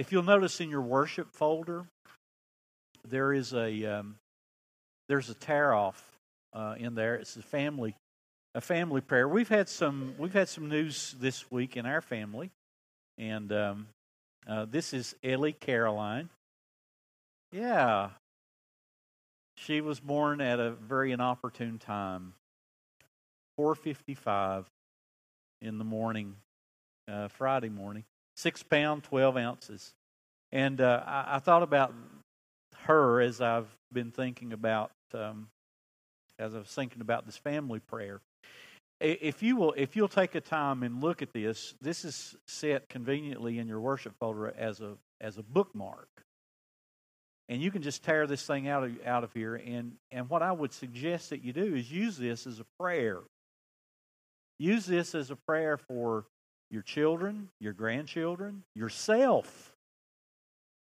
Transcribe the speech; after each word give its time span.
if 0.00 0.12
you'll 0.12 0.22
notice 0.22 0.62
in 0.62 0.70
your 0.70 0.80
worship 0.80 1.30
folder, 1.30 1.84
there 3.06 3.34
is 3.34 3.52
a 3.52 3.84
um, 3.84 4.16
there's 5.10 5.28
a 5.28 5.34
tear 5.34 5.74
off 5.74 6.02
uh, 6.54 6.74
in 6.78 6.94
there. 6.94 7.16
It's 7.16 7.36
a 7.36 7.42
family 7.42 7.94
a 8.54 8.62
family 8.62 9.02
prayer. 9.02 9.28
We've 9.28 9.48
had 9.50 9.68
some 9.68 10.14
we've 10.16 10.32
had 10.32 10.48
some 10.48 10.70
news 10.70 11.14
this 11.20 11.50
week 11.50 11.76
in 11.76 11.84
our 11.84 12.00
family, 12.00 12.50
and 13.18 13.52
um, 13.52 13.88
uh, 14.48 14.64
this 14.64 14.94
is 14.94 15.14
Ellie 15.22 15.52
Caroline. 15.52 16.30
Yeah, 17.52 18.08
she 19.58 19.82
was 19.82 20.00
born 20.00 20.40
at 20.40 20.58
a 20.58 20.70
very 20.70 21.12
inopportune 21.12 21.78
time. 21.78 22.32
4:55 23.58 24.64
in 25.60 25.76
the 25.76 25.84
morning, 25.84 26.36
uh, 27.06 27.28
Friday 27.28 27.68
morning. 27.68 28.04
Six 28.36 28.62
pound, 28.62 29.04
twelve 29.04 29.36
ounces, 29.36 29.92
and 30.52 30.80
uh, 30.80 31.02
I, 31.06 31.36
I, 31.36 31.38
thought 31.40 31.62
about 31.62 31.92
her 32.84 33.20
as 33.20 33.40
I've 33.40 33.68
been 33.92 34.10
thinking 34.10 34.52
about 34.52 34.92
um, 35.12 35.48
as 36.38 36.54
I 36.54 36.58
was 36.58 36.68
thinking 36.68 37.00
about 37.02 37.26
this 37.26 37.36
family 37.36 37.80
prayer. 37.80 38.20
If 39.00 39.42
you 39.42 39.56
will, 39.56 39.74
if 39.76 39.96
you'll 39.96 40.08
take 40.08 40.34
a 40.34 40.40
time 40.40 40.82
and 40.82 41.00
look 41.00 41.22
at 41.22 41.32
this, 41.32 41.74
this 41.80 42.04
is 42.04 42.36
set 42.46 42.88
conveniently 42.88 43.58
in 43.58 43.66
your 43.66 43.80
worship 43.80 44.14
folder 44.18 44.52
as 44.56 44.80
a 44.80 44.96
as 45.20 45.38
a 45.38 45.42
bookmark, 45.42 46.08
and 47.48 47.62
you 47.62 47.70
can 47.70 47.82
just 47.82 48.04
tear 48.04 48.26
this 48.26 48.46
thing 48.46 48.68
out 48.68 48.84
of 48.84 49.06
out 49.06 49.24
of 49.24 49.32
here. 49.32 49.54
And 49.54 49.92
and 50.10 50.28
what 50.28 50.42
I 50.42 50.52
would 50.52 50.72
suggest 50.72 51.30
that 51.30 51.42
you 51.42 51.52
do 51.52 51.74
is 51.74 51.90
use 51.90 52.18
this 52.18 52.46
as 52.46 52.60
a 52.60 52.66
prayer. 52.78 53.20
Use 54.58 54.84
this 54.84 55.14
as 55.14 55.30
a 55.30 55.36
prayer 55.36 55.78
for 55.78 56.26
your 56.70 56.82
children, 56.82 57.48
your 57.60 57.72
grandchildren, 57.72 58.62
yourself. 58.74 59.72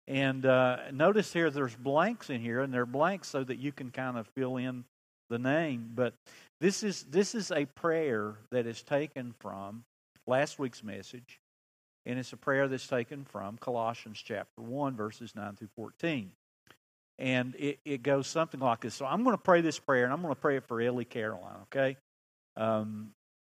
And 0.06 0.44
uh, 0.44 0.78
notice 0.92 1.32
here 1.32 1.50
there's 1.50 1.74
blanks 1.74 2.30
in 2.30 2.40
here, 2.40 2.60
and 2.60 2.72
they're 2.72 2.86
blanks 2.86 3.28
so 3.28 3.44
that 3.44 3.58
you 3.58 3.72
can 3.72 3.90
kind 3.90 4.18
of 4.18 4.26
fill 4.28 4.56
in 4.56 4.84
the 5.30 5.38
name. 5.38 5.92
But 5.94 6.14
this 6.60 6.82
is 6.82 7.04
this 7.04 7.34
is 7.34 7.50
a 7.50 7.64
prayer 7.64 8.34
that 8.50 8.66
is 8.66 8.82
taken 8.82 9.34
from 9.38 9.84
last 10.26 10.58
week's 10.58 10.84
message, 10.84 11.40
and 12.04 12.18
it's 12.18 12.32
a 12.32 12.36
prayer 12.36 12.68
that's 12.68 12.86
taken 12.86 13.24
from 13.24 13.56
Colossians 13.56 14.22
chapter 14.22 14.60
one, 14.60 14.94
verses 14.96 15.34
nine 15.34 15.54
through 15.54 15.70
fourteen. 15.74 16.32
And 17.18 17.54
it, 17.56 17.78
it 17.84 18.02
goes 18.02 18.26
something 18.26 18.60
like 18.60 18.80
this. 18.80 18.94
So 18.94 19.06
I'm 19.06 19.22
going 19.22 19.36
to 19.36 19.42
pray 19.42 19.60
this 19.60 19.78
prayer, 19.78 20.04
and 20.04 20.12
I'm 20.12 20.20
going 20.20 20.34
to 20.34 20.40
pray 20.40 20.56
it 20.56 20.64
for 20.64 20.80
Ellie 20.80 21.04
Caroline, 21.04 21.62
okay? 21.62 21.96
Um, 22.56 23.10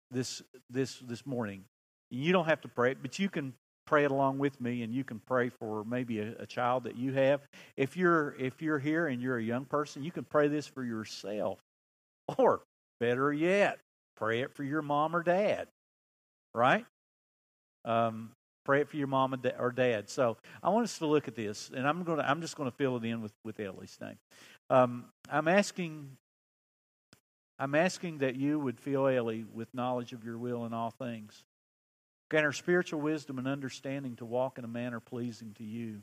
this 0.10 0.42
this 0.70 0.98
this 1.00 1.26
morning. 1.26 1.64
You 2.12 2.32
don't 2.34 2.46
have 2.46 2.62
to 2.62 2.68
pray 2.68 2.92
it, 2.92 3.00
but 3.02 3.18
you 3.18 3.30
can 3.30 3.54
pray 3.88 4.04
it 4.06 4.12
along 4.12 4.38
with 4.38 4.62
me 4.62 4.84
and 4.84 4.94
you 4.94 5.04
can 5.04 5.20
pray 5.20 5.50
for 5.50 5.84
maybe 5.84 6.20
a, 6.20 6.36
a, 6.40 6.46
child 6.46 6.84
that 6.84 6.96
you 6.96 7.14
have. 7.14 7.42
If 7.76 7.98
you're 7.98 8.36
if 8.40 8.62
you're 8.62 8.80
here 8.80 9.08
and 9.08 9.22
you're 9.22 9.38
a 9.38 9.44
young 9.44 9.66
person 9.66 10.04
you 10.04 10.12
can 10.12 10.24
pray 10.24 10.48
this 10.48 10.68
for 10.68 10.84
yourself. 10.84 11.60
Or 12.38 12.62
better 13.00 13.34
yet 13.34 13.80
pray 14.16 14.42
it 14.42 14.54
for 14.54 14.64
your 14.64 14.82
mom 14.82 15.16
or 15.16 15.24
dad 15.24 15.68
right? 16.54 16.86
Um, 17.86 18.32
pray 18.66 18.82
it 18.82 18.90
for 18.90 18.98
your 18.98 19.08
mom 19.08 19.34
or 19.58 19.72
dad. 19.72 20.10
So 20.10 20.38
i 20.62 20.70
want 20.70 20.84
us 20.84 20.98
to 21.00 21.08
look 21.08 21.28
at 21.28 21.36
this 21.36 21.72
and 21.76 21.88
i'm 21.88 22.04
going 22.04 22.20
to 22.20 22.30
i'm 22.30 22.42
just 22.42 22.56
going 22.56 22.70
to 22.70 22.76
fill 22.78 22.96
it 22.98 23.04
in 23.04 23.22
with 23.22 23.34
with 23.44 23.60
ellie's 23.60 23.98
name 24.00 24.18
um, 24.70 25.06
i'm 25.30 25.48
asking 25.48 26.16
i'm 27.58 27.74
asking 27.74 28.20
that 28.20 28.36
you 28.36 28.60
would 28.60 28.80
fill 28.80 29.08
ellie 29.08 29.46
with 29.52 29.74
knowledge 29.74 30.14
of 30.14 30.24
your 30.24 30.38
will 30.38 30.66
in 30.66 30.74
all 30.74 30.92
things 30.92 31.44
Grant 32.32 32.46
her 32.46 32.54
spiritual 32.54 33.02
wisdom 33.02 33.40
and 33.40 33.48
understanding 33.48 34.16
to 34.16 34.24
walk 34.24 34.58
in 34.58 34.64
a 34.64 34.68
manner 34.70 35.02
pleasing 35.02 35.54
to 35.58 35.66
you, 35.66 36.00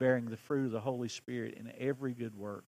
bearing 0.00 0.24
the 0.24 0.36
fruit 0.36 0.66
of 0.66 0.72
the 0.72 0.80
Holy 0.80 1.06
Spirit 1.06 1.54
in 1.54 1.72
every 1.78 2.14
good 2.14 2.34
work. 2.34 2.64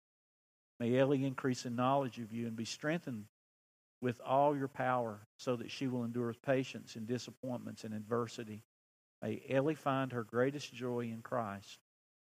May 0.78 0.98
Ellie 0.98 1.24
increase 1.24 1.66
in 1.66 1.78
knowledge 1.78 2.20
of 2.20 2.34
you 2.34 2.48
and 2.48 2.56
be 2.58 2.66
strengthened 2.66 3.28
with 4.02 4.20
all 4.26 4.58
your 4.58 4.68
power 4.68 5.22
so 5.38 5.56
that 5.56 5.72
she 5.72 5.88
will 5.88 6.04
endure 6.04 6.28
with 6.28 6.42
patience 6.42 6.98
in 6.98 7.06
disappointments 7.06 7.86
and 7.86 7.94
adversity. 7.94 8.62
May 9.22 9.42
Ellie 9.50 9.74
find 9.74 10.12
her 10.12 10.26
greatest 10.26 10.74
joy 10.74 11.06
in 11.14 11.22
Christ. 11.22 11.80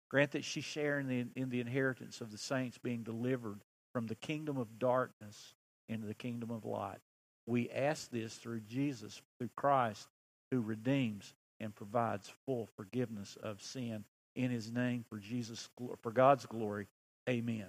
Grant 0.09 0.31
that 0.31 0.45
she 0.45 0.61
share 0.61 1.01
in 1.01 1.09
the, 1.09 1.27
in 1.34 1.49
the 1.49 1.62
inheritance 1.62 2.21
of 2.21 2.31
the 2.31 2.39
saints 2.39 2.78
being 2.78 3.03
delivered 3.03 3.59
from 3.93 4.07
the 4.07 4.15
kingdom 4.15 4.59
of 4.59 4.78
darkness 4.78 5.55
into 5.89 6.07
the 6.07 6.15
kingdom 6.15 6.53
of 6.53 6.65
light. 6.65 7.01
We 7.45 7.71
ask 7.71 8.09
this 8.12 8.37
through 8.37 8.61
Jesus, 8.61 9.21
through 9.39 9.51
Christ, 9.57 10.07
who 10.54 10.60
redeems 10.60 11.34
and 11.59 11.75
provides 11.75 12.32
full 12.47 12.69
forgiveness 12.76 13.37
of 13.42 13.60
sin 13.60 14.04
in 14.37 14.50
his 14.50 14.70
name 14.70 15.04
for 15.09 15.19
Jesus 15.19 15.69
for 16.00 16.12
God's 16.12 16.47
glory. 16.47 16.87
Amen. 17.28 17.66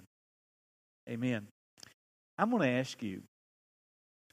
Amen. 1.08 1.48
I'm 2.38 2.50
going 2.50 2.62
to 2.62 2.68
ask 2.68 3.02
you, 3.02 3.22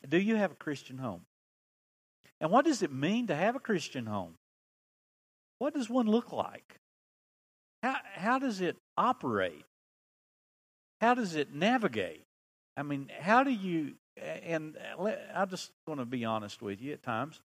do 0.08 0.20
you 0.20 0.36
have 0.36 0.52
a 0.52 0.56
Christian 0.56 0.98
home? 0.98 1.22
And 2.40 2.52
what 2.52 2.66
does 2.66 2.84
it 2.84 2.92
mean 2.92 3.28
to 3.28 3.36
have 3.36 3.56
a 3.56 3.60
Christian 3.60 4.06
home? 4.06 4.36
What 5.60 5.74
does 5.74 5.90
one 5.90 6.08
look 6.08 6.32
like? 6.32 6.76
How, 7.82 7.96
how 8.14 8.40
does 8.40 8.62
it 8.62 8.76
operate? 8.98 9.66
How 11.02 11.14
does 11.14 11.36
it 11.36 11.54
navigate? 11.54 12.26
I 12.76 12.84
mean, 12.84 13.10
how 13.20 13.44
do 13.44 13.52
you, 13.52 13.94
and 14.18 14.78
uh, 14.98 15.12
I'm 15.34 15.50
just 15.50 15.72
going 15.88 16.00
to 16.00 16.06
be 16.06 16.26
honest 16.26 16.62
with 16.62 16.82
you 16.82 16.94
at 16.94 17.04
times 17.04 17.40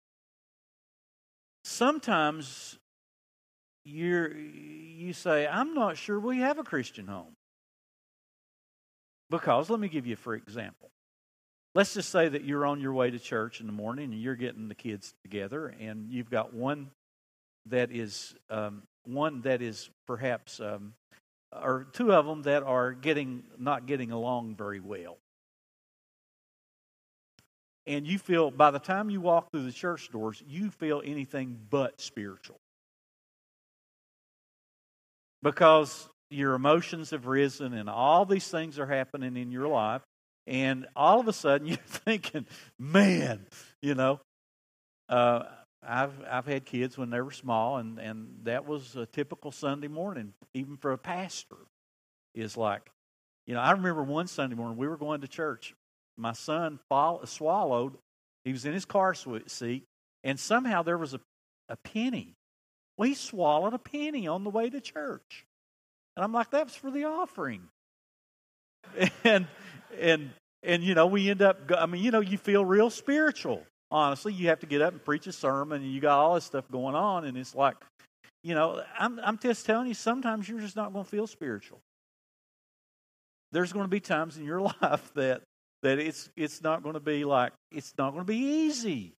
sometimes 1.68 2.78
you're, 3.84 4.34
you 4.36 5.12
say, 5.12 5.46
I'm 5.46 5.74
not 5.74 5.96
sure 5.96 6.18
we 6.18 6.38
have 6.38 6.58
a 6.58 6.64
Christian 6.64 7.06
home. 7.06 7.36
Because, 9.30 9.68
let 9.68 9.78
me 9.78 9.88
give 9.88 10.06
you 10.06 10.16
for 10.16 10.34
example. 10.34 10.90
Let's 11.74 11.94
just 11.94 12.08
say 12.08 12.28
that 12.28 12.44
you're 12.44 12.64
on 12.64 12.80
your 12.80 12.94
way 12.94 13.10
to 13.10 13.18
church 13.18 13.60
in 13.60 13.66
the 13.66 13.72
morning 13.72 14.12
and 14.12 14.20
you're 14.20 14.34
getting 14.34 14.68
the 14.68 14.74
kids 14.74 15.14
together, 15.22 15.66
and 15.78 16.10
you've 16.10 16.30
got 16.30 16.54
one 16.54 16.90
that 17.66 17.92
is 17.92 18.34
um, 18.48 18.82
one 19.04 19.42
that 19.42 19.60
is 19.60 19.90
perhaps, 20.06 20.60
um, 20.60 20.94
or 21.52 21.86
two 21.92 22.12
of 22.12 22.24
them 22.24 22.42
that 22.42 22.62
are 22.62 22.92
getting 22.92 23.44
not 23.58 23.86
getting 23.86 24.10
along 24.10 24.56
very 24.56 24.80
well 24.80 25.18
and 27.88 28.06
you 28.06 28.18
feel 28.18 28.50
by 28.50 28.70
the 28.70 28.78
time 28.78 29.08
you 29.08 29.20
walk 29.20 29.50
through 29.50 29.64
the 29.64 29.72
church 29.72 30.12
doors, 30.12 30.42
you 30.46 30.70
feel 30.70 31.02
anything 31.04 31.58
but 31.70 32.00
spiritual. 32.00 32.60
Because 35.42 36.08
your 36.30 36.54
emotions 36.54 37.10
have 37.10 37.26
risen 37.26 37.72
and 37.72 37.88
all 37.88 38.26
these 38.26 38.46
things 38.46 38.78
are 38.78 38.86
happening 38.86 39.36
in 39.36 39.50
your 39.50 39.68
life, 39.68 40.02
and 40.46 40.86
all 40.94 41.18
of 41.18 41.28
a 41.28 41.32
sudden 41.32 41.66
you're 41.66 41.76
thinking, 41.78 42.46
man, 42.78 43.46
you 43.80 43.94
know, 43.94 44.20
uh, 45.08 45.44
I've 45.82 46.12
I've 46.30 46.46
had 46.46 46.66
kids 46.66 46.98
when 46.98 47.08
they 47.08 47.22
were 47.22 47.30
small, 47.30 47.78
and 47.78 47.98
and 47.98 48.40
that 48.42 48.66
was 48.66 48.96
a 48.96 49.06
typical 49.06 49.50
Sunday 49.50 49.88
morning, 49.88 50.34
even 50.52 50.76
for 50.76 50.92
a 50.92 50.98
pastor. 50.98 51.56
Is 52.34 52.56
like, 52.56 52.90
you 53.46 53.54
know, 53.54 53.60
I 53.60 53.70
remember 53.70 54.02
one 54.02 54.26
Sunday 54.26 54.56
morning 54.56 54.76
we 54.76 54.88
were 54.88 54.98
going 54.98 55.22
to 55.22 55.28
church, 55.28 55.74
my 56.18 56.32
son 56.32 56.78
fall, 56.88 57.24
swallowed. 57.26 57.96
He 58.44 58.52
was 58.52 58.64
in 58.64 58.74
his 58.74 58.84
car 58.84 59.14
seat, 59.14 59.84
and 60.24 60.38
somehow 60.38 60.82
there 60.82 60.98
was 60.98 61.14
a, 61.14 61.20
a 61.68 61.76
penny. 61.76 62.34
Well, 62.96 63.08
he 63.08 63.14
swallowed 63.14 63.74
a 63.74 63.78
penny 63.78 64.26
on 64.26 64.44
the 64.44 64.50
way 64.50 64.68
to 64.68 64.80
church. 64.80 65.46
And 66.16 66.24
I'm 66.24 66.32
like, 66.32 66.50
that's 66.50 66.74
for 66.74 66.90
the 66.90 67.04
offering. 67.04 67.62
And 69.24 69.46
and 70.00 70.30
and 70.62 70.82
you 70.82 70.94
know, 70.94 71.06
we 71.06 71.30
end 71.30 71.42
up 71.42 71.70
I 71.76 71.86
mean, 71.86 72.02
you 72.02 72.10
know, 72.10 72.20
you 72.20 72.38
feel 72.38 72.64
real 72.64 72.90
spiritual. 72.90 73.62
Honestly, 73.90 74.32
you 74.32 74.48
have 74.48 74.60
to 74.60 74.66
get 74.66 74.82
up 74.82 74.92
and 74.92 75.04
preach 75.04 75.26
a 75.26 75.32
sermon 75.32 75.82
and 75.82 75.92
you 75.92 76.00
got 76.00 76.18
all 76.18 76.34
this 76.34 76.44
stuff 76.44 76.64
going 76.70 76.94
on 76.94 77.24
and 77.24 77.36
it's 77.36 77.54
like, 77.54 77.76
you 78.42 78.54
know, 78.54 78.82
I'm 78.98 79.20
I'm 79.22 79.38
just 79.38 79.66
telling 79.66 79.88
you 79.88 79.94
sometimes 79.94 80.48
you're 80.48 80.60
just 80.60 80.76
not 80.76 80.92
going 80.92 81.04
to 81.04 81.10
feel 81.10 81.26
spiritual. 81.26 81.80
There's 83.52 83.72
going 83.72 83.84
to 83.84 83.90
be 83.90 84.00
times 84.00 84.36
in 84.36 84.44
your 84.44 84.60
life 84.82 85.12
that 85.14 85.42
that 85.82 85.98
it's 85.98 86.30
it's 86.36 86.62
not 86.62 86.82
going 86.82 86.94
to 86.94 87.00
be 87.00 87.24
like 87.24 87.52
it's 87.70 87.94
not 87.96 88.10
going 88.10 88.24
to 88.24 88.32
be 88.32 88.36
easy. 88.36 89.14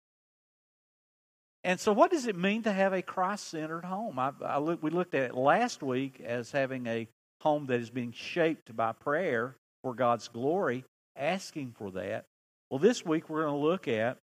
And 1.64 1.80
so, 1.80 1.92
what 1.92 2.12
does 2.12 2.26
it 2.26 2.38
mean 2.38 2.64
to 2.64 2.72
have 2.72 2.94
a 2.94 3.02
Christ-centered 3.02 3.84
home? 3.84 4.18
I, 4.18 4.32
I 4.46 4.60
look, 4.60 4.82
we 4.82 4.92
looked 4.92 5.14
at 5.14 5.24
it 5.24 5.36
last 5.36 5.84
week 5.84 6.22
as 6.22 6.52
having 6.52 6.88
a 6.88 7.08
home 7.42 7.66
that 7.66 7.82
is 7.82 7.90
being 7.90 8.14
shaped 8.14 8.76
by 8.76 8.94
prayer 8.94 9.56
for 9.84 9.94
God's 9.94 10.28
glory, 10.30 10.86
asking 11.18 11.74
for 11.78 11.92
that. 11.92 12.26
Well, 12.70 12.80
this 12.80 13.06
week 13.06 13.30
we're 13.30 13.44
going 13.44 13.54
to 13.54 13.68
look 13.68 13.88
at 13.88 14.18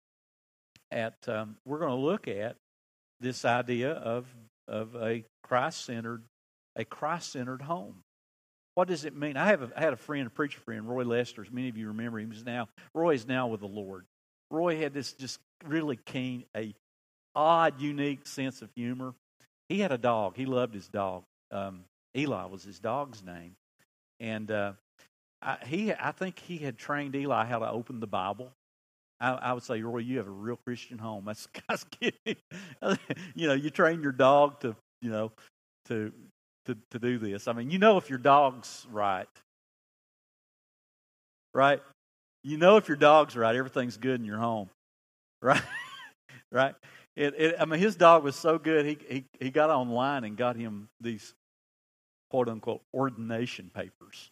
at 0.92 1.14
um, 1.26 1.56
we're 1.64 1.78
going 1.78 1.90
to 1.90 1.96
look 1.96 2.28
at 2.28 2.56
this 3.20 3.44
idea 3.44 3.92
of 3.92 4.26
of 4.68 4.94
a 4.94 5.24
Christ-centered 5.42 6.22
a 6.76 6.84
Christ-centered 6.84 7.62
home. 7.62 7.96
What 8.74 8.88
does 8.88 9.04
it 9.04 9.14
mean? 9.14 9.36
I 9.36 9.46
have 9.46 9.62
a, 9.62 9.70
I 9.76 9.80
had 9.80 9.92
a 9.92 9.96
friend, 9.96 10.26
a 10.26 10.30
preacher 10.30 10.60
friend, 10.60 10.88
Roy 10.88 11.04
Lester. 11.04 11.42
As 11.42 11.50
many 11.50 11.68
of 11.68 11.76
you 11.76 11.88
remember 11.88 12.18
him, 12.18 12.32
is 12.32 12.44
now 12.44 12.68
Roy 12.92 13.14
is 13.14 13.26
now 13.26 13.46
with 13.46 13.60
the 13.60 13.68
Lord. 13.68 14.04
Roy 14.50 14.78
had 14.78 14.92
this 14.92 15.12
just 15.12 15.38
really 15.64 15.96
keen, 15.96 16.44
a 16.56 16.74
odd, 17.34 17.80
unique 17.80 18.26
sense 18.26 18.62
of 18.62 18.70
humor, 18.74 19.14
he 19.68 19.80
had 19.80 19.92
a 19.92 19.98
dog. 19.98 20.36
He 20.36 20.46
loved 20.46 20.74
his 20.74 20.88
dog. 20.88 21.24
Um, 21.50 21.84
Eli 22.16 22.44
was 22.46 22.62
his 22.62 22.78
dog's 22.78 23.22
name, 23.22 23.56
and 24.20 24.50
uh, 24.50 24.72
I, 25.42 25.56
he 25.66 25.92
I 25.92 26.12
think 26.12 26.38
he 26.38 26.58
had 26.58 26.78
trained 26.78 27.14
Eli 27.16 27.44
how 27.46 27.58
to 27.58 27.70
open 27.70 28.00
the 28.00 28.06
Bible. 28.06 28.52
I, 29.20 29.32
I 29.32 29.52
would 29.52 29.62
say, 29.62 29.80
Roy, 29.82 29.98
you 29.98 30.18
have 30.18 30.26
a 30.26 30.30
real 30.30 30.58
Christian 30.64 30.98
home. 30.98 31.24
That's, 31.68 31.84
kidding. 31.84 32.36
you 33.34 33.48
know, 33.48 33.54
you 33.54 33.70
train 33.70 34.02
your 34.02 34.12
dog 34.12 34.60
to 34.60 34.76
you 35.00 35.10
know 35.10 35.32
to 35.86 36.12
to 36.66 36.76
to 36.90 36.98
do 36.98 37.18
this. 37.18 37.48
I 37.48 37.52
mean, 37.52 37.70
you 37.70 37.78
know 37.78 37.98
if 37.98 38.10
your 38.10 38.18
dog's 38.18 38.86
right, 38.90 39.28
right? 41.54 41.82
You 42.42 42.58
know 42.58 42.76
if 42.76 42.88
your 42.88 42.96
dog's 42.96 43.36
right, 43.36 43.54
everything's 43.56 43.96
good 43.96 44.20
in 44.20 44.26
your 44.26 44.38
home, 44.38 44.68
right? 45.42 45.62
right? 46.52 46.74
It, 47.16 47.34
it, 47.38 47.56
I 47.60 47.64
mean, 47.64 47.80
his 47.80 47.96
dog 47.96 48.24
was 48.24 48.36
so 48.36 48.58
good. 48.58 48.86
He, 48.86 48.98
he 49.08 49.24
he 49.40 49.50
got 49.50 49.70
online 49.70 50.24
and 50.24 50.36
got 50.36 50.56
him 50.56 50.88
these 51.00 51.34
quote 52.30 52.48
unquote 52.48 52.82
ordination 52.92 53.70
papers 53.72 54.30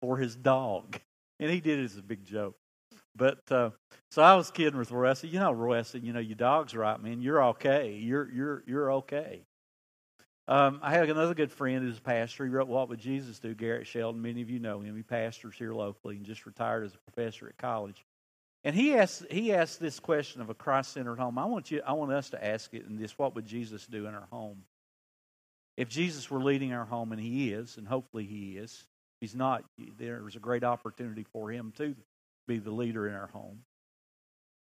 for 0.00 0.16
his 0.16 0.36
dog, 0.36 1.00
and 1.40 1.50
he 1.50 1.60
did 1.60 1.80
it 1.80 1.84
as 1.84 1.96
a 1.96 2.02
big 2.02 2.24
joke. 2.24 2.56
But 3.16 3.40
uh, 3.50 3.70
so 4.10 4.22
I 4.22 4.34
was 4.36 4.50
kidding 4.50 4.78
with 4.78 4.90
Roy. 4.90 5.12
"You 5.22 5.40
know, 5.40 5.52
Roy, 5.52 5.82
you 5.94 6.12
know, 6.12 6.20
your 6.20 6.36
dog's 6.36 6.74
right, 6.74 7.02
man. 7.02 7.20
You're 7.20 7.42
okay. 7.46 7.92
You're 7.92 8.30
you're 8.32 8.62
you're 8.66 8.92
okay." 8.92 9.42
Um, 10.52 10.80
I 10.82 10.92
have 10.92 11.08
another 11.08 11.32
good 11.32 11.50
friend 11.50 11.82
who's 11.82 11.96
a 11.96 12.02
pastor. 12.02 12.44
He 12.44 12.50
wrote 12.50 12.68
"What 12.68 12.90
Would 12.90 12.98
Jesus 12.98 13.38
Do?" 13.38 13.54
Garrett 13.54 13.86
Sheldon. 13.86 14.20
Many 14.20 14.42
of 14.42 14.50
you 14.50 14.58
know 14.58 14.80
him. 14.80 14.94
He 14.94 15.02
pastors 15.02 15.54
here 15.56 15.72
locally 15.72 16.16
and 16.16 16.26
just 16.26 16.44
retired 16.44 16.84
as 16.84 16.94
a 16.94 16.98
professor 17.10 17.48
at 17.48 17.56
college. 17.56 18.04
And 18.62 18.76
he 18.76 18.92
asked 18.94 19.24
he 19.30 19.54
asked 19.54 19.80
this 19.80 19.98
question 19.98 20.42
of 20.42 20.50
a 20.50 20.54
Christ-centered 20.54 21.18
home. 21.18 21.38
I 21.38 21.46
want 21.46 21.70
you 21.70 21.80
I 21.86 21.94
want 21.94 22.12
us 22.12 22.28
to 22.30 22.46
ask 22.46 22.74
it 22.74 22.84
in 22.86 22.98
this: 22.98 23.18
What 23.18 23.34
would 23.34 23.46
Jesus 23.46 23.86
do 23.86 24.06
in 24.06 24.14
our 24.14 24.28
home? 24.30 24.64
If 25.78 25.88
Jesus 25.88 26.30
were 26.30 26.42
leading 26.42 26.74
our 26.74 26.84
home, 26.84 27.12
and 27.12 27.20
He 27.20 27.50
is, 27.50 27.78
and 27.78 27.88
hopefully 27.88 28.26
He 28.26 28.58
is, 28.58 28.86
He's 29.22 29.34
not. 29.34 29.64
There's 29.96 30.36
a 30.36 30.38
great 30.38 30.64
opportunity 30.64 31.24
for 31.32 31.50
Him 31.50 31.72
to 31.78 31.96
be 32.46 32.58
the 32.58 32.72
leader 32.72 33.08
in 33.08 33.14
our 33.14 33.28
home. 33.28 33.60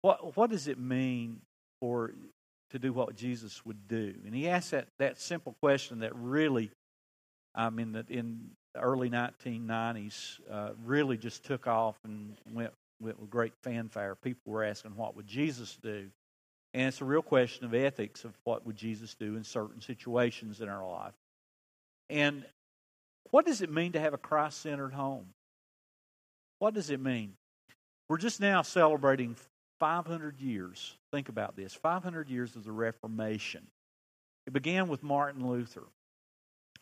What 0.02 0.36
what 0.36 0.50
does 0.50 0.68
it 0.68 0.78
mean 0.78 1.44
for 1.80 2.12
to 2.72 2.80
do 2.80 2.94
what 2.94 3.16
Jesus 3.16 3.66
would 3.66 3.88
do? 3.88 4.14
And 4.26 4.34
he 4.34 4.48
asked 4.48 4.72
that, 4.72 4.88
that 5.00 5.20
simple 5.20 5.56
question 5.62 6.00
that 6.00 6.16
really, 6.16 6.72
I 7.56 7.70
mean, 7.70 7.94
that 7.94 8.10
in 8.10 8.52
the 8.74 8.82
early 8.82 9.10
1990s, 9.10 10.40
uh, 10.52 10.70
really 10.86 11.18
just 11.18 11.44
took 11.44 11.68
off 11.68 11.96
and 12.04 12.36
went, 12.52 12.72
went 13.02 13.20
with 13.20 13.30
great 13.30 13.54
fanfare. 13.64 14.16
People 14.16 14.54
were 14.54 14.64
asking, 14.64 14.96
what 14.96 15.16
would 15.16 15.28
Jesus 15.28 15.78
do? 15.82 16.08
And 16.74 16.88
it's 16.88 17.02
a 17.02 17.06
real 17.06 17.22
question 17.22 17.66
of 17.66 17.74
ethics 17.74 18.24
of 18.24 18.34
what 18.44 18.66
would 18.66 18.76
Jesus 18.76 19.16
do 19.16 19.36
in 19.36 19.44
certain 19.44 19.82
situations 19.82 20.62
in 20.62 20.70
our 20.70 20.88
life. 20.88 21.14
And 22.10 22.46
what 23.32 23.46
does 23.46 23.62
it 23.62 23.72
mean 23.72 23.94
to 23.94 24.00
have 24.00 24.14
a 24.14 24.18
Christ 24.18 24.62
centered 24.62 24.94
home? 24.94 25.28
What 26.60 26.74
does 26.74 26.90
it 26.90 27.00
mean? 27.00 27.34
We're 28.10 28.18
just 28.18 28.40
now 28.40 28.62
celebrating 28.62 29.36
500 29.80 30.40
years. 30.40 30.96
Think 31.12 31.30
about 31.30 31.56
this 31.56 31.74
500 31.74 32.30
years 32.30 32.56
of 32.56 32.64
the 32.64 32.72
Reformation. 32.72 33.68
It 34.46 34.54
began 34.54 34.88
with 34.88 35.04
Martin 35.04 35.48
Luther. 35.48 35.84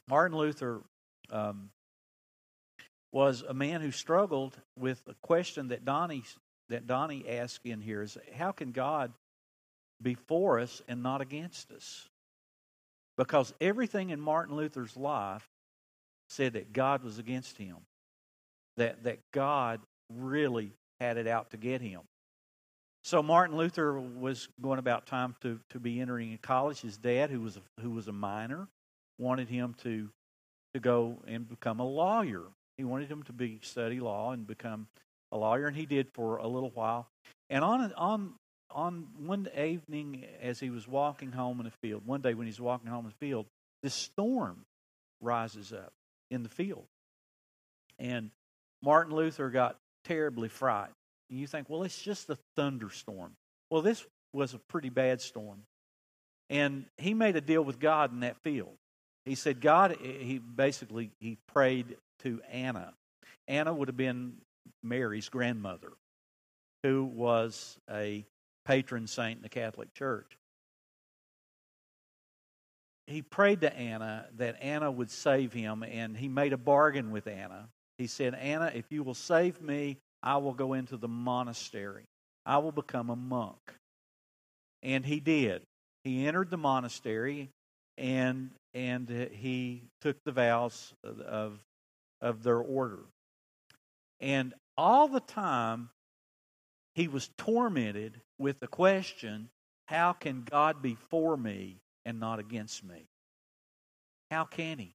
Martin 0.08 0.38
Luther 0.38 0.82
um, 1.32 1.70
was 3.12 3.44
a 3.48 3.54
man 3.54 3.82
who 3.82 3.92
struggled 3.92 4.58
with 4.78 5.02
a 5.08 5.16
question 5.22 5.70
that 5.70 5.84
Donnie, 5.84 6.24
that 6.70 6.86
Donnie 6.86 7.28
asked 7.28 7.66
in 7.66 7.82
here 7.82 8.02
is 8.02 8.18
how 8.36 8.52
can 8.52 8.72
God 8.72 9.14
be 10.02 10.14
for 10.14 10.60
us 10.60 10.82
and 10.88 11.02
not 11.02 11.22
against 11.22 11.72
us? 11.72 12.08
Because 13.18 13.54
everything 13.62 14.10
in 14.10 14.20
Martin 14.20 14.56
Luther's 14.56 14.96
life 14.98 15.48
said 16.30 16.54
that 16.54 16.74
God 16.74 17.04
was 17.04 17.18
against 17.18 17.58
him, 17.58 17.78
that, 18.78 19.04
that 19.04 19.20
God 19.32 19.80
really 20.14 20.74
had 21.00 21.18
it 21.18 21.28
out 21.28 21.52
to 21.52 21.58
get 21.58 21.82
him. 21.82 22.02
So 23.06 23.22
Martin 23.22 23.56
Luther 23.56 24.00
was 24.00 24.50
going 24.60 24.80
about 24.80 25.06
time 25.06 25.36
to, 25.42 25.60
to 25.70 25.80
be 25.80 26.02
entering 26.02 26.40
college. 26.42 26.82
His 26.82 26.98
dad, 26.98 27.30
who 27.30 27.40
was 27.40 27.56
a, 27.56 27.82
who 27.82 27.92
was 27.92 28.08
a 28.08 28.12
miner, 28.12 28.68
wanted 29.20 29.48
him 29.48 29.76
to 29.84 30.10
to 30.74 30.80
go 30.80 31.20
and 31.28 31.48
become 31.48 31.80
a 31.80 31.88
lawyer. 31.88 32.42
He 32.78 32.84
wanted 32.84 33.08
him 33.08 33.22
to 33.24 33.32
be 33.32 33.60
study 33.62 34.00
law 34.00 34.32
and 34.32 34.48
become 34.48 34.88
a 35.32 35.38
lawyer, 35.38 35.68
and 35.68 35.78
he 35.78 35.86
did 35.86 36.08
for 36.16 36.38
a 36.38 36.48
little 36.48 36.72
while. 36.72 37.08
And 37.52 37.64
on 37.64 37.94
on 37.94 38.34
on 38.72 39.08
one 39.20 39.50
evening, 39.56 40.26
as 40.42 40.60
he 40.60 40.72
was 40.72 40.88
walking 40.88 41.32
home 41.32 41.60
in 41.60 41.66
the 41.66 41.88
field, 41.88 42.08
one 42.08 42.22
day 42.22 42.34
when 42.34 42.48
he's 42.48 42.60
walking 42.60 42.90
home 42.90 43.06
in 43.06 43.12
the 43.12 43.26
field, 43.28 43.46
this 43.84 43.94
storm 43.94 44.66
rises 45.22 45.72
up 45.72 45.94
in 46.32 46.42
the 46.42 46.50
field, 46.50 46.86
and 48.00 48.32
Martin 48.82 49.16
Luther 49.16 49.52
got 49.52 49.76
terribly 50.06 50.50
frightened. 50.50 50.96
And 51.30 51.40
you 51.40 51.48
think, 51.48 51.70
well, 51.70 51.84
it's 51.84 52.02
just 52.02 52.30
a 52.30 52.38
thunderstorm. 52.56 53.36
Well, 53.70 53.82
this 53.82 54.06
was 54.34 54.54
a 54.54 54.60
pretty 54.60 54.90
bad 54.90 55.22
storm. 55.22 55.64
And 56.50 56.86
he 56.98 57.14
made 57.14 57.36
a 57.36 57.42
deal 57.42 57.64
with 57.64 57.80
God 57.80 58.12
in 58.12 58.20
that 58.20 58.38
field. 58.44 58.78
He 59.26 59.36
said, 59.36 59.60
God, 59.60 59.98
eh, 60.04 60.20
he 60.20 60.38
basically 60.38 61.12
he 61.20 61.38
prayed 61.48 61.98
to 62.20 62.42
Anna. 62.52 62.94
Anna 63.48 63.74
would 63.74 63.88
have 63.88 63.98
been 63.98 64.36
Mary's 64.84 65.30
grandmother, 65.30 65.94
who 66.84 67.04
was 67.04 67.78
a 67.90 68.26
patron 68.66 69.08
saint 69.08 69.38
in 69.38 69.44
the 69.44 69.50
Catholic 69.50 69.94
Church. 69.94 70.38
He 73.08 73.22
prayed 73.22 73.62
to 73.62 73.76
Anna 73.76 74.28
that 74.38 74.62
Anna 74.62 74.92
would 74.92 75.12
save 75.12 75.54
him, 75.54 75.84
and 75.84 76.18
he 76.18 76.28
made 76.28 76.54
a 76.54 76.58
bargain 76.58 77.12
with 77.12 77.28
Anna. 77.28 77.70
He 77.98 78.08
said, 78.08 78.34
Anna, 78.34 78.72
if 78.74 78.86
you 78.92 79.04
will 79.04 79.14
save 79.14 79.62
me, 79.62 79.98
I 80.26 80.38
will 80.38 80.54
go 80.54 80.74
into 80.74 80.98
the 80.98 81.08
monastery. 81.08 82.06
I 82.46 82.58
will 82.58 82.72
become 82.72 83.12
a 83.12 83.16
monk. 83.16 83.60
And 84.82 85.06
he 85.06 85.20
did. 85.20 85.62
He 86.04 86.28
entered 86.28 86.50
the 86.50 86.58
monastery 86.58 87.50
and 87.98 88.50
and 88.74 89.10
he 89.32 89.84
took 90.02 90.18
the 90.26 90.32
vows 90.32 90.94
of 91.04 91.60
of 92.22 92.44
their 92.44 92.60
order. 92.60 93.00
And 94.20 94.54
all 94.78 95.08
the 95.08 95.22
time 95.22 95.90
he 96.96 97.08
was 97.08 97.30
tormented 97.38 98.20
with 98.38 98.60
the 98.60 98.68
question, 98.68 99.50
how 99.88 100.14
can 100.14 100.42
God 100.42 100.82
be 100.82 100.96
for 101.10 101.38
me 101.38 101.78
and 102.06 102.20
not 102.20 102.40
against 102.40 102.84
me? 102.84 103.06
How 104.32 104.46
can 104.46 104.80
he? 104.80 104.94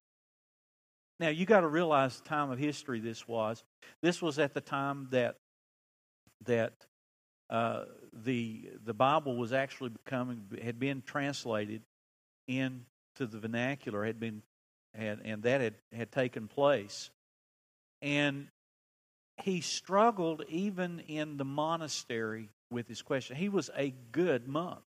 Now, 1.21 1.29
you 1.29 1.45
got 1.45 1.61
to 1.61 1.67
realize 1.67 2.19
the 2.19 2.27
time 2.27 2.49
of 2.49 2.57
history 2.57 2.99
this 2.99 3.27
was. 3.27 3.63
This 4.01 4.23
was 4.23 4.39
at 4.39 4.55
the 4.55 4.59
time 4.59 5.07
that 5.11 5.35
that 6.45 6.73
uh, 7.51 7.83
the 8.11 8.71
the 8.83 8.95
Bible 8.95 9.37
was 9.37 9.53
actually 9.53 9.91
becoming 9.91 10.41
had 10.63 10.79
been 10.79 11.03
translated 11.05 11.83
into 12.47 12.81
the 13.19 13.37
vernacular 13.37 14.03
had 14.03 14.19
been 14.19 14.41
had 14.95 15.19
and 15.23 15.43
that 15.43 15.61
had 15.61 15.75
had 15.93 16.11
taken 16.11 16.47
place, 16.47 17.11
and 18.01 18.47
he 19.43 19.61
struggled 19.61 20.43
even 20.49 21.01
in 21.01 21.37
the 21.37 21.45
monastery 21.45 22.49
with 22.71 22.87
his 22.87 23.03
question. 23.03 23.35
He 23.35 23.47
was 23.47 23.69
a 23.77 23.93
good 24.11 24.47
monk. 24.47 24.81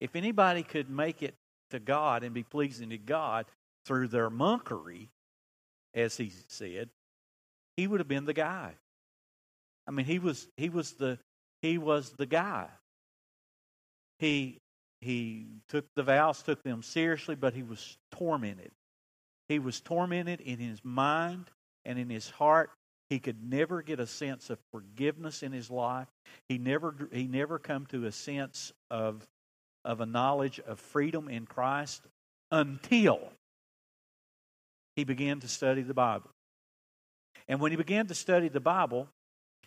If 0.00 0.16
anybody 0.16 0.62
could 0.62 0.88
make 0.88 1.22
it 1.22 1.34
to 1.68 1.80
God 1.80 2.24
and 2.24 2.32
be 2.32 2.44
pleasing 2.44 2.88
to 2.90 2.98
God 2.98 3.44
through 3.84 4.08
their 4.08 4.30
monkery, 4.30 5.08
as 5.94 6.16
he 6.16 6.32
said, 6.48 6.88
he 7.76 7.86
would 7.86 8.00
have 8.00 8.08
been 8.08 8.24
the 8.24 8.32
guy. 8.32 8.74
I 9.86 9.90
mean, 9.90 10.06
he 10.06 10.18
was 10.18 10.48
he 10.56 10.68
was 10.68 10.92
the 10.92 11.18
he 11.62 11.78
was 11.78 12.12
the 12.12 12.26
guy. 12.26 12.68
He 14.18 14.58
he 15.00 15.46
took 15.68 15.84
the 15.94 16.02
vows, 16.02 16.42
took 16.42 16.62
them 16.62 16.82
seriously, 16.82 17.34
but 17.34 17.54
he 17.54 17.62
was 17.62 17.98
tormented. 18.10 18.70
He 19.48 19.58
was 19.58 19.80
tormented 19.80 20.40
in 20.40 20.58
his 20.58 20.82
mind 20.82 21.50
and 21.84 21.98
in 21.98 22.08
his 22.08 22.30
heart. 22.30 22.70
He 23.10 23.18
could 23.18 23.44
never 23.44 23.82
get 23.82 24.00
a 24.00 24.06
sense 24.06 24.48
of 24.48 24.58
forgiveness 24.72 25.42
in 25.42 25.52
his 25.52 25.70
life. 25.70 26.08
He 26.48 26.56
never 26.58 26.94
he 27.12 27.26
never 27.26 27.58
come 27.58 27.86
to 27.86 28.06
a 28.06 28.12
sense 28.12 28.72
of 28.90 29.26
of 29.84 30.00
a 30.00 30.06
knowledge 30.06 30.58
of 30.60 30.80
freedom 30.80 31.28
in 31.28 31.44
Christ 31.44 32.02
until 32.50 33.20
he 34.96 35.04
began 35.04 35.40
to 35.40 35.48
study 35.48 35.82
the 35.82 35.94
Bible. 35.94 36.30
And 37.48 37.60
when 37.60 37.72
he 37.72 37.76
began 37.76 38.06
to 38.06 38.14
study 38.14 38.48
the 38.48 38.60
Bible, 38.60 39.08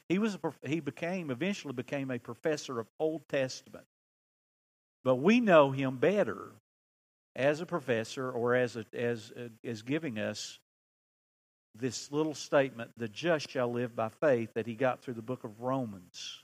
he 0.09 0.19
was 0.19 0.35
a, 0.35 0.67
he 0.67 0.79
became 0.79 1.31
eventually 1.31 1.73
became 1.73 2.11
a 2.11 2.19
professor 2.19 2.79
of 2.79 2.87
Old 2.99 3.27
Testament. 3.27 3.85
But 5.03 5.15
we 5.15 5.39
know 5.39 5.71
him 5.71 5.97
better 5.97 6.51
as 7.35 7.61
a 7.61 7.65
professor 7.65 8.31
or 8.31 8.55
as 8.55 8.75
a, 8.75 8.85
as 8.93 9.31
uh, 9.37 9.49
as 9.63 9.81
giving 9.81 10.17
us 10.17 10.59
this 11.75 12.11
little 12.11 12.33
statement, 12.33 12.91
"The 12.97 13.07
just 13.07 13.49
shall 13.49 13.71
live 13.71 13.95
by 13.95 14.09
faith," 14.09 14.53
that 14.55 14.65
he 14.65 14.75
got 14.75 15.01
through 15.01 15.15
the 15.15 15.21
book 15.21 15.43
of 15.43 15.61
Romans, 15.61 16.43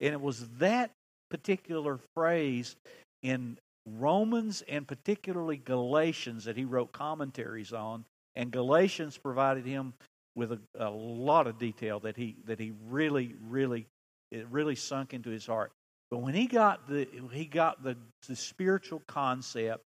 and 0.00 0.12
it 0.12 0.20
was 0.20 0.48
that 0.58 0.90
particular 1.30 1.98
phrase 2.14 2.74
in 3.22 3.58
Romans 3.86 4.62
and 4.62 4.88
particularly 4.88 5.56
Galatians 5.58 6.44
that 6.44 6.56
he 6.56 6.64
wrote 6.64 6.92
commentaries 6.92 7.72
on, 7.72 8.04
and 8.36 8.50
Galatians 8.50 9.16
provided 9.16 9.64
him 9.64 9.94
with 10.34 10.52
a, 10.52 10.60
a 10.78 10.90
lot 10.90 11.46
of 11.46 11.58
detail 11.58 12.00
that 12.00 12.16
he 12.16 12.36
that 12.46 12.58
he 12.58 12.72
really, 12.88 13.34
really, 13.48 13.86
it 14.30 14.46
really 14.50 14.74
sunk 14.74 15.14
into 15.14 15.30
his 15.30 15.46
heart. 15.46 15.72
But 16.10 16.18
when 16.18 16.34
he 16.34 16.46
got 16.46 16.88
the 16.88 17.08
he 17.32 17.44
got 17.44 17.82
the, 17.82 17.96
the 18.28 18.36
spiritual 18.36 19.02
concept 19.06 19.84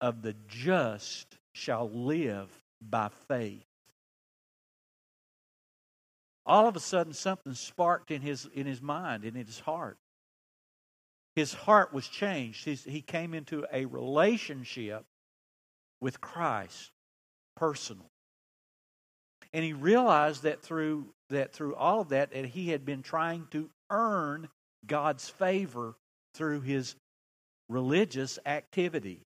of 0.00 0.22
the 0.22 0.34
just 0.48 1.38
shall 1.52 1.90
live 1.90 2.48
by 2.80 3.08
faith. 3.28 3.64
All 6.46 6.66
of 6.66 6.76
a 6.76 6.80
sudden 6.80 7.12
something 7.12 7.54
sparked 7.54 8.10
in 8.10 8.22
his 8.22 8.48
in 8.54 8.66
his 8.66 8.80
mind 8.82 9.24
and 9.24 9.36
in 9.36 9.46
his 9.46 9.60
heart. 9.60 9.98
His 11.36 11.54
heart 11.54 11.92
was 11.92 12.08
changed. 12.08 12.64
He's, 12.64 12.82
he 12.82 13.02
came 13.02 13.34
into 13.34 13.64
a 13.72 13.84
relationship 13.84 15.04
with 16.00 16.20
Christ, 16.20 16.90
personal. 17.60 18.06
And 19.52 19.62
he 19.62 19.74
realized 19.74 20.44
that 20.44 20.62
through 20.62 21.06
that 21.28 21.52
through 21.52 21.76
all 21.76 22.00
of 22.00 22.08
that, 22.08 22.32
that 22.32 22.46
he 22.46 22.70
had 22.70 22.84
been 22.84 23.02
trying 23.02 23.46
to 23.52 23.70
earn 23.90 24.48
God's 24.86 25.28
favor 25.28 25.94
through 26.34 26.62
his 26.62 26.96
religious 27.68 28.38
activity, 28.46 29.20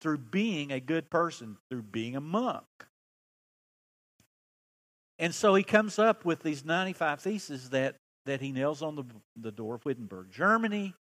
through 0.00 0.18
being 0.18 0.72
a 0.72 0.80
good 0.80 1.08
person, 1.08 1.56
through 1.70 1.82
being 1.82 2.16
a 2.16 2.20
monk. 2.20 2.64
And 5.20 5.32
so 5.34 5.54
he 5.54 5.62
comes 5.62 5.98
up 5.98 6.24
with 6.24 6.42
these 6.42 6.64
95 6.64 7.20
theses 7.20 7.70
that, 7.70 7.94
that 8.26 8.40
he 8.40 8.50
nails 8.50 8.82
on 8.82 8.96
the, 8.96 9.04
the 9.36 9.52
door 9.52 9.76
of 9.76 9.84
Wittenberg, 9.84 10.32
Germany, 10.32 10.94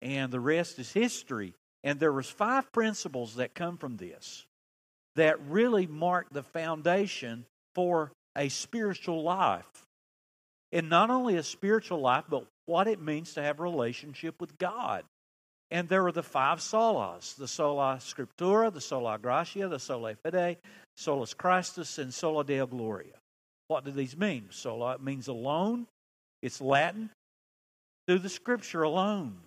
and 0.00 0.30
the 0.30 0.40
rest 0.40 0.78
is 0.78 0.92
history. 0.92 1.54
And 1.82 1.98
there 1.98 2.12
was 2.12 2.28
five 2.28 2.70
principles 2.70 3.36
that 3.36 3.54
come 3.54 3.78
from 3.78 3.96
this 3.96 4.44
that 5.16 5.40
really 5.48 5.86
mark 5.86 6.28
the 6.30 6.42
foundation 6.42 7.44
for 7.74 8.12
a 8.36 8.48
spiritual 8.48 9.22
life. 9.22 9.86
And 10.72 10.88
not 10.88 11.10
only 11.10 11.36
a 11.36 11.42
spiritual 11.42 12.00
life, 12.00 12.24
but 12.28 12.46
what 12.66 12.88
it 12.88 13.00
means 13.00 13.34
to 13.34 13.42
have 13.42 13.60
a 13.60 13.62
relationship 13.62 14.40
with 14.40 14.56
God. 14.58 15.04
And 15.70 15.88
there 15.88 16.06
are 16.06 16.12
the 16.12 16.22
five 16.22 16.58
solas 16.58 17.34
the 17.36 17.48
sola 17.48 17.98
scriptura, 18.00 18.72
the 18.72 18.80
sola 18.80 19.18
gratia, 19.18 19.68
the 19.68 19.78
sola 19.78 20.14
fide, 20.16 20.58
solus 20.96 21.34
Christus, 21.34 21.98
and 21.98 22.12
sola 22.12 22.44
deo 22.44 22.66
gloria. 22.66 23.14
What 23.68 23.84
do 23.84 23.90
these 23.90 24.16
mean? 24.16 24.48
Sola 24.50 24.98
means 24.98 25.28
alone, 25.28 25.86
it's 26.42 26.60
Latin, 26.60 27.10
through 28.06 28.18
the 28.18 28.28
scripture 28.28 28.82
alone. 28.82 29.38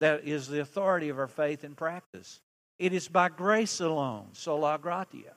That 0.00 0.24
is 0.24 0.48
the 0.48 0.60
authority 0.60 1.10
of 1.10 1.18
our 1.18 1.28
faith 1.28 1.64
and 1.64 1.76
practice. 1.76 2.40
It 2.78 2.92
is 2.92 3.08
by 3.08 3.28
grace 3.28 3.80
alone, 3.80 4.28
sola 4.32 4.78
gratia. 4.80 5.36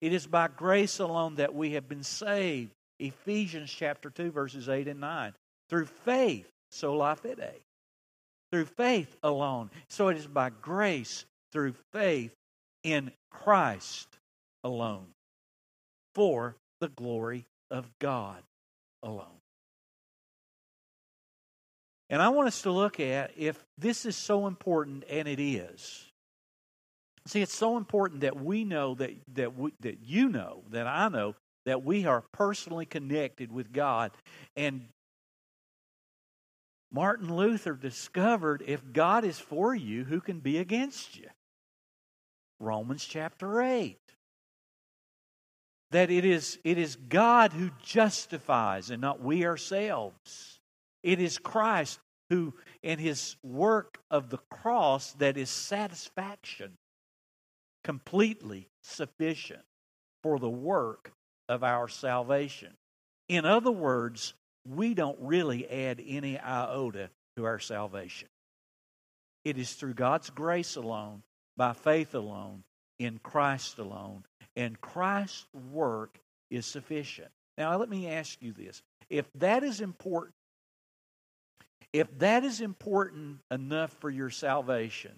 It 0.00 0.12
is 0.12 0.26
by 0.26 0.48
grace 0.48 0.98
alone 0.98 1.36
that 1.36 1.54
we 1.54 1.72
have 1.72 1.88
been 1.88 2.02
saved. 2.02 2.72
Ephesians 2.98 3.70
chapter 3.70 4.10
2, 4.10 4.30
verses 4.30 4.68
8 4.68 4.88
and 4.88 5.00
9. 5.00 5.32
Through 5.68 5.86
faith, 5.86 6.48
sola 6.70 7.16
fide. 7.16 7.60
Through 8.50 8.64
faith 8.64 9.16
alone. 9.22 9.70
So 9.88 10.08
it 10.08 10.16
is 10.16 10.26
by 10.26 10.50
grace, 10.50 11.24
through 11.52 11.74
faith 11.92 12.32
in 12.82 13.12
Christ 13.30 14.08
alone. 14.64 15.06
For 16.14 16.56
the 16.80 16.88
glory 16.88 17.44
of 17.70 17.88
God 18.00 18.42
alone. 19.02 19.26
And 22.10 22.22
I 22.22 22.30
want 22.30 22.48
us 22.48 22.62
to 22.62 22.72
look 22.72 23.00
at 23.00 23.32
if 23.36 23.62
this 23.76 24.06
is 24.06 24.16
so 24.16 24.46
important, 24.46 25.04
and 25.10 25.28
it 25.28 25.40
is. 25.40 26.07
See, 27.28 27.42
it's 27.42 27.54
so 27.54 27.76
important 27.76 28.22
that 28.22 28.42
we 28.42 28.64
know 28.64 28.94
that 28.94 29.10
that 29.34 29.56
we, 29.56 29.72
that 29.80 29.98
you 30.02 30.30
know 30.30 30.62
that 30.70 30.86
I 30.86 31.08
know 31.08 31.34
that 31.66 31.84
we 31.84 32.06
are 32.06 32.22
personally 32.32 32.86
connected 32.86 33.52
with 33.52 33.70
God. 33.70 34.12
And 34.56 34.88
Martin 36.90 37.36
Luther 37.36 37.74
discovered 37.74 38.62
if 38.66 38.80
God 38.94 39.24
is 39.24 39.38
for 39.38 39.74
you, 39.74 40.04
who 40.04 40.22
can 40.22 40.40
be 40.40 40.56
against 40.56 41.18
you? 41.18 41.28
Romans 42.60 43.04
chapter 43.04 43.60
8. 43.60 43.98
That 45.90 46.10
it 46.10 46.24
is, 46.24 46.58
it 46.64 46.78
is 46.78 46.96
God 46.96 47.52
who 47.52 47.70
justifies 47.82 48.88
and 48.88 49.02
not 49.02 49.22
we 49.22 49.44
ourselves. 49.44 50.58
It 51.02 51.20
is 51.20 51.36
Christ 51.36 52.00
who, 52.30 52.54
in 52.82 52.98
his 52.98 53.36
work 53.42 53.98
of 54.10 54.30
the 54.30 54.38
cross, 54.50 55.12
that 55.14 55.36
is 55.36 55.50
satisfaction, 55.50 56.78
completely 57.84 58.68
sufficient 58.82 59.62
for 60.22 60.38
the 60.38 60.50
work 60.50 61.12
of 61.48 61.62
our 61.62 61.88
salvation. 61.88 62.72
In 63.28 63.44
other 63.44 63.70
words, 63.70 64.34
we 64.66 64.94
don't 64.94 65.18
really 65.20 65.68
add 65.68 66.02
any 66.04 66.38
iota 66.38 67.10
to 67.36 67.44
our 67.44 67.58
salvation. 67.58 68.28
It 69.44 69.58
is 69.58 69.72
through 69.72 69.94
God's 69.94 70.30
grace 70.30 70.76
alone, 70.76 71.22
by 71.56 71.72
faith 71.72 72.14
alone, 72.14 72.64
in 72.98 73.18
Christ 73.22 73.78
alone, 73.78 74.24
and 74.56 74.80
Christ's 74.80 75.46
work 75.72 76.18
is 76.50 76.66
sufficient. 76.66 77.28
Now, 77.56 77.76
let 77.78 77.88
me 77.88 78.08
ask 78.08 78.42
you 78.42 78.52
this. 78.52 78.82
If 79.08 79.26
that 79.36 79.62
is 79.62 79.80
important, 79.80 80.34
if 81.92 82.06
that 82.18 82.44
is 82.44 82.60
important 82.60 83.38
enough 83.50 83.92
for 84.00 84.10
your 84.10 84.30
salvation, 84.30 85.12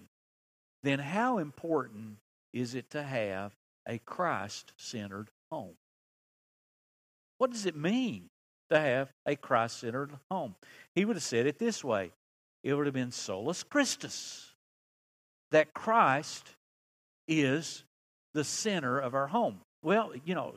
then 0.83 0.99
how 0.99 1.39
important 1.39 2.17
is 2.53 2.75
it 2.75 2.89
to 2.91 3.03
have 3.03 3.53
a 3.87 3.99
Christ 3.99 4.73
centered 4.77 5.29
home? 5.51 5.75
What 7.37 7.51
does 7.51 7.65
it 7.65 7.75
mean 7.75 8.29
to 8.69 8.79
have 8.79 9.09
a 9.25 9.35
Christ 9.35 9.79
centered 9.79 10.11
home? 10.29 10.55
He 10.95 11.05
would 11.05 11.15
have 11.15 11.23
said 11.23 11.47
it 11.47 11.57
this 11.57 11.83
way 11.83 12.11
it 12.63 12.73
would 12.73 12.85
have 12.85 12.93
been 12.93 13.11
solus 13.11 13.63
Christus, 13.63 14.53
that 15.51 15.73
Christ 15.73 16.47
is 17.27 17.83
the 18.33 18.43
center 18.43 18.99
of 18.99 19.15
our 19.15 19.27
home. 19.27 19.59
Well, 19.83 20.11
you 20.25 20.35
know, 20.35 20.53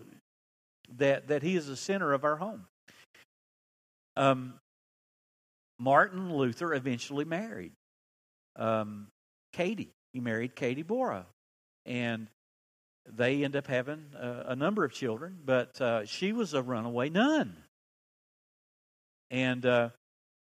that, 0.98 1.28
that 1.28 1.42
He 1.42 1.56
is 1.56 1.66
the 1.66 1.76
center 1.76 2.12
of 2.12 2.24
our 2.24 2.36
home. 2.36 2.66
Um, 4.16 4.54
Martin 5.78 6.36
Luther 6.36 6.74
eventually 6.74 7.24
married 7.24 7.72
um, 8.56 9.08
Katie. 9.52 9.90
He 10.12 10.20
married 10.20 10.54
Katie 10.54 10.82
Bora. 10.82 11.26
And 11.87 12.29
they 13.07 13.45
end 13.45 13.57
up 13.57 13.67
having 13.67 14.07
uh, 14.19 14.45
a 14.47 14.57
number 14.57 14.85
of 14.85 14.93
children, 14.93 15.38
but 15.45 15.81
uh, 15.81 16.07
she 16.07 16.33
was 16.33 16.55
a 16.55 16.62
runaway 16.62 17.11
nun. 17.11 17.57
And 19.31 19.64
uh, 19.67 19.91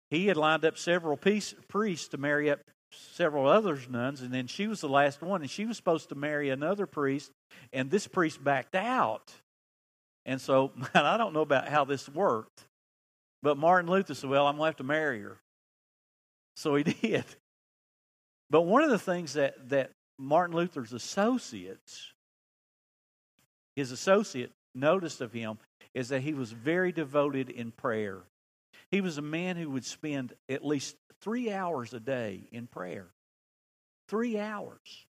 he 0.09 0.27
had 0.27 0.37
lined 0.37 0.65
up 0.65 0.77
several 0.77 1.17
piece, 1.17 1.55
priests 1.67 2.09
to 2.09 2.17
marry 2.17 2.49
up 2.49 2.59
several 2.91 3.47
other 3.47 3.79
nuns, 3.89 4.21
and 4.21 4.33
then 4.33 4.47
she 4.47 4.67
was 4.67 4.81
the 4.81 4.89
last 4.89 5.21
one, 5.21 5.41
and 5.41 5.49
she 5.49 5.65
was 5.65 5.77
supposed 5.77 6.09
to 6.09 6.15
marry 6.15 6.49
another 6.49 6.85
priest, 6.85 7.31
and 7.71 7.89
this 7.89 8.07
priest 8.07 8.43
backed 8.43 8.75
out. 8.75 9.31
And 10.25 10.39
so, 10.39 10.71
I 10.93 11.17
don't 11.17 11.33
know 11.33 11.41
about 11.41 11.67
how 11.67 11.85
this 11.85 12.07
worked, 12.09 12.65
but 13.41 13.57
Martin 13.57 13.89
Luther 13.89 14.13
said, 14.13 14.29
Well, 14.29 14.45
I'm 14.45 14.57
going 14.57 14.67
to 14.67 14.69
have 14.71 14.75
to 14.77 14.83
marry 14.83 15.21
her. 15.21 15.37
So 16.55 16.75
he 16.75 16.83
did. 17.01 17.25
But 18.49 18.63
one 18.63 18.83
of 18.83 18.89
the 18.89 18.99
things 18.99 19.33
that, 19.33 19.69
that 19.69 19.91
Martin 20.21 20.55
Luther's 20.55 20.93
associates, 20.93 22.13
his 23.75 23.91
associate 23.91 24.51
noticed 24.75 25.19
of 25.19 25.33
him, 25.33 25.57
is 25.93 26.09
that 26.09 26.21
he 26.21 26.33
was 26.33 26.51
very 26.51 26.91
devoted 26.91 27.49
in 27.49 27.71
prayer. 27.71 28.19
He 28.91 29.01
was 29.01 29.17
a 29.17 29.23
man 29.23 29.57
who 29.57 29.69
would 29.71 29.85
spend 29.85 30.33
at 30.47 30.65
least 30.65 30.95
three 31.21 31.51
hours 31.51 31.93
a 31.93 31.99
day 31.99 32.43
in 32.51 32.67
prayer. 32.67 33.07
Three 34.07 34.37
hours. 34.37 35.05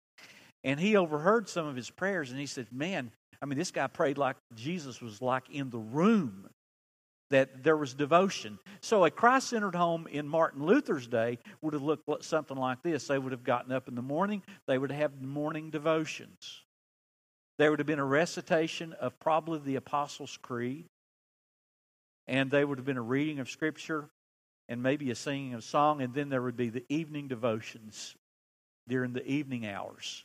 And 0.64 0.80
he 0.80 0.98
overheard 0.98 1.48
some 1.48 1.66
of 1.66 1.76
his 1.76 1.90
prayers 1.90 2.32
and 2.32 2.40
he 2.40 2.46
said, 2.46 2.68
Man, 2.72 3.12
I 3.42 3.46
mean, 3.46 3.58
this 3.58 3.72
guy 3.72 3.88
prayed 3.88 4.18
like 4.18 4.36
Jesus 4.56 5.02
was 5.02 5.22
like 5.22 5.50
in 5.50 5.70
the 5.70 5.80
room 5.80 6.50
that 7.30 7.64
there 7.64 7.78
was 7.78 7.94
devotion. 7.94 8.60
So 8.82 9.04
a 9.04 9.12
Christ 9.12 9.50
centered 9.50 9.76
home 9.76 10.08
in 10.10 10.28
Martin 10.28 10.66
Luther's 10.66 11.08
day 11.08 11.40
would 11.62 11.74
have 11.74 11.84
looked 11.84 12.24
something 12.24 12.58
like 12.58 12.82
this. 12.84 13.08
They 13.08 13.20
would 13.20 13.34
have 13.34 13.44
gotten 13.44 13.72
up 13.72 13.88
in 13.88 13.96
the 13.96 14.02
morning, 14.02 14.44
they 14.66 14.78
would 14.78 14.92
have 14.92 15.22
morning 15.22 15.70
devotions. 15.70 16.64
There 17.58 17.72
would 17.72 17.80
have 17.80 17.88
been 17.88 18.00
a 18.00 18.06
recitation 18.06 18.94
of 18.94 19.20
probably 19.20 19.60
the 19.60 19.76
Apostles' 19.78 20.38
Creed, 20.42 20.86
and 22.28 22.52
there 22.52 22.68
would 22.68 22.78
have 22.78 22.86
been 22.86 22.98
a 22.98 23.02
reading 23.02 23.40
of 23.40 23.50
Scripture 23.50 24.10
and 24.70 24.84
maybe 24.84 25.10
a 25.12 25.16
singing 25.16 25.54
of 25.54 25.64
song, 25.64 26.02
and 26.02 26.14
then 26.14 26.30
there 26.30 26.42
would 26.42 26.58
be 26.58 26.70
the 26.70 26.86
evening 26.88 27.28
devotions 27.28 28.16
during 28.88 29.14
the 29.14 29.26
evening 29.26 29.66
hours. 29.66 30.24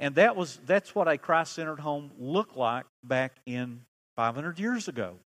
And 0.00 0.16
that 0.16 0.36
was 0.36 0.58
that's 0.66 0.94
what 0.94 1.08
a 1.08 1.16
Christ-centered 1.16 1.80
home 1.80 2.10
looked 2.18 2.56
like 2.56 2.84
back 3.02 3.36
in 3.46 3.82
500 4.16 4.58
years 4.58 4.88
ago. 4.88 5.16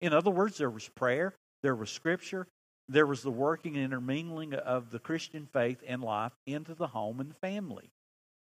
In 0.00 0.12
other 0.12 0.30
words, 0.30 0.58
there 0.58 0.70
was 0.70 0.88
prayer, 0.88 1.34
there 1.62 1.74
was 1.74 1.90
scripture, 1.90 2.46
there 2.88 3.06
was 3.06 3.22
the 3.22 3.30
working 3.30 3.76
and 3.76 3.84
intermingling 3.84 4.54
of 4.54 4.90
the 4.90 4.98
Christian 4.98 5.46
faith 5.52 5.82
and 5.86 6.02
life 6.02 6.32
into 6.46 6.74
the 6.74 6.86
home 6.86 7.20
and 7.20 7.36
family. 7.36 7.90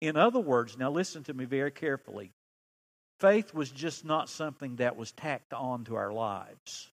In 0.02 0.16
other 0.16 0.40
words, 0.40 0.78
now 0.78 0.92
listen 0.92 1.24
to 1.24 1.34
me 1.34 1.46
very 1.46 1.72
carefully. 1.72 2.32
Faith 3.20 3.54
was 3.54 3.70
just 3.70 4.06
not 4.06 4.30
something 4.30 4.78
that 4.78 4.96
was 4.96 5.12
tacked 5.12 5.54
on 5.54 5.84
to 5.86 5.96
our 5.96 6.14
lives. 6.14 6.90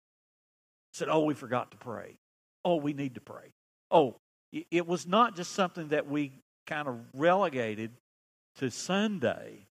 Said, 0.92 1.08
oh, 1.08 1.24
we 1.24 1.34
forgot 1.34 1.70
to 1.70 1.76
pray. 1.76 2.16
Oh, 2.64 2.76
we 2.76 2.92
need 2.92 3.14
to 3.14 3.20
pray. 3.20 3.52
Oh, 3.90 4.16
it 4.52 4.86
was 4.86 5.06
not 5.06 5.36
just 5.36 5.52
something 5.52 5.88
that 5.88 6.08
we 6.08 6.32
kind 6.66 6.88
of 6.88 6.96
relegated 7.14 7.92
to 8.56 8.70
Sunday. 8.70 9.66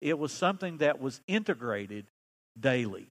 It 0.00 0.18
was 0.18 0.32
something 0.32 0.78
that 0.78 1.00
was 1.00 1.20
integrated 1.26 2.06
daily. 2.58 3.08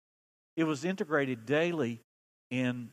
It 0.56 0.66
was 0.66 0.86
integrated 0.86 1.46
daily 1.46 2.02
in 2.50 2.90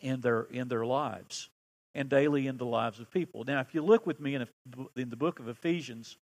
in 0.00 0.20
their 0.20 0.42
in 0.44 0.68
their 0.68 0.86
lives 0.86 1.50
and 1.94 2.08
daily 2.08 2.46
in 2.46 2.56
the 2.56 2.64
lives 2.64 2.98
of 3.00 3.10
people. 3.10 3.44
Now, 3.44 3.60
if 3.60 3.74
you 3.74 3.82
look 3.82 4.06
with 4.06 4.18
me 4.18 4.34
in, 4.34 4.42
a, 4.42 4.48
in 4.96 5.10
the 5.10 5.16
book 5.16 5.38
of 5.38 5.48
Ephesians, 5.48 6.16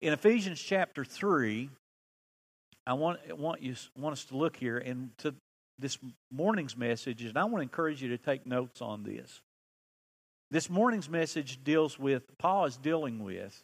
in 0.00 0.12
Ephesians 0.12 0.60
chapter 0.60 1.04
three, 1.04 1.68
I 2.86 2.94
want 2.94 3.38
want 3.38 3.62
you 3.62 3.74
want 3.96 4.14
us 4.14 4.24
to 4.26 4.36
look 4.36 4.56
here 4.56 4.78
and 4.78 5.10
to 5.18 5.34
this 5.78 5.98
morning's 6.30 6.76
message, 6.76 7.22
and 7.22 7.36
I 7.36 7.44
want 7.44 7.56
to 7.56 7.62
encourage 7.62 8.02
you 8.02 8.08
to 8.10 8.18
take 8.18 8.46
notes 8.46 8.80
on 8.80 9.02
this. 9.02 9.40
This 10.50 10.68
morning's 10.68 11.08
message 11.08 11.62
deals 11.64 11.98
with 11.98 12.22
Paul 12.38 12.66
is 12.66 12.76
dealing 12.76 13.22
with 13.24 13.62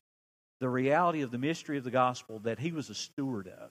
the 0.61 0.69
reality 0.69 1.23
of 1.23 1.31
the 1.31 1.39
mystery 1.39 1.79
of 1.79 1.85
the 1.85 1.91
gospel 1.91 2.39
that 2.41 2.59
he 2.59 2.73
was 2.73 2.91
a 2.91 2.95
steward 2.95 3.49
of. 3.49 3.71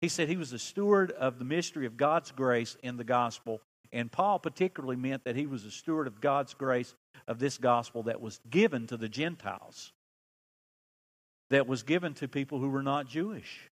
He 0.00 0.08
said 0.08 0.28
he 0.28 0.36
was 0.36 0.52
a 0.52 0.58
steward 0.58 1.10
of 1.10 1.38
the 1.38 1.44
mystery 1.44 1.86
of 1.86 1.96
God's 1.96 2.30
grace 2.32 2.76
in 2.82 2.96
the 2.96 3.04
gospel 3.04 3.60
and 3.92 4.10
Paul 4.10 4.38
particularly 4.38 4.96
meant 4.96 5.24
that 5.24 5.36
he 5.36 5.46
was 5.46 5.64
a 5.64 5.70
steward 5.70 6.06
of 6.06 6.20
God's 6.20 6.54
grace 6.54 6.94
of 7.26 7.38
this 7.38 7.58
gospel 7.58 8.04
that 8.04 8.20
was 8.20 8.40
given 8.50 8.86
to 8.88 8.96
the 8.96 9.08
Gentiles, 9.08 9.92
that 11.50 11.66
was 11.66 11.82
given 11.82 12.14
to 12.14 12.28
people 12.28 12.58
who 12.58 12.68
were 12.68 12.82
not 12.82 13.08
Jewish. 13.08 13.70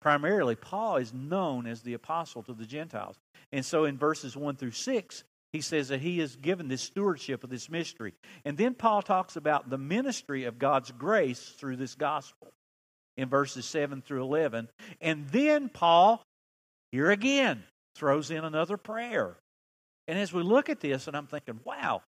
Primarily, 0.00 0.56
Paul 0.56 0.96
is 0.96 1.12
known 1.12 1.66
as 1.66 1.82
the 1.82 1.94
apostle 1.94 2.42
to 2.44 2.54
the 2.54 2.66
Gentiles. 2.66 3.16
And 3.52 3.64
so 3.64 3.84
in 3.84 3.98
verses 3.98 4.36
1 4.36 4.56
through 4.56 4.72
6, 4.72 5.24
he 5.52 5.60
says 5.60 5.88
that 5.88 6.00
he 6.00 6.18
is 6.18 6.36
given 6.36 6.68
this 6.68 6.82
stewardship 6.82 7.44
of 7.44 7.50
this 7.50 7.68
mystery. 7.68 8.14
And 8.44 8.56
then 8.56 8.74
Paul 8.74 9.02
talks 9.02 9.36
about 9.36 9.70
the 9.70 9.78
ministry 9.78 10.44
of 10.44 10.58
God's 10.58 10.90
grace 10.92 11.54
through 11.58 11.76
this 11.76 11.94
gospel 11.94 12.52
in 13.16 13.28
verses 13.28 13.66
7 13.66 14.02
through 14.02 14.22
11. 14.22 14.68
And 15.00 15.28
then 15.28 15.68
Paul, 15.68 16.22
here 16.90 17.10
again, 17.10 17.64
throws 17.94 18.30
in 18.30 18.44
another 18.44 18.76
prayer. 18.76 19.36
And 20.08 20.18
as 20.18 20.32
we 20.32 20.42
look 20.42 20.68
at 20.68 20.80
this, 20.80 21.06
and 21.06 21.16
I'm 21.16 21.26
thinking, 21.26 21.60
wow, 21.64 22.02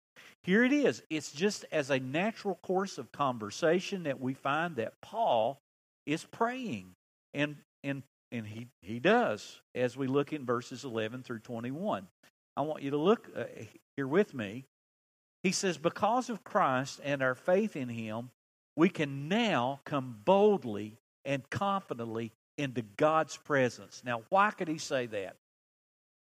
here 0.42 0.64
it 0.64 0.72
is. 0.72 1.02
It's 1.10 1.32
just 1.32 1.64
as 1.72 1.90
a 1.90 1.98
natural 1.98 2.58
course 2.62 2.98
of 2.98 3.12
conversation 3.12 4.04
that 4.04 4.20
we 4.20 4.34
find 4.34 4.76
that 4.76 4.94
Paul 5.02 5.58
is 6.06 6.24
praying. 6.24 6.92
And, 7.34 7.56
and, 7.84 8.02
and 8.32 8.46
he, 8.46 8.68
he 8.82 9.00
does 9.00 9.60
as 9.74 9.96
we 9.96 10.06
look 10.06 10.32
in 10.32 10.44
verses 10.44 10.84
11 10.84 11.22
through 11.22 11.40
21. 11.40 12.06
I 12.56 12.62
want 12.62 12.82
you 12.82 12.90
to 12.90 12.96
look 12.96 13.28
uh, 13.36 13.44
here 13.96 14.06
with 14.06 14.34
me. 14.34 14.64
He 15.42 15.52
says, 15.52 15.78
Because 15.78 16.28
of 16.28 16.44
Christ 16.44 17.00
and 17.02 17.22
our 17.22 17.34
faith 17.34 17.76
in 17.76 17.88
him, 17.88 18.30
we 18.80 18.88
can 18.88 19.28
now 19.28 19.78
come 19.84 20.16
boldly 20.24 20.96
and 21.26 21.48
confidently 21.50 22.32
into 22.56 22.80
God's 22.80 23.36
presence. 23.36 24.00
Now, 24.06 24.22
why 24.30 24.52
could 24.52 24.68
he 24.68 24.78
say 24.78 25.04
that? 25.04 25.36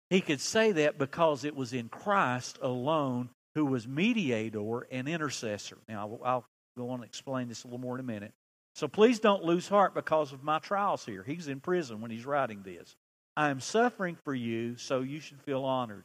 He 0.09 0.21
could 0.21 0.41
say 0.41 0.71
that 0.71 0.97
because 0.97 1.45
it 1.45 1.57
was 1.57 1.73
in 1.73 1.89
Christ 1.89 2.61
alone 2.63 3.31
who 3.57 3.67
was 3.67 3.89
mediator 3.89 4.87
and 4.93 5.09
intercessor. 5.09 5.79
Now, 5.89 6.21
I'll 6.25 6.45
go 6.79 6.91
on 6.91 7.01
and 7.01 7.05
explain 7.05 7.49
this 7.49 7.65
a 7.65 7.67
little 7.67 7.81
more 7.81 7.97
in 7.97 8.01
a 8.01 8.05
minute. 8.05 8.31
So 8.77 8.87
please 8.87 9.19
don't 9.19 9.43
lose 9.43 9.67
heart 9.67 9.93
because 9.93 10.33
of 10.33 10.45
my 10.45 10.61
trials 10.61 11.05
here. 11.05 11.25
He's 11.25 11.49
in 11.49 11.59
prison 11.59 12.01
when 12.01 12.13
he's 12.13 12.25
writing 12.25 12.63
this. 12.63 12.95
I 13.37 13.51
am 13.51 13.59
suffering 13.59 14.17
for 14.23 14.33
you, 14.33 14.77
so 14.77 15.01
you 15.01 15.19
should 15.19 15.43
feel 15.43 15.65
honored. 15.65 16.05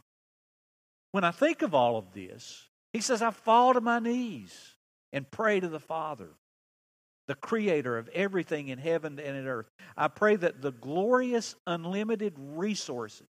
When 1.11 1.23
I 1.23 1.29
think 1.29 1.61
of 1.61 1.75
all 1.75 1.99
of 1.99 2.11
this, 2.15 2.69
he 2.91 3.01
says, 3.01 3.21
I 3.21 3.29
fall 3.29 3.75
to 3.75 3.81
my 3.81 3.99
knees 3.99 4.73
and 5.11 5.29
pray 5.29 5.59
to 5.59 5.67
the 5.67 5.79
Father, 5.79 6.29
the 7.29 7.35
creator 7.35 7.95
of 7.95 8.09
everything 8.09 8.69
in 8.69 8.79
heaven 8.79 9.19
and 9.19 9.37
in 9.37 9.47
earth. 9.47 9.69
I 9.95 10.07
pray 10.07 10.35
that 10.35 10.63
the 10.63 10.71
glorious, 10.71 11.53
unlimited 11.67 12.33
resources 12.39 13.27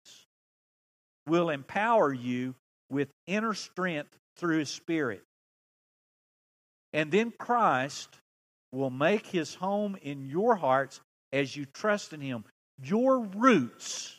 will 1.26 1.50
empower 1.50 2.14
you 2.14 2.54
with 2.92 3.10
inner 3.26 3.56
strength 3.56 4.16
through 4.38 4.60
His 4.60 4.70
Spirit. 4.70 5.24
And 6.94 7.12
then 7.12 7.34
Christ 7.40 8.10
will 8.72 8.92
make 8.92 9.26
His 9.26 9.56
home 9.56 9.98
in 10.00 10.30
your 10.30 10.56
hearts 10.56 11.02
as 11.34 11.56
you 11.56 11.66
trust 11.66 12.14
in 12.14 12.22
Him. 12.22 12.46
Your 12.80 13.22
roots 13.22 14.16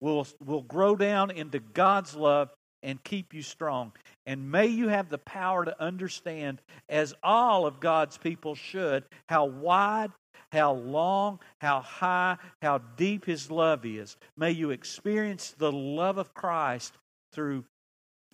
will, 0.00 0.26
will 0.42 0.62
grow 0.62 0.96
down 0.96 1.30
into 1.30 1.58
God's 1.58 2.16
love 2.16 2.48
and 2.82 3.04
keep 3.04 3.34
you 3.34 3.42
strong. 3.42 3.92
And 4.26 4.50
may 4.50 4.66
you 4.66 4.88
have 4.88 5.08
the 5.08 5.18
power 5.18 5.64
to 5.64 5.82
understand, 5.82 6.60
as 6.88 7.14
all 7.22 7.66
of 7.66 7.80
God's 7.80 8.18
people 8.18 8.54
should, 8.54 9.04
how 9.28 9.46
wide 9.46 10.12
how 10.52 10.74
long, 10.74 11.40
how 11.60 11.80
high, 11.80 12.36
how 12.60 12.78
deep 12.96 13.24
His 13.24 13.50
love 13.50 13.86
is. 13.86 14.16
May 14.36 14.50
you 14.50 14.70
experience 14.70 15.54
the 15.56 15.72
love 15.72 16.18
of 16.18 16.34
Christ 16.34 16.92
through, 17.32 17.64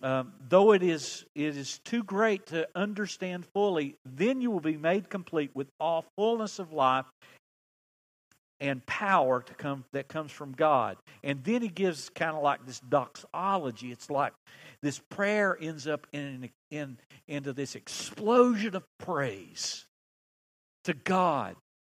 um, 0.03 0.33
though 0.49 0.73
it 0.73 0.83
is, 0.83 1.25
it 1.33 1.55
is 1.55 1.79
too 1.79 2.03
great 2.03 2.47
to 2.47 2.67
understand 2.75 3.45
fully, 3.53 3.95
then 4.05 4.41
you 4.41 4.51
will 4.51 4.59
be 4.59 4.75
made 4.75 5.09
complete 5.09 5.51
with 5.53 5.67
all 5.79 6.05
fullness 6.17 6.59
of 6.59 6.73
life 6.73 7.05
and 8.59 8.85
power 8.85 9.41
to 9.41 9.53
come 9.53 9.85
that 9.93 10.09
comes 10.09 10.33
from 10.33 10.51
God. 10.51 10.97
And 11.23 11.41
then 11.45 11.61
he 11.61 11.69
gives 11.69 12.09
kind 12.09 12.35
of 12.35 12.43
like 12.43 12.65
this 12.65 12.81
doxology. 12.81 13.93
It's 13.93 14.09
like 14.09 14.33
this 14.81 14.99
prayer 15.09 15.57
ends 15.59 15.87
up 15.87 16.07
in, 16.11 16.49
in 16.71 16.97
into 17.27 17.53
this 17.53 17.75
explosion 17.75 18.75
of 18.75 18.83
praise 18.97 19.85
to 20.85 20.93
God 20.93 21.55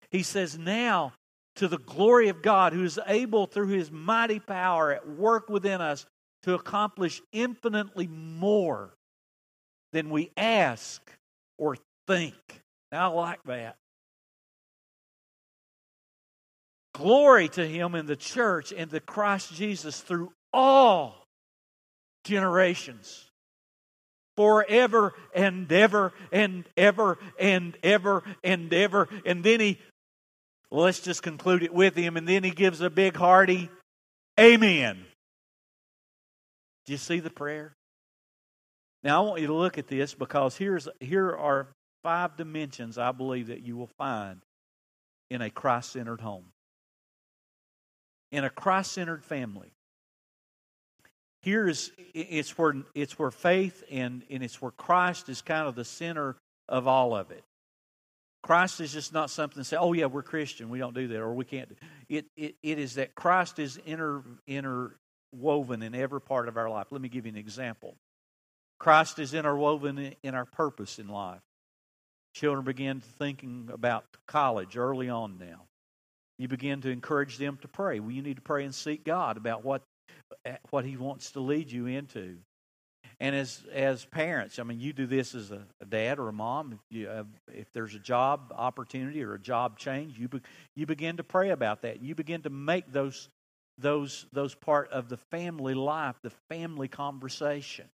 he 0.10 0.24
says, 0.24 0.58
Now, 0.58 1.14
to 1.56 1.68
the 1.68 1.78
glory 1.78 2.30
of 2.30 2.42
God, 2.42 2.74
who 2.74 2.84
is 2.84 3.00
able 3.08 3.46
through 3.46 3.68
his 3.68 3.92
mighty 3.92 4.40
power 4.40 4.92
at 4.92 5.08
work 5.08 5.50
within 5.50 5.82
us 5.82 6.06
to 6.44 6.54
accomplish 6.54 7.22
infinitely 7.32 8.08
more 8.08 8.96
than 9.92 10.10
we 10.10 10.32
ask 10.38 11.02
or 11.58 11.78
think. 12.08 12.36
Now, 12.92 13.12
I 13.12 13.16
like 13.16 13.44
that. 13.44 13.76
Glory 16.94 17.50
to 17.50 17.68
him 17.68 17.96
in 17.96 18.06
the 18.08 18.16
church 18.16 18.74
and 18.76 18.90
to 18.92 19.00
Christ 19.00 19.54
Jesus 19.54 20.00
through 20.02 20.32
all 20.52 21.19
generations 22.24 23.30
forever 24.38 25.14
and 25.36 25.72
ever 25.72 26.14
and 26.32 26.66
ever 26.78 27.18
and 27.40 27.78
ever 27.84 28.24
and 28.44 28.74
ever. 28.74 29.08
And 29.26 29.44
then 29.44 29.60
he 29.60 29.80
well, 30.72 30.84
let's 30.84 31.00
just 31.00 31.24
conclude 31.24 31.64
it 31.64 31.74
with 31.74 31.96
him. 31.96 32.16
And 32.16 32.28
then 32.28 32.44
he 32.44 32.52
gives 32.52 32.82
a 32.82 32.90
big 32.90 33.16
hearty 33.16 33.70
Amen. 34.40 35.06
Do 36.86 36.94
you 36.94 36.98
see 36.98 37.20
the 37.20 37.30
prayer? 37.30 37.76
Now, 39.04 39.22
I 39.22 39.28
want 39.28 39.42
you 39.42 39.48
to 39.48 39.54
look 39.54 39.78
at 39.78 39.88
this 39.88 40.14
because 40.14 40.56
here's, 40.56 40.88
here 41.00 41.36
are 41.36 41.68
five 42.04 42.38
dimensions 42.38 42.98
I 42.98 43.12
believe 43.12 43.48
that 43.48 43.62
you 43.62 43.76
will 43.76 43.90
find 43.98 44.42
in 45.30 45.42
a 45.42 45.50
Christ 45.50 45.92
centered 45.92 46.22
home, 46.22 46.46
in 48.32 48.46
a 48.46 48.50
Christ 48.50 48.94
centered 48.94 49.24
family. 49.24 49.72
Here 51.42 51.68
is 51.68 51.92
it's 52.14 52.58
where 52.58 52.76
it's 52.94 53.18
where 53.18 53.32
faith 53.32 53.84
and, 53.90 54.24
and 54.30 54.44
it's 54.44 54.62
where 54.62 54.72
Christ 54.72 55.30
is 55.30 55.42
kind 55.42 55.68
of 55.68 55.76
the 55.76 55.86
center 55.86 56.36
of 56.68 56.88
all 56.88 57.16
of 57.16 57.32
it. 57.32 57.44
Christ 58.42 58.80
is 58.80 58.94
just 58.94 59.14
not 59.14 59.30
something 59.30 59.62
to 59.62 59.64
say, 59.68 59.78
oh, 59.78 59.94
yeah, 59.94 60.06
we're 60.06 60.24
Christian. 60.24 60.70
We 60.70 60.80
don't 60.80 60.96
do 60.96 61.08
that, 61.10 61.20
or 61.20 61.34
we 61.34 61.46
can't. 61.46 61.78
It, 62.08 62.26
it, 62.38 62.56
it 62.64 62.80
is 62.80 62.96
that 62.96 63.14
Christ 63.14 63.60
is 63.60 63.78
inter, 63.86 64.24
interwoven 64.48 65.84
in 65.84 65.94
every 65.94 66.22
part 66.22 66.48
of 66.48 66.56
our 66.56 66.70
life. 66.70 66.88
Let 66.92 67.02
me 67.02 67.10
give 67.10 67.26
you 67.26 67.34
an 67.34 67.38
example. 67.38 67.96
Christ 68.80 69.20
is 69.20 69.34
interwoven 69.34 70.16
in 70.24 70.36
our 70.36 70.46
purpose 70.46 71.00
in 71.00 71.10
life. 71.10 71.42
Children 72.34 72.64
begin 72.64 73.02
thinking 73.02 73.70
about 73.74 74.06
college 74.26 74.78
early 74.78 75.10
on 75.10 75.38
now. 75.38 75.66
You 76.38 76.48
begin 76.48 76.80
to 76.82 76.90
encourage 76.90 77.38
them 77.38 77.58
to 77.62 77.68
pray. 77.68 78.00
Well, 78.00 78.12
you 78.12 78.22
need 78.22 78.38
to 78.38 78.42
pray 78.42 78.64
and 78.64 78.74
seek 78.74 79.04
God 79.04 79.36
about 79.36 79.66
what, 79.66 79.82
what 80.70 80.86
He 80.86 80.98
wants 80.98 81.32
to 81.32 81.40
lead 81.40 81.72
you 81.72 81.88
into. 81.88 82.38
And 83.20 83.36
as 83.36 83.64
as 83.74 84.06
parents, 84.06 84.60
I 84.60 84.64
mean, 84.64 84.80
you 84.80 84.94
do 84.94 85.06
this 85.06 85.36
as 85.36 85.52
a, 85.52 85.62
a 85.82 85.86
dad 85.86 86.20
or 86.20 86.30
a 86.30 86.34
mom. 86.34 86.74
If, 86.74 86.80
you 86.90 87.08
have, 87.08 87.28
if 87.52 87.72
there's 87.74 87.94
a 87.94 88.00
job 88.00 88.54
opportunity 88.56 89.24
or 89.24 89.34
a 89.34 89.40
job 89.40 89.78
change, 89.78 90.18
you 90.18 90.30
be, 90.30 90.42
you 90.76 90.86
begin 90.86 91.18
to 91.18 91.24
pray 91.24 91.50
about 91.50 91.82
that. 91.82 92.02
You 92.02 92.16
begin 92.16 92.44
to 92.44 92.50
make 92.50 92.92
those 92.92 93.30
those 93.78 94.26
those 94.32 94.56
part 94.56 94.90
of 94.92 95.10
the 95.10 95.18
family 95.18 95.74
life, 95.74 96.16
the 96.22 96.32
family 96.50 96.88
conversation. 96.88 97.90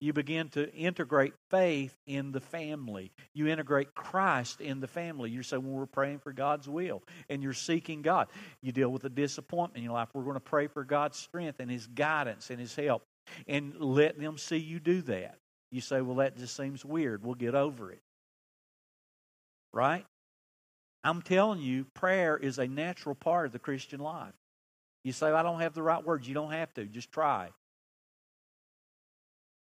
You 0.00 0.12
begin 0.12 0.48
to 0.50 0.72
integrate 0.72 1.34
faith 1.50 1.94
in 2.06 2.30
the 2.30 2.40
family. 2.40 3.10
You 3.34 3.48
integrate 3.48 3.94
Christ 3.94 4.60
in 4.60 4.78
the 4.78 4.86
family. 4.86 5.30
You're 5.30 5.42
saying, 5.42 5.64
well, 5.64 5.80
we're 5.80 5.86
praying 5.86 6.20
for 6.20 6.32
God's 6.32 6.68
will, 6.68 7.02
and 7.28 7.42
you're 7.42 7.52
seeking 7.52 8.02
God. 8.02 8.28
You 8.62 8.70
deal 8.70 8.90
with 8.90 9.04
a 9.04 9.08
disappointment 9.08 9.78
in 9.78 9.82
your 9.82 9.94
life. 9.94 10.08
We're 10.12 10.22
going 10.22 10.34
to 10.34 10.40
pray 10.40 10.68
for 10.68 10.84
God's 10.84 11.18
strength 11.18 11.58
and 11.58 11.68
His 11.68 11.86
guidance 11.88 12.50
and 12.50 12.60
His 12.60 12.76
help, 12.76 13.02
and 13.48 13.74
let 13.80 14.20
them 14.20 14.38
see 14.38 14.58
you 14.58 14.78
do 14.78 15.02
that. 15.02 15.36
You 15.72 15.80
say, 15.80 16.00
well, 16.00 16.16
that 16.16 16.36
just 16.36 16.56
seems 16.56 16.84
weird. 16.84 17.24
We'll 17.24 17.34
get 17.34 17.56
over 17.56 17.90
it. 17.90 18.00
Right? 19.72 20.06
I'm 21.02 21.22
telling 21.22 21.60
you, 21.60 21.86
prayer 21.94 22.36
is 22.36 22.58
a 22.58 22.68
natural 22.68 23.14
part 23.14 23.46
of 23.46 23.52
the 23.52 23.58
Christian 23.58 24.00
life. 24.00 24.34
You 25.04 25.12
say, 25.12 25.30
I 25.30 25.42
don't 25.42 25.60
have 25.60 25.74
the 25.74 25.82
right 25.82 26.04
words. 26.04 26.28
You 26.28 26.34
don't 26.34 26.52
have 26.52 26.72
to. 26.74 26.84
Just 26.84 27.10
try. 27.10 27.50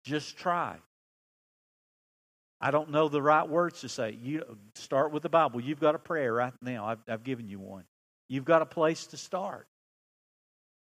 Just 0.03 0.37
try. 0.37 0.77
I 2.59 2.71
don't 2.71 2.91
know 2.91 3.09
the 3.09 3.21
right 3.21 3.47
words 3.47 3.81
to 3.81 3.89
say. 3.89 4.17
You 4.21 4.57
start 4.75 5.11
with 5.11 5.23
the 5.23 5.29
Bible. 5.29 5.59
You've 5.59 5.81
got 5.81 5.95
a 5.95 5.99
prayer 5.99 6.33
right 6.33 6.53
now. 6.61 6.85
I've, 6.85 6.99
I've 7.07 7.23
given 7.23 7.47
you 7.47 7.59
one. 7.59 7.83
You've 8.29 8.45
got 8.45 8.61
a 8.61 8.65
place 8.65 9.07
to 9.07 9.17
start. 9.17 9.67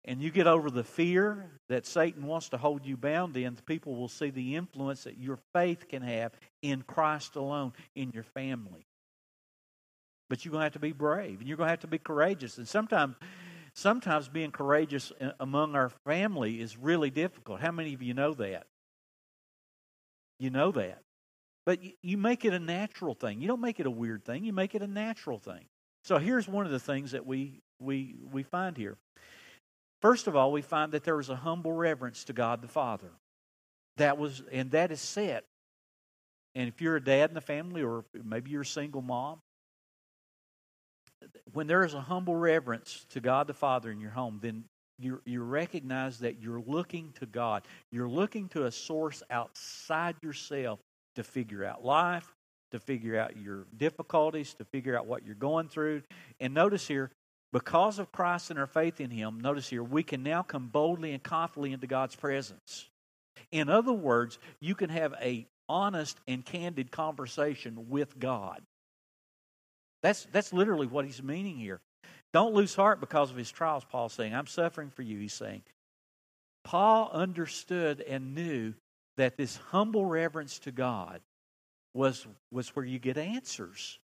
And 0.05 0.21
you 0.21 0.31
get 0.31 0.47
over 0.47 0.71
the 0.71 0.85
fear 0.85 1.51
that 1.67 1.85
Satan 1.85 2.25
wants 2.25 2.47
to 2.49 2.57
hold 2.57 2.85
you 2.85 2.95
bound 2.95 3.35
in, 3.35 3.57
people 3.65 3.95
will 3.95 4.07
see 4.07 4.29
the 4.29 4.55
influence 4.55 5.03
that 5.03 5.17
your 5.17 5.37
faith 5.53 5.89
can 5.89 6.01
have 6.01 6.31
in 6.61 6.81
Christ 6.83 7.35
alone 7.35 7.73
in 7.95 8.11
your 8.11 8.23
family. 8.23 8.87
But 10.29 10.45
you're 10.45 10.53
going 10.53 10.61
to 10.61 10.65
have 10.65 10.73
to 10.73 10.79
be 10.79 10.93
brave 10.93 11.39
and 11.39 11.47
you're 11.47 11.57
going 11.57 11.67
to 11.67 11.71
have 11.71 11.81
to 11.81 11.87
be 11.87 11.97
courageous. 11.97 12.57
And 12.57 12.67
sometimes 12.67 13.15
sometimes 13.73 14.29
being 14.29 14.51
courageous 14.51 15.11
uh, 15.19 15.31
among 15.41 15.75
our 15.75 15.89
family 16.05 16.61
is 16.61 16.77
really 16.77 17.09
difficult. 17.09 17.59
How 17.59 17.71
many 17.71 17.93
of 17.93 18.01
you 18.01 18.13
know 18.13 18.33
that? 18.35 18.67
You 20.39 20.49
know 20.49 20.71
that. 20.71 21.01
But 21.65 21.79
you 22.01 22.17
make 22.17 22.45
it 22.45 22.53
a 22.53 22.59
natural 22.59 23.13
thing. 23.13 23.41
You 23.41 23.47
don't 23.47 23.61
make 23.61 23.79
it 23.79 23.85
a 23.85 23.91
weird 23.91 24.23
thing. 24.23 24.45
You 24.45 24.53
make 24.53 24.73
it 24.73 24.81
a 24.81 24.87
natural 24.87 25.37
thing. 25.37 25.65
So 26.03 26.17
here's 26.17 26.47
one 26.47 26.65
of 26.65 26.71
the 26.71 26.79
things 26.79 27.11
that 27.11 27.25
we 27.25 27.61
we 27.79 28.15
we 28.31 28.43
find 28.43 28.77
here. 28.77 28.97
First 30.01 30.27
of 30.27 30.35
all, 30.35 30.51
we 30.51 30.61
find 30.61 30.93
that 30.93 31.03
there 31.03 31.17
was 31.17 31.29
a 31.29 31.35
humble 31.35 31.73
reverence 31.73 32.23
to 32.25 32.33
God 32.33 32.61
the 32.61 32.67
Father. 32.67 33.11
That 33.97 34.17
was 34.17 34.41
and 34.51 34.71
that 34.71 34.91
is 34.91 35.01
set. 35.01 35.43
And 36.55 36.69
if 36.69 36.81
you're 36.81 36.95
a 36.95 37.03
dad 37.03 37.29
in 37.29 37.33
the 37.33 37.41
family 37.41 37.83
or 37.83 38.05
maybe 38.23 38.51
you're 38.51 38.61
a 38.61 38.65
single 38.65 39.01
mom, 39.01 39.41
when 41.53 41.67
there 41.67 41.83
is 41.83 41.93
a 41.93 42.01
humble 42.01 42.35
reverence 42.35 43.05
to 43.09 43.19
God 43.19 43.47
the 43.47 43.53
Father 43.53 43.91
in 43.91 43.99
your 43.99 44.11
home, 44.11 44.39
then 44.41 44.63
you 44.99 45.21
you 45.25 45.43
recognize 45.43 46.19
that 46.19 46.41
you're 46.41 46.61
looking 46.65 47.13
to 47.19 47.25
God. 47.25 47.63
You're 47.91 48.09
looking 48.09 48.49
to 48.49 48.65
a 48.65 48.71
source 48.71 49.23
outside 49.29 50.15
yourself 50.21 50.79
to 51.15 51.23
figure 51.23 51.65
out 51.65 51.83
life, 51.83 52.33
to 52.71 52.79
figure 52.79 53.19
out 53.19 53.37
your 53.37 53.65
difficulties, 53.77 54.53
to 54.55 54.65
figure 54.65 54.97
out 54.97 55.05
what 55.05 55.25
you're 55.25 55.35
going 55.35 55.69
through. 55.69 56.03
And 56.39 56.53
notice 56.53 56.87
here, 56.87 57.11
because 57.53 57.99
of 57.99 58.11
Christ 58.11 58.49
and 58.49 58.59
our 58.59 58.67
faith 58.67 58.99
in 58.99 59.09
Him, 59.09 59.39
notice 59.39 59.67
here, 59.67 59.83
we 59.83 60.03
can 60.03 60.23
now 60.23 60.41
come 60.43 60.67
boldly 60.67 61.13
and 61.13 61.23
confidently 61.23 61.73
into 61.73 61.87
God's 61.87 62.15
presence. 62.15 62.87
In 63.51 63.69
other 63.69 63.93
words, 63.93 64.39
you 64.59 64.75
can 64.75 64.89
have 64.89 65.13
a 65.21 65.47
honest 65.69 66.17
and 66.27 66.45
candid 66.45 66.91
conversation 66.91 67.89
with 67.89 68.17
God. 68.19 68.61
That's, 70.03 70.27
that's 70.31 70.53
literally 70.53 70.87
what 70.87 71.05
he's 71.05 71.21
meaning 71.21 71.57
here. 71.57 71.81
Don't 72.37 72.53
lose 72.53 72.75
heart 72.75 72.99
because 72.99 73.31
of 73.31 73.35
his 73.35 73.49
trials, 73.49 73.83
Paul's 73.83 74.13
saying. 74.13 74.35
I'm 74.35 74.45
suffering 74.45 74.91
for 74.91 75.01
you, 75.01 75.17
he's 75.17 75.33
saying. 75.33 75.63
Paul 76.63 77.09
understood 77.11 77.99
and 78.01 78.35
knew 78.35 78.75
that 79.15 79.37
this 79.37 79.55
humble 79.71 80.05
reverence 80.05 80.59
to 80.59 80.71
God 80.71 81.21
was, 81.95 82.27
was 82.51 82.75
where 82.75 82.85
you 82.85 82.99
get 82.99 83.17
answers. 83.17 83.97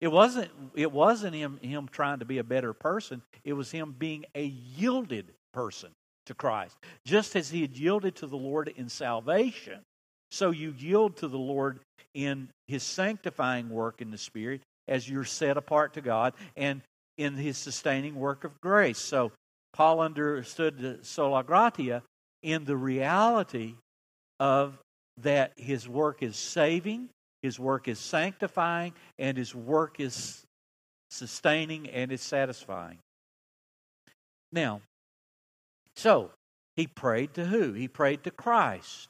It 0.00 0.08
wasn't, 0.08 0.50
it 0.74 0.90
wasn't 0.90 1.36
him, 1.36 1.60
him 1.62 1.88
trying 1.88 2.18
to 2.18 2.24
be 2.24 2.38
a 2.38 2.42
better 2.42 2.72
person, 2.72 3.22
it 3.44 3.52
was 3.52 3.70
him 3.70 3.94
being 3.96 4.24
a 4.34 4.46
yielded 4.46 5.26
person 5.52 5.90
to 6.26 6.34
Christ. 6.34 6.76
Just 7.06 7.36
as 7.36 7.48
he 7.48 7.60
had 7.60 7.76
yielded 7.76 8.16
to 8.16 8.26
the 8.26 8.36
Lord 8.36 8.74
in 8.74 8.88
salvation, 8.88 9.82
so 10.32 10.50
you 10.50 10.74
yield 10.76 11.18
to 11.18 11.28
the 11.28 11.38
Lord 11.38 11.78
in 12.12 12.48
his 12.66 12.82
sanctifying 12.82 13.70
work 13.70 14.00
in 14.00 14.10
the 14.10 14.18
Spirit 14.18 14.62
as 14.88 15.08
you're 15.08 15.24
set 15.24 15.56
apart 15.56 15.94
to 15.94 16.00
God 16.00 16.34
and 16.56 16.82
in 17.16 17.34
his 17.34 17.56
sustaining 17.56 18.14
work 18.14 18.44
of 18.44 18.60
grace. 18.60 18.98
So 18.98 19.32
Paul 19.72 20.00
understood 20.00 21.00
sola 21.02 21.42
gratia 21.42 22.02
in 22.42 22.64
the 22.64 22.76
reality 22.76 23.74
of 24.40 24.78
that 25.22 25.52
his 25.56 25.88
work 25.88 26.22
is 26.22 26.36
saving, 26.36 27.08
his 27.42 27.58
work 27.58 27.88
is 27.88 27.98
sanctifying, 27.98 28.92
and 29.18 29.36
his 29.36 29.54
work 29.54 30.00
is 30.00 30.42
sustaining 31.10 31.88
and 31.88 32.10
is 32.10 32.20
satisfying. 32.20 32.98
Now, 34.52 34.80
so 35.96 36.30
he 36.76 36.86
prayed 36.86 37.34
to 37.34 37.44
who? 37.44 37.72
He 37.72 37.88
prayed 37.88 38.24
to 38.24 38.30
Christ. 38.30 39.08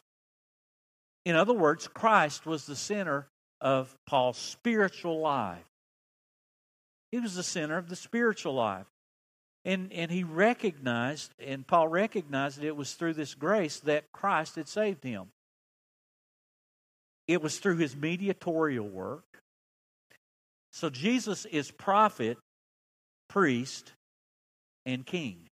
In 1.24 1.36
other 1.36 1.54
words, 1.54 1.88
Christ 1.88 2.44
was 2.44 2.66
the 2.66 2.76
center 2.76 3.26
of 3.60 3.94
Paul's 4.06 4.36
spiritual 4.36 5.20
life. 5.20 5.64
He 7.14 7.20
was 7.20 7.36
the 7.36 7.44
center 7.44 7.78
of 7.78 7.88
the 7.88 7.94
spiritual 7.94 8.54
life. 8.54 8.88
And, 9.64 9.92
and 9.92 10.10
he 10.10 10.24
recognized, 10.24 11.32
and 11.38 11.64
Paul 11.64 11.86
recognized 11.86 12.58
that 12.58 12.66
it 12.66 12.74
was 12.74 12.94
through 12.94 13.14
this 13.14 13.34
grace 13.36 13.78
that 13.84 14.10
Christ 14.10 14.56
had 14.56 14.66
saved 14.66 15.04
him. 15.04 15.26
It 17.28 17.40
was 17.40 17.60
through 17.60 17.76
his 17.76 17.94
mediatorial 17.94 18.88
work. 18.88 19.22
So 20.72 20.90
Jesus 20.90 21.44
is 21.44 21.70
prophet, 21.70 22.36
priest, 23.28 23.92
and 24.84 25.06
king. 25.06 25.46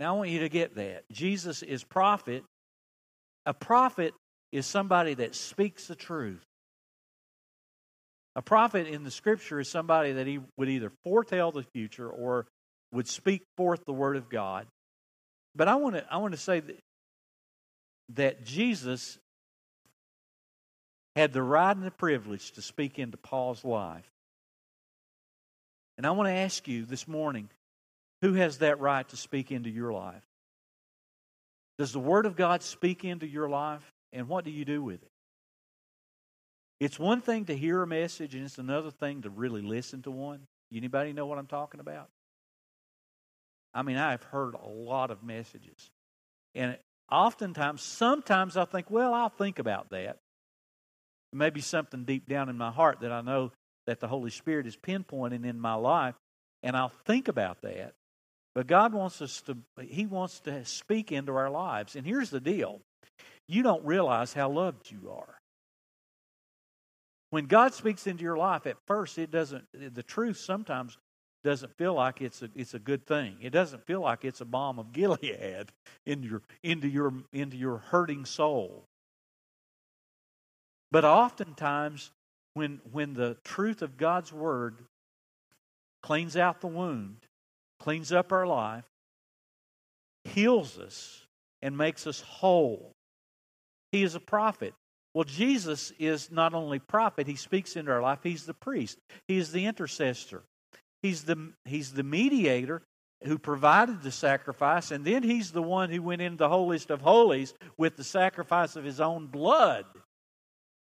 Now 0.00 0.16
I 0.16 0.18
want 0.18 0.30
you 0.30 0.40
to 0.40 0.48
get 0.48 0.74
that. 0.74 1.04
Jesus 1.12 1.62
is 1.62 1.84
prophet. 1.84 2.42
A 3.46 3.54
prophet 3.54 4.12
is 4.50 4.66
somebody 4.66 5.14
that 5.14 5.36
speaks 5.36 5.86
the 5.86 5.94
truth. 5.94 6.42
A 8.36 8.42
prophet 8.42 8.86
in 8.86 9.02
the 9.02 9.10
scripture 9.10 9.58
is 9.58 9.68
somebody 9.68 10.12
that 10.12 10.26
he 10.26 10.40
would 10.58 10.68
either 10.68 10.92
foretell 11.02 11.52
the 11.52 11.62
future 11.62 12.08
or 12.08 12.46
would 12.92 13.08
speak 13.08 13.42
forth 13.56 13.84
the 13.86 13.94
word 13.94 14.16
of 14.16 14.28
God. 14.28 14.66
But 15.56 15.68
I 15.68 15.76
want 15.76 15.96
to 15.96 16.06
I 16.12 16.18
want 16.18 16.34
to 16.34 16.40
say 16.40 16.60
that, 16.60 16.78
that 18.10 18.44
Jesus 18.44 19.18
had 21.16 21.32
the 21.32 21.42
right 21.42 21.74
and 21.74 21.84
the 21.84 21.90
privilege 21.90 22.52
to 22.52 22.62
speak 22.62 22.98
into 22.98 23.16
Paul's 23.16 23.64
life. 23.64 24.04
And 25.96 26.06
I 26.06 26.10
want 26.10 26.28
to 26.28 26.34
ask 26.34 26.68
you 26.68 26.84
this 26.84 27.08
morning, 27.08 27.48
who 28.20 28.34
has 28.34 28.58
that 28.58 28.80
right 28.80 29.08
to 29.08 29.16
speak 29.16 29.50
into 29.50 29.70
your 29.70 29.94
life? 29.94 30.22
Does 31.78 31.92
the 31.92 32.00
Word 32.00 32.26
of 32.26 32.36
God 32.36 32.62
speak 32.62 33.02
into 33.02 33.26
your 33.26 33.48
life? 33.48 33.82
And 34.12 34.28
what 34.28 34.44
do 34.44 34.50
you 34.50 34.66
do 34.66 34.82
with 34.82 35.02
it? 35.02 35.10
It's 36.78 36.98
one 36.98 37.22
thing 37.22 37.46
to 37.46 37.56
hear 37.56 37.82
a 37.82 37.86
message, 37.86 38.34
and 38.34 38.44
it's 38.44 38.58
another 38.58 38.90
thing 38.90 39.22
to 39.22 39.30
really 39.30 39.62
listen 39.62 40.02
to 40.02 40.10
one. 40.10 40.40
Anybody 40.74 41.12
know 41.12 41.26
what 41.26 41.38
I'm 41.38 41.46
talking 41.46 41.80
about? 41.80 42.08
I 43.72 43.82
mean, 43.82 43.96
I've 43.96 44.22
heard 44.24 44.54
a 44.54 44.66
lot 44.66 45.10
of 45.10 45.22
messages. 45.22 45.90
And 46.54 46.76
oftentimes, 47.10 47.82
sometimes 47.82 48.56
I 48.56 48.64
think, 48.64 48.90
well, 48.90 49.14
I'll 49.14 49.28
think 49.28 49.58
about 49.58 49.90
that. 49.90 50.18
Maybe 51.32 51.60
something 51.60 52.04
deep 52.04 52.28
down 52.28 52.48
in 52.48 52.56
my 52.56 52.70
heart 52.70 53.00
that 53.00 53.12
I 53.12 53.20
know 53.20 53.52
that 53.86 54.00
the 54.00 54.08
Holy 54.08 54.30
Spirit 54.30 54.66
is 54.66 54.76
pinpointing 54.76 55.44
in 55.44 55.60
my 55.60 55.74
life, 55.74 56.14
and 56.62 56.76
I'll 56.76 56.92
think 57.04 57.28
about 57.28 57.62
that. 57.62 57.92
But 58.54 58.66
God 58.66 58.94
wants 58.94 59.20
us 59.22 59.42
to, 59.42 59.56
He 59.82 60.06
wants 60.06 60.40
to 60.40 60.64
speak 60.64 61.12
into 61.12 61.34
our 61.36 61.50
lives. 61.50 61.96
And 61.96 62.06
here's 62.06 62.30
the 62.30 62.40
deal 62.40 62.80
you 63.48 63.62
don't 63.62 63.84
realize 63.84 64.32
how 64.32 64.50
loved 64.50 64.90
you 64.90 65.10
are. 65.10 65.38
When 67.30 67.46
God 67.46 67.74
speaks 67.74 68.06
into 68.06 68.22
your 68.22 68.36
life, 68.36 68.66
at 68.66 68.76
first 68.86 69.18
it 69.18 69.30
doesn't 69.30 69.66
the 69.72 70.02
truth 70.02 70.38
sometimes 70.38 70.96
doesn't 71.42 71.76
feel 71.76 71.94
like 71.94 72.20
it's 72.20 72.42
a 72.42 72.50
it's 72.54 72.74
a 72.74 72.78
good 72.78 73.06
thing. 73.06 73.36
It 73.40 73.50
doesn't 73.50 73.86
feel 73.86 74.00
like 74.00 74.24
it's 74.24 74.40
a 74.40 74.44
balm 74.44 74.78
of 74.78 74.92
Gilead 74.92 75.72
into 76.04 76.28
your 76.28 76.42
into 76.62 76.88
your 76.88 77.12
into 77.32 77.56
your 77.56 77.78
hurting 77.78 78.24
soul. 78.24 78.84
But 80.90 81.04
oftentimes 81.04 82.10
when 82.54 82.80
when 82.90 83.14
the 83.14 83.36
truth 83.44 83.82
of 83.82 83.96
God's 83.96 84.32
word 84.32 84.78
cleans 86.02 86.36
out 86.36 86.60
the 86.60 86.68
wound, 86.68 87.18
cleans 87.80 88.12
up 88.12 88.32
our 88.32 88.46
life, 88.46 88.84
heals 90.24 90.78
us, 90.78 91.26
and 91.62 91.76
makes 91.76 92.06
us 92.06 92.20
whole, 92.20 92.92
he 93.92 94.02
is 94.02 94.14
a 94.14 94.20
prophet. 94.20 94.74
Well, 95.16 95.24
Jesus 95.24 95.94
is 95.98 96.30
not 96.30 96.52
only 96.52 96.78
prophet, 96.78 97.26
he 97.26 97.36
speaks 97.36 97.74
into 97.74 97.90
our 97.90 98.02
life, 98.02 98.18
he's 98.22 98.44
the 98.44 98.52
priest, 98.52 98.98
he 99.26 99.38
is 99.38 99.50
the 99.50 99.64
intercessor. 99.64 100.42
He's 101.00 101.24
the, 101.24 101.54
he's 101.64 101.94
the 101.94 102.02
mediator 102.02 102.82
who 103.24 103.38
provided 103.38 104.02
the 104.02 104.12
sacrifice, 104.12 104.90
and 104.90 105.06
then 105.06 105.22
he's 105.22 105.52
the 105.52 105.62
one 105.62 105.88
who 105.88 106.02
went 106.02 106.20
into 106.20 106.36
the 106.36 106.50
holiest 106.50 106.90
of 106.90 107.00
holies 107.00 107.54
with 107.78 107.96
the 107.96 108.04
sacrifice 108.04 108.76
of 108.76 108.84
his 108.84 109.00
own 109.00 109.28
blood 109.28 109.86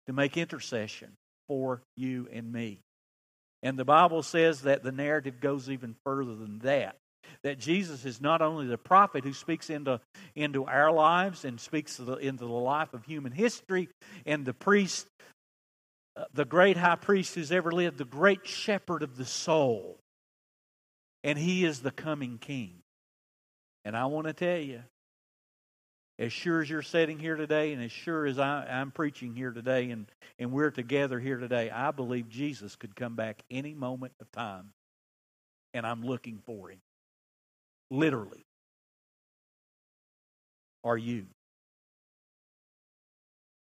to 0.07 0.12
make 0.12 0.37
intercession 0.37 1.16
for 1.49 1.83
you 1.97 2.29
and 2.33 2.53
me. 2.53 2.79
And 3.64 3.77
the 3.77 3.85
Bible 3.85 4.23
says 4.23 4.62
that 4.62 4.85
the 4.85 4.93
narrative 4.93 5.40
goes 5.40 5.69
even 5.69 5.97
further 6.05 6.37
than 6.37 6.61
that. 6.61 6.95
That 7.43 7.59
Jesus 7.59 8.05
is 8.05 8.21
not 8.21 8.43
only 8.43 8.66
the 8.66 8.79
prophet 8.79 9.25
who 9.25 9.33
speaks 9.33 9.71
into, 9.71 10.01
into 10.35 10.64
our 10.64 10.93
lives 10.93 11.45
and 11.45 11.61
speaks 11.61 11.97
the, 11.97 12.14
into 12.16 12.45
the 12.45 12.53
life 12.53 12.95
of 12.95 13.05
human 13.05 13.33
history, 13.33 13.88
and 14.27 14.45
the 14.45 14.55
priest, 14.55 15.07
uh, 16.16 16.25
the 16.35 16.45
great 16.45 16.77
high 16.77 16.97
priest 16.97 17.35
who's 17.35 17.53
ever 17.53 17.73
lived, 17.73 17.99
the 17.99 18.05
great 18.05 18.47
shepherd 18.47 19.03
of 19.03 19.16
the 19.16 19.25
soul. 19.25 19.99
And 21.23 21.38
he 21.38 21.64
is 21.64 21.81
the 21.81 21.90
coming 21.90 22.38
king. 22.38 22.77
And 23.85 23.97
I 23.97 24.07
want 24.07 24.27
to 24.27 24.33
tell 24.33 24.59
you, 24.59 24.83
as 26.21 26.35
sure 26.35 26.61
as 26.61 26.69
you're 26.69 26.83
sitting 26.83 27.19
here 27.19 27.37
today 27.37 27.73
and 27.73 27.83
as 27.83 27.90
sure 27.90 28.27
as 28.27 28.38
I, 28.38 28.66
am 28.69 28.90
preaching 28.90 29.35
here 29.35 29.53
today 29.53 29.90
and, 29.90 30.07
and 30.38 30.53
we're 30.53 30.71
together 30.71 31.19
here 31.19 31.38
today, 31.38 31.71
I 31.71 31.93
believe 31.93 32.29
Jesus 32.29 32.77
could 32.77 32.95
come 32.95 33.16
back 33.16 33.43
any 33.51 33.73
moment 33.75 34.12
of 34.21 34.31
time. 34.31 34.73
And 35.73 35.87
I'm 35.87 36.05
looking 36.05 36.43
for 36.45 36.69
him. 36.69 36.81
Literally. 37.90 38.44
Are 40.85 40.96
you? 40.96 41.26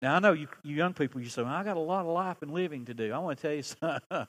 Now, 0.02 0.16
I 0.16 0.18
know 0.18 0.32
you, 0.32 0.48
you 0.62 0.76
young 0.76 0.92
people, 0.92 1.20
you 1.20 1.28
say, 1.28 1.42
well, 1.42 1.52
I 1.52 1.64
got 1.64 1.76
a 1.76 1.80
lot 1.80 2.06
of 2.06 2.12
life 2.12 2.42
and 2.42 2.52
living 2.52 2.84
to 2.86 2.94
do. 2.94 3.12
I 3.12 3.18
want 3.18 3.38
to 3.38 3.42
tell 3.42 3.54
you 3.54 3.62
something. 3.62 4.26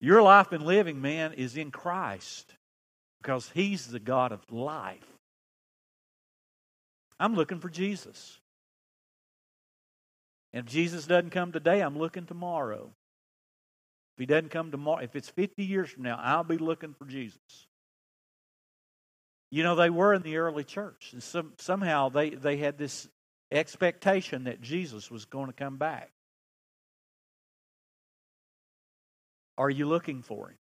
Your 0.00 0.22
life 0.22 0.52
and 0.52 0.64
living, 0.64 1.00
man, 1.00 1.32
is 1.32 1.56
in 1.56 1.70
Christ 1.70 2.54
because 3.22 3.50
He's 3.54 3.86
the 3.86 3.98
God 3.98 4.32
of 4.32 4.40
life. 4.50 5.06
I'm 7.18 7.34
looking 7.34 7.60
for 7.60 7.70
Jesus. 7.70 8.38
And 10.52 10.66
if 10.66 10.72
Jesus 10.72 11.06
doesn't 11.06 11.30
come 11.30 11.52
today, 11.52 11.80
I'm 11.80 11.98
looking 11.98 12.26
tomorrow. 12.26 12.90
If 14.16 14.20
he 14.20 14.26
doesn't 14.26 14.50
come 14.50 14.70
tomorrow, 14.70 15.02
if 15.02 15.16
it's 15.16 15.28
50 15.28 15.64
years 15.64 15.90
from 15.90 16.04
now, 16.04 16.18
I'll 16.22 16.44
be 16.44 16.56
looking 16.58 16.94
for 16.94 17.04
Jesus. 17.04 17.38
You 19.50 19.62
know, 19.62 19.74
they 19.74 19.90
were 19.90 20.12
in 20.14 20.22
the 20.22 20.38
early 20.38 20.64
church. 20.64 21.10
And 21.12 21.22
some, 21.22 21.52
somehow 21.58 22.08
they, 22.08 22.30
they 22.30 22.56
had 22.56 22.78
this 22.78 23.08
expectation 23.50 24.44
that 24.44 24.60
Jesus 24.60 25.10
was 25.10 25.24
going 25.24 25.46
to 25.46 25.52
come 25.52 25.76
back. 25.76 26.10
Are 29.58 29.70
you 29.70 29.86
looking 29.86 30.22
for 30.22 30.48
him? 30.48 30.56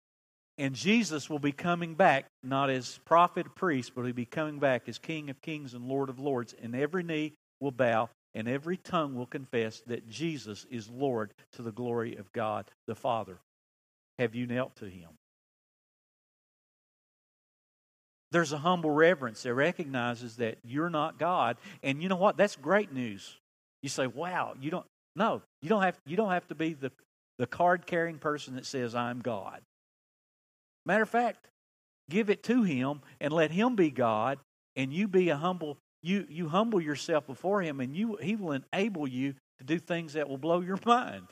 And 0.56 0.74
Jesus 0.74 1.28
will 1.28 1.40
be 1.40 1.50
coming 1.50 1.94
back, 1.94 2.26
not 2.44 2.70
as 2.70 3.00
prophet, 3.04 3.56
priest, 3.56 3.92
but 3.94 4.04
he'll 4.04 4.14
be 4.14 4.24
coming 4.24 4.60
back 4.60 4.88
as 4.88 4.98
King 4.98 5.30
of 5.30 5.40
kings 5.40 5.74
and 5.74 5.88
Lord 5.88 6.08
of 6.08 6.20
lords. 6.20 6.54
And 6.62 6.76
every 6.76 7.02
knee 7.02 7.32
will 7.60 7.72
bow 7.72 8.10
and 8.34 8.48
every 8.48 8.76
tongue 8.76 9.14
will 9.14 9.26
confess 9.26 9.82
that 9.86 10.08
Jesus 10.08 10.66
is 10.70 10.90
Lord 10.90 11.32
to 11.52 11.62
the 11.62 11.72
glory 11.72 12.16
of 12.16 12.32
God 12.32 12.70
the 12.86 12.94
Father. 12.94 13.38
Have 14.18 14.34
you 14.34 14.46
knelt 14.46 14.76
to 14.76 14.86
him? 14.86 15.10
There's 18.34 18.52
a 18.52 18.58
humble 18.58 18.90
reverence 18.90 19.44
that 19.44 19.54
recognizes 19.54 20.38
that 20.38 20.58
you're 20.64 20.90
not 20.90 21.20
God. 21.20 21.56
And 21.84 22.02
you 22.02 22.08
know 22.08 22.16
what? 22.16 22.36
That's 22.36 22.56
great 22.56 22.92
news. 22.92 23.38
You 23.80 23.88
say, 23.88 24.08
wow, 24.08 24.54
you 24.60 24.72
don't, 24.72 24.84
no, 25.14 25.40
you 25.62 25.68
don't 25.68 25.82
have, 25.82 25.96
you 26.04 26.16
don't 26.16 26.32
have 26.32 26.48
to 26.48 26.56
be 26.56 26.74
the, 26.74 26.90
the 27.38 27.46
card 27.46 27.86
carrying 27.86 28.18
person 28.18 28.56
that 28.56 28.66
says, 28.66 28.92
I'm 28.92 29.20
God. 29.20 29.60
Matter 30.84 31.04
of 31.04 31.08
fact, 31.08 31.46
give 32.10 32.28
it 32.28 32.42
to 32.42 32.64
him 32.64 33.02
and 33.20 33.32
let 33.32 33.52
him 33.52 33.76
be 33.76 33.92
God 33.92 34.40
and 34.74 34.92
you 34.92 35.06
be 35.06 35.28
a 35.28 35.36
humble 35.36 35.78
you 36.02 36.26
you 36.28 36.48
humble 36.48 36.80
yourself 36.80 37.28
before 37.28 37.62
him 37.62 37.78
and 37.78 37.96
you 37.96 38.18
he 38.20 38.34
will 38.34 38.60
enable 38.74 39.06
you 39.06 39.34
to 39.58 39.64
do 39.64 39.78
things 39.78 40.14
that 40.14 40.28
will 40.28 40.38
blow 40.38 40.60
your 40.60 40.80
mind. 40.84 41.28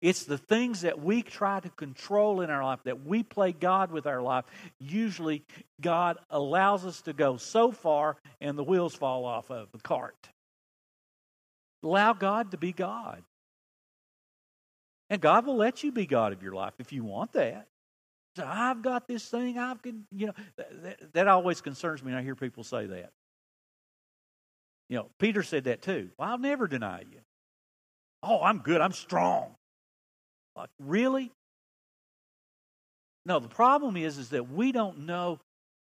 It's 0.00 0.24
the 0.24 0.38
things 0.38 0.82
that 0.82 1.00
we 1.00 1.22
try 1.22 1.58
to 1.58 1.68
control 1.70 2.40
in 2.40 2.50
our 2.50 2.62
life, 2.62 2.80
that 2.84 3.04
we 3.04 3.24
play 3.24 3.52
God 3.52 3.90
with 3.90 4.06
our 4.06 4.22
life. 4.22 4.44
Usually, 4.78 5.44
God 5.80 6.18
allows 6.30 6.84
us 6.84 7.02
to 7.02 7.12
go 7.12 7.36
so 7.36 7.72
far 7.72 8.16
and 8.40 8.56
the 8.56 8.62
wheels 8.62 8.94
fall 8.94 9.24
off 9.24 9.50
of 9.50 9.72
the 9.72 9.78
cart. 9.78 10.28
Allow 11.82 12.12
God 12.12 12.52
to 12.52 12.56
be 12.56 12.72
God. 12.72 13.22
And 15.10 15.20
God 15.20 15.46
will 15.46 15.56
let 15.56 15.82
you 15.82 15.90
be 15.90 16.06
God 16.06 16.32
of 16.32 16.42
your 16.42 16.52
life 16.52 16.74
if 16.78 16.92
you 16.92 17.02
want 17.02 17.32
that. 17.32 17.66
So 18.36 18.44
I've 18.46 18.82
got 18.82 19.08
this 19.08 19.26
thing. 19.26 19.58
I've 19.58 19.82
can, 19.82 20.04
you 20.14 20.28
know, 20.28 20.32
that, 20.56 21.12
that 21.14 21.28
always 21.28 21.60
concerns 21.60 22.04
me. 22.04 22.12
when 22.12 22.20
I 22.20 22.22
hear 22.22 22.36
people 22.36 22.62
say 22.62 22.86
that. 22.86 23.10
You 24.88 24.98
know, 24.98 25.06
Peter 25.18 25.42
said 25.42 25.64
that 25.64 25.82
too. 25.82 26.10
Well, 26.18 26.28
I'll 26.28 26.38
never 26.38 26.68
deny 26.68 27.00
you. 27.00 27.20
Oh, 28.22 28.40
I'm 28.40 28.58
good. 28.58 28.80
I'm 28.80 28.92
strong. 28.92 29.54
Like, 30.58 30.70
really? 30.80 31.30
No, 33.24 33.38
the 33.38 33.48
problem 33.48 33.96
is, 33.96 34.18
is 34.18 34.30
that 34.30 34.50
we 34.50 34.72
don't 34.72 35.06
know, 35.06 35.38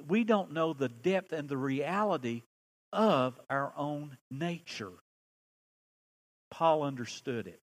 we 0.06 0.22
don't 0.22 0.52
know 0.52 0.74
the 0.74 0.88
depth 0.90 1.32
and 1.32 1.48
the 1.48 1.56
reality 1.56 2.42
of 2.92 3.40
our 3.48 3.72
own 3.76 4.18
nature. 4.30 4.92
Paul 6.50 6.82
understood 6.82 7.46
it. 7.46 7.58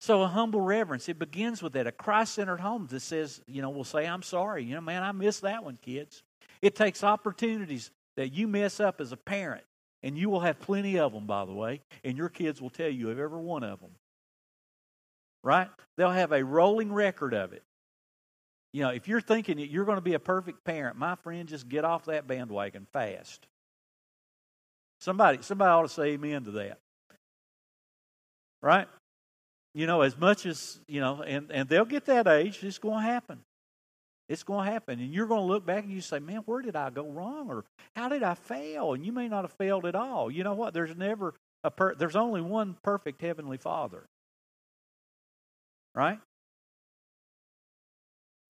So 0.00 0.22
a 0.22 0.28
humble 0.28 0.62
reverence, 0.62 1.10
it 1.10 1.18
begins 1.18 1.62
with 1.62 1.74
that. 1.74 1.86
A 1.86 1.92
Christ 1.92 2.34
centered 2.34 2.60
home 2.60 2.86
that 2.90 3.00
says, 3.00 3.42
you 3.46 3.60
know, 3.60 3.68
we'll 3.68 3.84
say, 3.84 4.06
I'm 4.06 4.22
sorry. 4.22 4.64
You 4.64 4.76
know, 4.76 4.80
man, 4.80 5.02
I 5.02 5.12
missed 5.12 5.42
that 5.42 5.62
one, 5.62 5.78
kids. 5.82 6.22
It 6.62 6.74
takes 6.74 7.04
opportunities 7.04 7.90
that 8.16 8.32
you 8.32 8.48
mess 8.48 8.80
up 8.80 9.02
as 9.02 9.12
a 9.12 9.16
parent, 9.18 9.64
and 10.02 10.16
you 10.16 10.30
will 10.30 10.40
have 10.40 10.58
plenty 10.60 10.98
of 10.98 11.12
them, 11.12 11.26
by 11.26 11.44
the 11.44 11.52
way, 11.52 11.82
and 12.02 12.16
your 12.16 12.30
kids 12.30 12.62
will 12.62 12.70
tell 12.70 12.88
you 12.88 13.10
of 13.10 13.18
every 13.18 13.40
one 13.40 13.62
of 13.62 13.80
them. 13.80 13.90
Right? 15.42 15.68
They'll 15.96 16.10
have 16.10 16.32
a 16.32 16.44
rolling 16.44 16.92
record 16.92 17.34
of 17.34 17.52
it. 17.52 17.62
You 18.72 18.82
know, 18.82 18.90
if 18.90 19.08
you're 19.08 19.20
thinking 19.20 19.56
that 19.56 19.68
you're 19.68 19.84
going 19.84 19.96
to 19.96 20.02
be 20.02 20.14
a 20.14 20.20
perfect 20.20 20.64
parent, 20.64 20.96
my 20.96 21.16
friend, 21.16 21.48
just 21.48 21.68
get 21.68 21.84
off 21.84 22.04
that 22.04 22.26
bandwagon 22.26 22.86
fast. 22.92 23.46
Somebody, 25.00 25.38
somebody 25.42 25.70
ought 25.70 25.82
to 25.82 25.88
say 25.88 26.10
amen 26.10 26.44
to 26.44 26.50
that. 26.52 26.78
Right? 28.62 28.86
you 29.74 29.86
know, 29.86 30.02
as 30.02 30.18
much 30.18 30.46
as, 30.46 30.80
you 30.88 31.00
know, 31.00 31.22
and, 31.22 31.50
and 31.50 31.68
they'll 31.68 31.84
get 31.84 32.06
that 32.06 32.26
age, 32.26 32.62
it's 32.62 32.78
going 32.78 33.04
to 33.04 33.10
happen. 33.10 33.40
It's 34.28 34.42
going 34.42 34.66
to 34.66 34.72
happen. 34.72 35.00
And 35.00 35.12
you're 35.12 35.26
going 35.26 35.42
to 35.42 35.46
look 35.46 35.66
back 35.66 35.84
and 35.84 35.92
you 35.92 36.00
say, 36.00 36.18
man, 36.18 36.42
where 36.46 36.62
did 36.62 36.76
I 36.76 36.90
go 36.90 37.08
wrong? 37.08 37.50
Or 37.50 37.64
how 37.96 38.08
did 38.08 38.22
I 38.22 38.34
fail? 38.34 38.94
And 38.94 39.04
you 39.04 39.12
may 39.12 39.28
not 39.28 39.44
have 39.44 39.52
failed 39.52 39.86
at 39.86 39.94
all. 39.94 40.30
You 40.30 40.44
know 40.44 40.54
what? 40.54 40.74
There's 40.74 40.96
never 40.96 41.34
a 41.62 41.70
per- 41.70 41.94
there's 41.94 42.16
only 42.16 42.40
one 42.40 42.76
perfect 42.82 43.20
heavenly 43.20 43.58
father. 43.58 44.04
Right? 45.94 46.18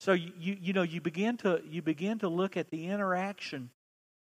So 0.01 0.13
you, 0.13 0.33
you, 0.39 0.57
you 0.61 0.73
know 0.73 0.83
you 0.83 1.01
begin 1.01 1.37
to 1.39 1.61
you 1.69 1.83
begin 1.83 2.19
to 2.21 2.29
look 2.29 2.57
at 2.57 2.71
the 2.71 2.87
interaction 2.87 3.71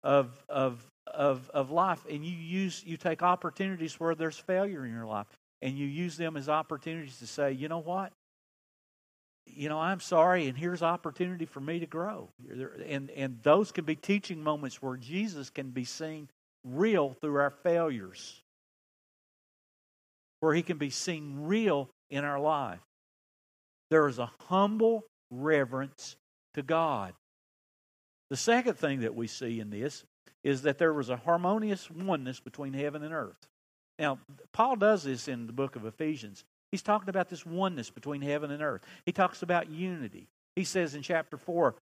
of 0.02 0.42
of 0.48 0.84
of 1.06 1.48
of 1.50 1.70
life 1.70 2.04
and 2.10 2.24
you 2.24 2.36
use 2.36 2.82
you 2.84 2.96
take 2.96 3.22
opportunities 3.22 3.98
where 3.98 4.14
there's 4.14 4.38
failure 4.38 4.84
in 4.84 4.92
your 4.92 5.06
life 5.06 5.26
and 5.62 5.76
you 5.76 5.86
use 5.86 6.16
them 6.16 6.36
as 6.36 6.48
opportunities 6.48 7.18
to 7.18 7.26
say, 7.26 7.52
you 7.52 7.68
know 7.68 7.78
what? 7.78 8.12
You 9.46 9.68
know, 9.68 9.78
I'm 9.78 10.00
sorry, 10.00 10.46
and 10.46 10.56
here's 10.56 10.82
opportunity 10.82 11.44
for 11.44 11.60
me 11.60 11.80
to 11.80 11.86
grow. 11.86 12.28
And, 12.86 13.10
and 13.10 13.38
those 13.42 13.72
can 13.72 13.84
be 13.84 13.96
teaching 13.96 14.42
moments 14.42 14.80
where 14.80 14.96
Jesus 14.96 15.50
can 15.50 15.70
be 15.70 15.84
seen 15.84 16.28
real 16.64 17.16
through 17.20 17.36
our 17.36 17.50
failures, 17.50 18.40
where 20.40 20.54
he 20.54 20.62
can 20.62 20.78
be 20.78 20.90
seen 20.90 21.34
real 21.40 21.90
in 22.10 22.24
our 22.24 22.38
life. 22.38 22.80
There 23.90 24.06
is 24.08 24.18
a 24.18 24.30
humble 24.48 25.04
reverence 25.30 26.16
to 26.54 26.62
God. 26.62 27.12
The 28.30 28.36
second 28.36 28.74
thing 28.74 29.00
that 29.00 29.14
we 29.14 29.26
see 29.26 29.60
in 29.60 29.70
this 29.70 30.04
is 30.44 30.62
that 30.62 30.78
there 30.78 30.92
was 30.92 31.10
a 31.10 31.16
harmonious 31.16 31.90
oneness 31.90 32.40
between 32.40 32.72
heaven 32.72 33.02
and 33.02 33.12
earth. 33.12 33.48
Now, 33.98 34.18
Paul 34.52 34.76
does 34.76 35.02
this 35.02 35.28
in 35.28 35.46
the 35.46 35.52
book 35.52 35.76
of 35.76 35.84
Ephesians. 35.84 36.44
He's 36.70 36.82
talking 36.82 37.08
about 37.08 37.28
this 37.28 37.44
oneness 37.44 37.90
between 37.90 38.22
heaven 38.22 38.50
and 38.50 38.62
earth. 38.62 38.82
He 39.04 39.12
talks 39.12 39.42
about 39.42 39.68
unity. 39.68 40.28
He 40.56 40.64
says 40.64 40.94
in 40.94 41.02
chapter 41.02 41.36
4, 41.36 41.74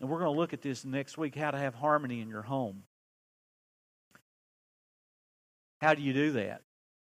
and 0.00 0.10
we're 0.10 0.18
going 0.18 0.34
to 0.34 0.38
look 0.38 0.52
at 0.52 0.62
this 0.62 0.84
next 0.84 1.16
week, 1.16 1.36
how 1.36 1.52
to 1.52 1.58
have 1.58 1.74
harmony 1.74 2.20
in 2.20 2.28
your 2.28 2.42
home. 2.42 2.82
How 5.80 5.94
do 5.94 6.02
you 6.02 6.12
do 6.12 6.32
that? 6.32 6.62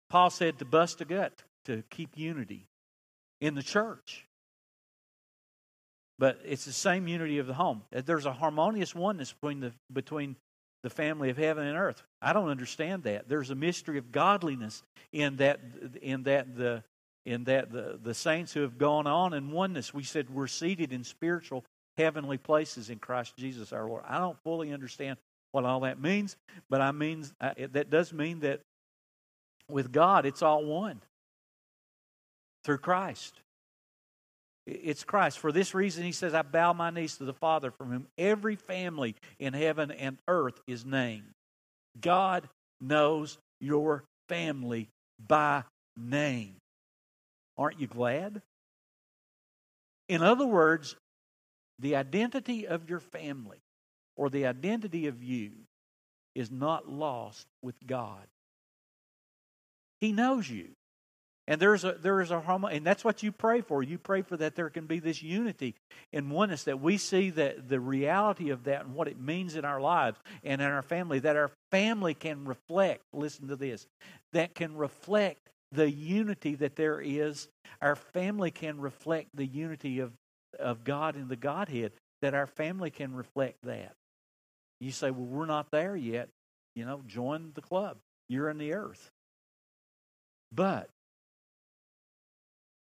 Paul 0.09 0.31
said 0.31 0.59
to 0.59 0.65
bust 0.65 1.01
a 1.01 1.05
gut 1.05 1.33
to 1.65 1.83
keep 1.91 2.11
unity 2.17 2.67
in 3.41 3.55
the 3.55 3.63
church. 3.63 4.27
But 6.19 6.41
it's 6.45 6.65
the 6.65 6.73
same 6.73 7.09
unity 7.09 7.39
of 7.39 7.47
the 7.47 7.55
home. 7.55 7.83
Uh, 7.95 8.03
there's 8.05 8.27
a 8.27 8.33
harmonious 8.33 8.95
oneness 8.95 9.33
between 9.33 9.61
the 9.61 9.73
between 9.93 10.37
the 10.83 10.91
family 10.91 11.31
of 11.31 11.37
heaven 11.37 11.67
and 11.67 11.77
earth. 11.77 12.03
I 12.21 12.33
don't 12.33 12.51
understand 12.51 13.05
that. 13.05 13.29
There's 13.29 13.51
a 13.51 13.55
mystery 13.55 13.99
of 13.99 14.13
godliness 14.13 14.83
in 15.13 15.37
that 15.37 15.61
in 16.03 16.25
that 16.25 16.57
the 16.57 16.85
in 17.27 17.45
that 17.45 17.73
the, 17.73 17.99
the 18.03 18.15
saints 18.15 18.53
who 18.53 18.61
have 18.61 18.77
gone 18.77 19.07
on 19.07 19.33
in 19.33 19.51
oneness, 19.51 19.95
we 19.95 20.03
said 20.03 20.29
we're 20.29 20.47
seated 20.47 20.93
in 20.93 21.03
spiritual 21.05 21.65
heavenly 21.97 22.37
places 22.37 22.91
in 22.91 22.99
Christ 22.99 23.35
Jesus 23.37 23.73
our 23.73 23.87
Lord. 23.89 24.03
I 24.07 24.19
don't 24.19 24.39
fully 24.45 24.73
understand 24.73 25.17
what 25.53 25.65
all 25.65 25.81
that 25.81 26.01
means, 26.01 26.37
but 26.69 26.81
I 26.81 26.93
mean 26.93 27.25
uh, 27.41 27.53
that 27.73 27.89
does 27.89 28.13
mean 28.13 28.41
that 28.41 28.61
with 29.71 29.91
God 29.91 30.27
it's 30.27 30.43
all 30.43 30.65
one 30.65 31.01
through 32.65 32.79
Christ. 32.79 33.41
It's 34.67 35.05
Christ. 35.05 35.39
For 35.39 35.53
this 35.53 35.75
reason, 35.75 36.05
he 36.05 36.13
says, 36.13 36.33
I 36.33 36.43
bow 36.43 36.73
my 36.73 36.91
knees 36.91 37.19
to 37.19 37.25
the 37.25 37.35
Father, 37.35 37.71
from 37.71 37.91
whom 37.91 38.07
every 38.17 38.57
family 38.57 39.15
in 39.39 39.53
heaven 39.53 39.91
and 39.91 40.19
earth 40.27 40.61
is 40.67 40.85
named. 40.85 41.35
God 42.01 42.49
knows 42.81 43.39
your 43.61 44.05
family 44.29 44.89
by 45.27 45.65
name. 45.97 46.57
Aren't 47.59 47.81
you 47.81 47.87
glad? 47.87 48.43
In 50.09 50.23
other 50.23 50.47
words, 50.47 50.97
the 51.79 51.97
identity 51.97 52.67
of 52.67 52.89
your 52.89 53.01
family 53.01 53.59
or 54.17 54.31
the 54.31 54.47
identity 54.47 55.07
of 55.07 55.23
you 55.23 55.53
is 56.35 56.51
not 56.51 56.89
lost 56.91 57.47
with 57.63 57.75
God. 57.87 58.27
He 60.01 60.13
knows 60.13 60.49
you. 60.49 60.69
And 61.47 61.61
there's 61.61 61.85
a 61.85 61.93
there 61.93 62.23
is 62.23 62.31
a 62.31 62.41
harmony, 62.41 62.77
and 62.77 62.87
that's 62.87 63.05
what 63.05 63.23
you 63.23 63.31
pray 63.31 63.61
for. 63.61 63.83
You 63.83 63.99
pray 63.99 64.23
for 64.23 64.37
that 64.39 64.55
there 64.55 64.71
can 64.71 64.87
be 64.87 64.99
this 64.99 65.23
unity 65.23 65.75
and 66.13 66.31
oneness 66.31 66.65
that 66.65 66.81
we 66.81 66.97
see 66.97 67.31
that 67.31 67.69
the 67.69 67.81
reality 67.81 68.49
of 68.49 68.65
that 68.65 68.87
and 68.87 68.95
what 68.95 69.09
it 69.09 69.21
means 69.21 69.55
in 69.55 69.65
our 69.65 69.81
lives 69.81 70.19
and 70.43 70.63
in 70.63 70.67
our 70.67 70.83
family. 70.83 71.19
That 71.19 71.37
our 71.37 71.51
family 71.71 72.15
can 72.15 72.47
reflect. 72.47 73.03
Listen 73.13 73.49
to 73.49 73.57
this. 73.57 73.87
That 74.33 74.55
can 74.55 74.77
reflect 74.77 75.51
the 75.71 75.91
unity 75.91 76.55
that 76.55 76.77
there 76.77 77.01
is. 77.01 77.49
Our 77.83 77.97
family 77.97 78.51
can 78.51 78.81
reflect 78.81 79.29
the 79.35 79.47
unity 79.47 80.01
of 80.01 80.13
of 80.59 80.83
God 80.83 81.15
in 81.15 81.29
the 81.29 81.37
Godhead. 81.37 81.93
That 82.23 82.33
our 82.33 82.47
family 82.47 82.91
can 82.91 83.15
reflect 83.15 83.59
that. 83.65 83.93
You 84.81 84.93
say, 84.93 85.11
well, 85.11 85.27
we're 85.27 85.47
not 85.47 85.71
there 85.71 85.95
yet. 85.95 86.31
You 86.75 86.87
know, 86.87 87.03
join 87.07 87.53
the 87.55 87.61
club. 87.61 87.99
You're 88.29 88.49
in 88.49 88.57
the 88.57 88.73
earth. 88.73 89.11
But 90.51 90.89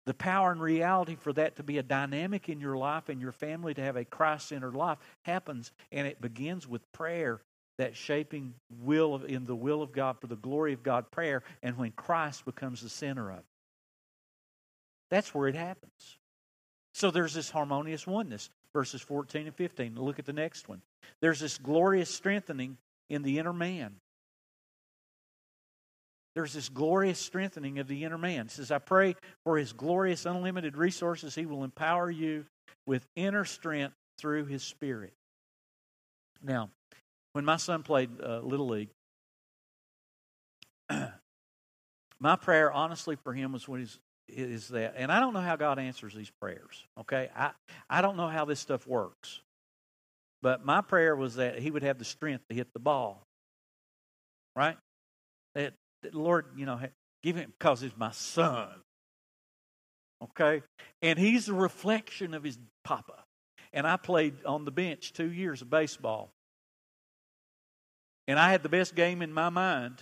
the 0.05 0.13
power 0.13 0.51
and 0.51 0.61
reality 0.61 1.15
for 1.15 1.31
that 1.33 1.55
to 1.55 1.63
be 1.63 1.77
a 1.77 1.83
dynamic 1.83 2.49
in 2.49 2.59
your 2.59 2.77
life 2.77 3.09
and 3.09 3.21
your 3.21 3.31
family 3.31 3.73
to 3.73 3.81
have 3.81 3.95
a 3.95 4.03
Christ 4.03 4.49
centered 4.49 4.75
life 4.75 4.97
happens, 5.21 5.71
and 5.91 6.05
it 6.07 6.21
begins 6.21 6.67
with 6.67 6.91
prayer. 6.91 7.41
That 7.79 7.95
shaping 7.95 8.53
will 8.83 9.15
of, 9.15 9.25
in 9.25 9.45
the 9.45 9.55
will 9.55 9.81
of 9.81 9.93
God 9.93 10.19
for 10.21 10.27
the 10.27 10.35
glory 10.35 10.73
of 10.73 10.83
God 10.83 11.09
prayer, 11.09 11.41
and 11.63 11.75
when 11.75 11.91
Christ 11.91 12.45
becomes 12.45 12.81
the 12.81 12.89
center 12.89 13.31
of 13.31 13.39
it. 13.39 13.45
That's 15.09 15.33
where 15.33 15.47
it 15.47 15.55
happens. 15.55 16.17
So 16.93 17.09
there's 17.09 17.33
this 17.33 17.49
harmonious 17.49 18.05
oneness, 18.05 18.51
verses 18.73 19.01
14 19.01 19.47
and 19.47 19.55
15. 19.55 19.95
Look 19.95 20.19
at 20.19 20.25
the 20.25 20.33
next 20.33 20.69
one. 20.69 20.83
There's 21.19 21.39
this 21.39 21.57
glorious 21.57 22.11
strengthening 22.11 22.77
in 23.09 23.23
the 23.23 23.39
inner 23.39 23.53
man 23.53 23.95
there's 26.35 26.53
this 26.53 26.69
glorious 26.69 27.19
strengthening 27.19 27.79
of 27.79 27.87
the 27.87 28.03
inner 28.03 28.17
man. 28.17 28.47
It 28.47 28.51
says, 28.51 28.71
I 28.71 28.79
pray 28.79 29.15
for 29.43 29.57
his 29.57 29.73
glorious, 29.73 30.25
unlimited 30.25 30.75
resources. 30.77 31.35
He 31.35 31.45
will 31.45 31.63
empower 31.63 32.09
you 32.09 32.45
with 32.87 33.05
inner 33.15 33.45
strength 33.45 33.93
through 34.17 34.45
his 34.45 34.63
spirit. 34.63 35.13
Now, 36.41 36.69
when 37.33 37.45
my 37.45 37.57
son 37.57 37.83
played 37.83 38.09
uh, 38.21 38.39
Little 38.39 38.67
League, 38.67 38.89
my 42.19 42.35
prayer, 42.35 42.71
honestly, 42.71 43.15
for 43.23 43.33
him 43.33 43.53
was 43.53 43.67
when 43.67 43.81
he's, 43.81 43.99
is 44.27 44.69
that, 44.69 44.95
and 44.97 45.11
I 45.11 45.19
don't 45.19 45.33
know 45.33 45.41
how 45.41 45.55
God 45.55 45.77
answers 45.77 46.13
these 46.13 46.31
prayers, 46.41 46.83
okay? 46.99 47.29
I, 47.35 47.51
I 47.89 48.01
don't 48.01 48.17
know 48.17 48.27
how 48.27 48.45
this 48.45 48.59
stuff 48.59 48.87
works. 48.87 49.41
But 50.41 50.65
my 50.65 50.81
prayer 50.81 51.15
was 51.15 51.35
that 51.35 51.59
he 51.59 51.71
would 51.71 51.83
have 51.83 51.99
the 51.99 52.05
strength 52.05 52.43
to 52.49 52.55
hit 52.55 52.67
the 52.73 52.79
ball, 52.79 53.21
right? 54.55 54.77
Lord, 56.11 56.45
you 56.55 56.65
know, 56.65 56.79
give 57.21 57.35
him 57.35 57.53
because 57.57 57.81
he's 57.81 57.95
my 57.97 58.11
son. 58.11 58.69
Okay? 60.23 60.61
And 61.01 61.19
he's 61.19 61.49
a 61.49 61.53
reflection 61.53 62.33
of 62.33 62.43
his 62.43 62.57
papa. 62.83 63.23
And 63.73 63.87
I 63.87 63.97
played 63.97 64.45
on 64.45 64.65
the 64.65 64.71
bench 64.71 65.13
two 65.13 65.31
years 65.31 65.61
of 65.61 65.69
baseball. 65.69 66.29
And 68.27 68.39
I 68.39 68.51
had 68.51 68.63
the 68.63 68.69
best 68.69 68.95
game 68.95 69.21
in 69.21 69.33
my 69.33 69.49
mind, 69.49 70.01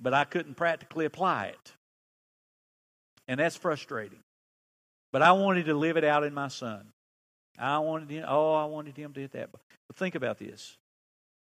but 0.00 0.14
I 0.14 0.24
couldn't 0.24 0.54
practically 0.54 1.04
apply 1.04 1.46
it. 1.46 1.72
And 3.28 3.38
that's 3.38 3.56
frustrating. 3.56 4.20
But 5.12 5.22
I 5.22 5.32
wanted 5.32 5.66
to 5.66 5.74
live 5.74 5.96
it 5.96 6.04
out 6.04 6.24
in 6.24 6.32
my 6.32 6.48
son. 6.48 6.86
I 7.58 7.78
wanted 7.78 8.10
him, 8.10 8.24
oh, 8.26 8.54
I 8.54 8.64
wanted 8.64 8.96
him 8.96 9.12
to 9.12 9.20
hit 9.20 9.32
that. 9.32 9.50
But 9.52 9.60
think 9.96 10.14
about 10.14 10.38
this 10.38 10.76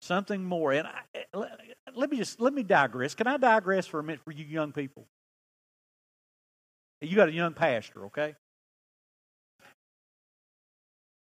something 0.01 0.43
more. 0.43 0.73
And 0.73 0.87
I, 0.87 1.01
eh, 1.15 1.45
let 1.95 2.09
me 2.09 2.17
just 2.17 2.41
let 2.41 2.53
me 2.53 2.63
digress. 2.63 3.15
Can 3.15 3.27
I 3.27 3.37
digress 3.37 3.87
for 3.87 3.99
a 3.99 4.03
minute 4.03 4.21
for 4.23 4.31
you 4.31 4.43
young 4.45 4.71
people? 4.71 5.07
You 6.99 7.15
got 7.15 7.29
a 7.29 7.33
young 7.33 7.53
pastor, 7.53 8.05
okay? 8.07 8.35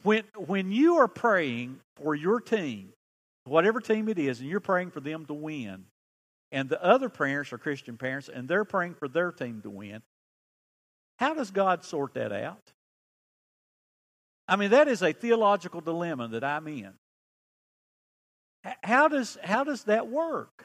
When 0.03 0.25
when 0.37 0.71
you 0.71 0.97
are 0.97 1.09
praying 1.09 1.81
for 1.97 2.15
your 2.15 2.41
team, 2.41 2.93
whatever 3.45 3.81
team 3.81 4.09
it 4.09 4.19
is, 4.19 4.41
and 4.41 4.49
you're 4.49 4.61
praying 4.61 4.91
for 4.91 5.01
them 5.01 5.25
to 5.27 5.35
win, 5.35 5.87
and 6.53 6.69
the 6.69 6.83
other 6.85 7.09
parents 7.09 7.53
are 7.53 7.59
Christian 7.59 7.97
parents, 7.97 8.29
and 8.29 8.47
they're 8.47 8.65
praying 8.65 8.95
for 8.95 9.09
their 9.09 9.33
team 9.33 9.61
to 9.63 9.71
win, 9.71 10.03
how 11.19 11.35
does 11.35 11.51
God 11.51 11.85
sort 11.85 12.15
that 12.15 12.33
out? 12.33 12.73
I 14.47 14.57
mean, 14.57 14.71
that 14.71 14.89
is 14.89 15.03
a 15.03 15.13
theological 15.13 15.81
dilemma 15.81 16.29
that 16.29 16.45
I'm 16.45 16.69
in. 16.69 16.93
How 18.83 19.09
does 19.09 19.37
how 19.43 19.65
does 19.65 19.85
that 19.85 20.09
work? 20.09 20.65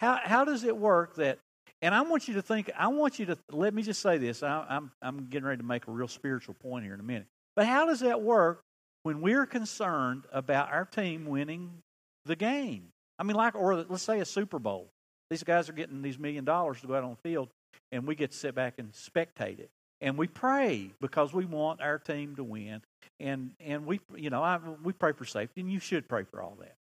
How 0.00 0.18
how 0.22 0.44
does 0.44 0.64
it 0.64 0.76
work 0.76 1.16
that? 1.16 1.38
And 1.82 1.94
I 1.94 2.02
want 2.02 2.28
you 2.28 2.34
to 2.34 2.42
think. 2.42 2.70
I 2.76 2.88
want 2.88 3.18
you 3.18 3.26
to 3.26 3.38
let 3.50 3.74
me 3.74 3.82
just 3.82 4.00
say 4.00 4.18
this. 4.18 4.42
I, 4.42 4.64
I'm 4.68 4.90
I'm 5.00 5.26
getting 5.28 5.46
ready 5.46 5.58
to 5.58 5.66
make 5.66 5.86
a 5.86 5.90
real 5.90 6.08
spiritual 6.08 6.54
point 6.54 6.84
here 6.84 6.94
in 6.94 7.00
a 7.00 7.04
minute. 7.04 7.26
But 7.54 7.66
how 7.66 7.86
does 7.86 8.00
that 8.00 8.20
work 8.20 8.60
when 9.02 9.22
we're 9.22 9.46
concerned 9.46 10.24
about 10.32 10.70
our 10.72 10.84
team 10.84 11.26
winning 11.26 11.70
the 12.24 12.36
game? 12.36 12.88
I 13.18 13.22
mean, 13.22 13.36
like, 13.36 13.54
or 13.54 13.76
let's 13.76 14.02
say 14.02 14.20
a 14.20 14.26
Super 14.26 14.58
Bowl. 14.58 14.88
These 15.30 15.42
guys 15.42 15.68
are 15.68 15.72
getting 15.72 16.02
these 16.02 16.18
million 16.18 16.44
dollars 16.44 16.80
to 16.82 16.86
go 16.86 16.94
out 16.94 17.02
on 17.02 17.10
the 17.10 17.28
field, 17.28 17.48
and 17.90 18.06
we 18.06 18.14
get 18.14 18.32
to 18.32 18.36
sit 18.36 18.54
back 18.54 18.74
and 18.78 18.92
spectate 18.92 19.58
it 19.58 19.70
and 20.00 20.16
we 20.16 20.26
pray 20.26 20.90
because 21.00 21.32
we 21.32 21.44
want 21.44 21.80
our 21.80 21.98
team 21.98 22.36
to 22.36 22.44
win. 22.44 22.82
And 23.18 23.52
and 23.60 23.86
we 23.86 24.00
you 24.14 24.30
know 24.30 24.42
I, 24.42 24.58
we 24.82 24.92
pray 24.92 25.12
for 25.12 25.24
safety 25.24 25.62
and 25.62 25.70
you 25.70 25.80
should 25.80 26.08
pray 26.08 26.24
for 26.24 26.42
all 26.42 26.56
that. 26.60 26.74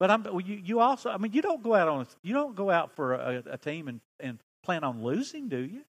But 0.00 0.10
I'm 0.10 0.24
you, 0.44 0.56
you 0.56 0.80
also 0.80 1.10
I 1.10 1.18
mean 1.18 1.32
you 1.32 1.42
don't 1.42 1.62
go 1.62 1.74
out 1.74 1.88
on 1.88 2.06
you 2.22 2.32
don't 2.32 2.54
go 2.54 2.70
out 2.70 2.96
for 2.96 3.14
a, 3.14 3.42
a 3.50 3.58
team 3.58 3.88
and 3.88 4.00
and 4.20 4.38
plan 4.64 4.84
on 4.84 5.02
losing 5.02 5.48
do 5.48 5.58
you? 5.58 5.82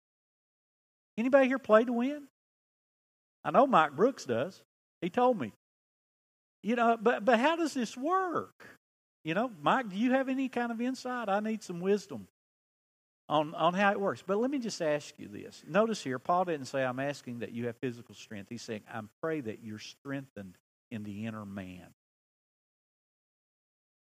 Anybody 1.17 1.48
here 1.48 1.60
play 1.60 1.86
to 1.86 1.93
win? 1.93 2.24
I 3.46 3.52
know 3.52 3.67
Mike 3.67 3.96
Brooks 3.96 4.26
does. 4.26 4.62
He 5.02 5.10
told 5.10 5.39
me. 5.39 5.54
You 6.63 6.76
know 6.76 6.98
but 7.02 7.24
but 7.24 7.39
how 7.39 7.56
does 7.56 7.74
this 7.74 7.96
work? 7.96 8.67
You 9.24 9.36
know 9.36 9.52
Mike 9.62 9.89
do 9.89 9.96
you 9.96 10.12
have 10.12 10.28
any 10.28 10.50
kind 10.50 10.72
of 10.72 10.82
insight? 10.82 11.30
I 11.30 11.39
need 11.39 11.63
some 11.63 11.80
wisdom 11.80 12.28
on, 13.29 13.55
on 13.55 13.73
how 13.73 13.91
it 13.91 13.99
works. 13.99 14.23
But 14.25 14.38
let 14.38 14.51
me 14.51 14.59
just 14.59 14.81
ask 14.81 15.13
you 15.17 15.27
this. 15.27 15.63
Notice 15.67 16.03
here, 16.03 16.19
Paul 16.19 16.45
didn't 16.45 16.65
say, 16.65 16.83
I'm 16.83 16.99
asking 16.99 17.39
that 17.39 17.51
you 17.51 17.67
have 17.67 17.77
physical 17.77 18.15
strength. 18.15 18.49
He's 18.49 18.62
saying, 18.62 18.81
I 18.91 18.99
pray 19.21 19.41
that 19.41 19.59
you're 19.63 19.79
strengthened 19.79 20.57
in 20.91 21.03
the 21.03 21.25
inner 21.25 21.45
man. 21.45 21.88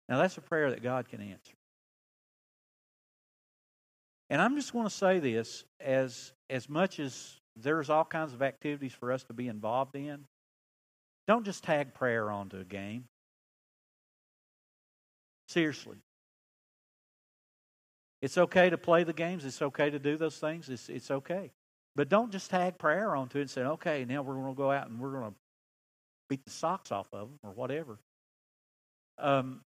Now, 0.08 0.18
that's 0.18 0.36
a 0.38 0.40
prayer 0.40 0.70
that 0.70 0.82
God 0.82 1.08
can 1.08 1.20
answer. 1.20 1.54
And 4.28 4.40
I'm 4.42 4.56
just 4.56 4.72
going 4.72 4.86
to 4.86 4.90
say 4.90 5.18
this 5.18 5.64
as, 5.80 6.32
as 6.50 6.68
much 6.68 6.98
as 6.98 7.36
there's 7.56 7.90
all 7.90 8.04
kinds 8.04 8.32
of 8.32 8.42
activities 8.42 8.92
for 8.92 9.12
us 9.12 9.22
to 9.24 9.32
be 9.32 9.48
involved 9.48 9.94
in, 9.94 10.26
don't 11.26 11.44
just 11.44 11.64
tag 11.64 11.94
prayer 11.94 12.30
onto 12.30 12.58
a 12.58 12.64
game. 12.64 13.04
Seriously. 15.48 15.96
It's 18.22 18.38
okay 18.38 18.70
to 18.70 18.78
play 18.78 19.04
the 19.04 19.12
games. 19.12 19.44
It's 19.44 19.60
okay 19.60 19.90
to 19.90 19.98
do 19.98 20.16
those 20.16 20.38
things. 20.38 20.68
It's, 20.68 20.88
it's 20.88 21.10
okay. 21.10 21.50
But 21.94 22.08
don't 22.08 22.30
just 22.30 22.50
tag 22.50 22.78
prayer 22.78 23.14
onto 23.14 23.38
it 23.38 23.42
and 23.42 23.50
say, 23.50 23.62
okay, 23.62 24.04
now 24.04 24.22
we're 24.22 24.34
going 24.34 24.54
to 24.54 24.56
go 24.56 24.70
out 24.70 24.88
and 24.88 25.00
we're 25.00 25.12
going 25.12 25.30
to 25.30 25.34
beat 26.28 26.44
the 26.44 26.50
socks 26.50 26.92
off 26.92 27.08
of 27.12 27.28
them 27.28 27.38
or 27.42 27.50
whatever. 27.50 27.98
Um, 29.18 29.60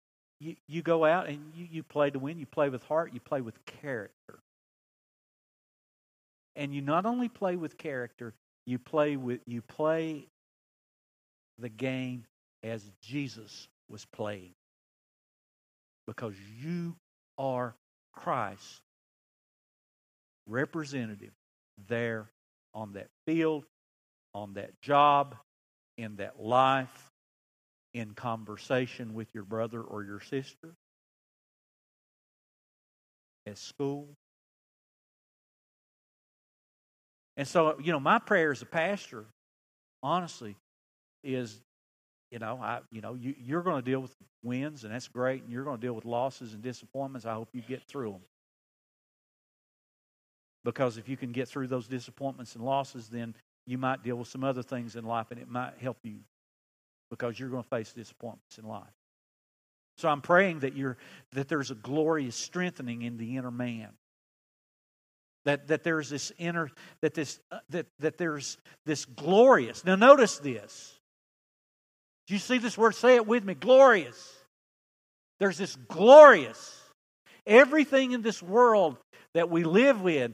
you, 0.41 0.57
you 0.69 0.83
go 0.83 1.05
out 1.05 1.29
and 1.29 1.53
you, 1.55 1.67
you 1.71 1.83
play 1.83 2.11
to 2.11 2.19
win. 2.19 2.39
You 2.39 2.47
play 2.47 2.69
with 2.69 2.83
heart. 2.85 3.13
You 3.13 3.21
play 3.21 3.41
with 3.41 3.65
character. 3.67 4.41
And 6.55 6.75
you 6.75 6.81
not 6.81 7.07
only 7.07 7.29
play 7.29 7.57
with 7.57 7.79
character, 7.79 8.35
you 8.67 8.79
play 8.79 9.17
with 9.17 9.41
you 9.47 9.63
play 9.63 10.27
the 11.59 11.69
game 11.69 12.25
as 12.63 12.83
Jesus 13.03 13.69
was 13.89 14.05
playing. 14.07 14.53
Because 16.07 16.35
you 16.61 16.97
are 17.39 17.75
Christ. 18.17 18.81
representative 20.47 21.33
there 21.89 22.31
on 22.75 22.93
that 22.95 23.09
field, 23.27 23.65
on 24.35 24.55
that 24.55 24.81
job, 24.81 25.37
in 25.99 26.17
that 26.17 26.41
life, 26.41 27.11
in 27.95 28.13
conversation 28.13 29.15
with 29.15 29.29
your 29.35 29.45
brother 29.45 29.81
or 29.81 30.05
your 30.05 30.21
sister, 30.21 30.75
at 33.47 33.59
school. 33.59 34.09
And 37.37 37.47
so, 37.47 37.79
you 37.83 37.93
know, 37.93 38.01
my 38.01 38.19
prayer 38.19 38.51
as 38.51 38.63
a 38.63 38.67
pastor, 38.67 39.27
honestly, 40.03 40.57
is, 41.23 41.61
you 42.31 42.39
know, 42.39 42.59
I, 42.61 42.81
you 42.91 43.01
know, 43.01 43.15
you, 43.15 43.35
you're 43.39 43.63
going 43.63 43.83
to 43.83 43.91
deal 43.91 44.01
with 44.01 44.15
wins, 44.43 44.85
and 44.85 44.93
that's 44.93 45.09
great, 45.09 45.43
and 45.43 45.53
you're 45.53 45.65
going 45.65 45.79
to 45.79 45.87
deal 45.87 45.95
with 45.95 46.05
losses 46.05 46.55
and 46.55 46.63
disappointments. 46.63 47.27
I 47.27 47.35
hope 47.35 47.49
you 47.53 47.63
get 47.63 47.85
through 47.85 48.13
them. 48.13 48.23
Because 50.65 50.99
if 50.99 51.09
you 51.09 51.17
can 51.17 51.31
get 51.31 51.47
through 51.47 51.69
those 51.69 51.87
disappointments 51.87 52.57
and 52.57 52.65
losses, 52.65 53.09
then 53.09 53.35
you 53.67 53.79
might 53.79 54.03
deal 54.03 54.17
with 54.17 54.29
some 54.29 54.43
other 54.43 54.63
things 54.63 54.97
in 54.97 55.05
life, 55.05 55.31
and 55.31 55.41
it 55.41 55.49
might 55.49 55.75
help 55.81 55.99
you 56.03 56.19
because 57.11 57.39
you're 57.39 57.49
going 57.49 57.63
to 57.63 57.69
face 57.69 57.93
disappointments 57.93 58.59
in 58.59 58.67
life. 58.67 58.83
So 59.99 60.09
I'm 60.09 60.21
praying 60.21 60.61
that 60.61 60.77
you're 60.77 60.97
that 61.33 61.49
there's 61.49 61.71
a 61.71 61.75
glorious 61.75 62.37
strengthening 62.37 63.03
in 63.03 63.17
the 63.17 63.37
inner 63.37 63.51
man. 63.51 63.89
That 65.45 65.69
that 65.69 65.85
there's 65.85 66.11
this 66.11 66.33
inner 66.39 66.71
that 67.01 67.15
this 67.15 67.41
uh, 67.51 67.61
that 67.71 67.87
that 68.01 68.19
there's 68.19 68.59
this 68.85 69.05
glorious. 69.05 69.85
Now 69.85 69.95
notice 69.95 70.39
this. 70.39 70.96
Do 72.27 72.35
you 72.35 72.41
see 72.41 72.59
this 72.59 72.77
word? 72.77 72.95
Say 72.95 73.17
it 73.17 73.27
with 73.27 73.45
me. 73.45 73.55
Glorious. 73.55 74.35
There's 75.39 75.59
this 75.59 75.77
glorious. 75.89 76.81
Everything 77.47 78.13
in 78.13 78.23
this 78.23 78.43
world 78.43 78.97
that 79.35 79.51
we 79.51 79.65
live 79.65 80.01
with 80.01 80.33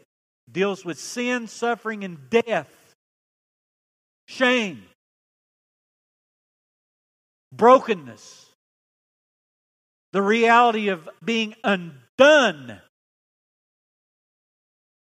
deals 0.50 0.84
with 0.84 0.98
sin, 0.98 1.46
suffering, 1.46 2.04
and 2.04 2.30
death. 2.30 2.70
Shame. 4.26 4.84
Brokenness 7.52 8.52
the 10.12 10.22
reality 10.22 10.88
of 10.88 11.08
being 11.24 11.54
undone, 11.64 12.80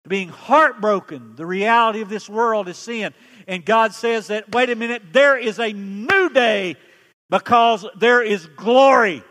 being 0.08 0.30
heartbroken. 0.30 1.36
The 1.36 1.46
reality 1.46 2.00
of 2.00 2.08
this 2.08 2.28
world 2.28 2.68
is 2.68 2.78
sin. 2.78 3.14
And 3.46 3.64
God 3.64 3.92
says 3.92 4.28
that, 4.28 4.52
wait 4.52 4.70
a 4.70 4.76
minute, 4.76 5.02
there 5.12 5.36
is 5.36 5.58
a 5.58 5.72
new 5.72 6.30
day 6.30 6.76
because 7.30 7.86
there 7.98 8.22
is 8.22 8.46
glory. 8.46 9.22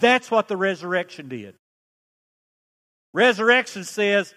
That's 0.00 0.30
what 0.30 0.48
the 0.48 0.56
resurrection 0.56 1.28
did. 1.28 1.54
Resurrection 3.12 3.84
says 3.84 4.34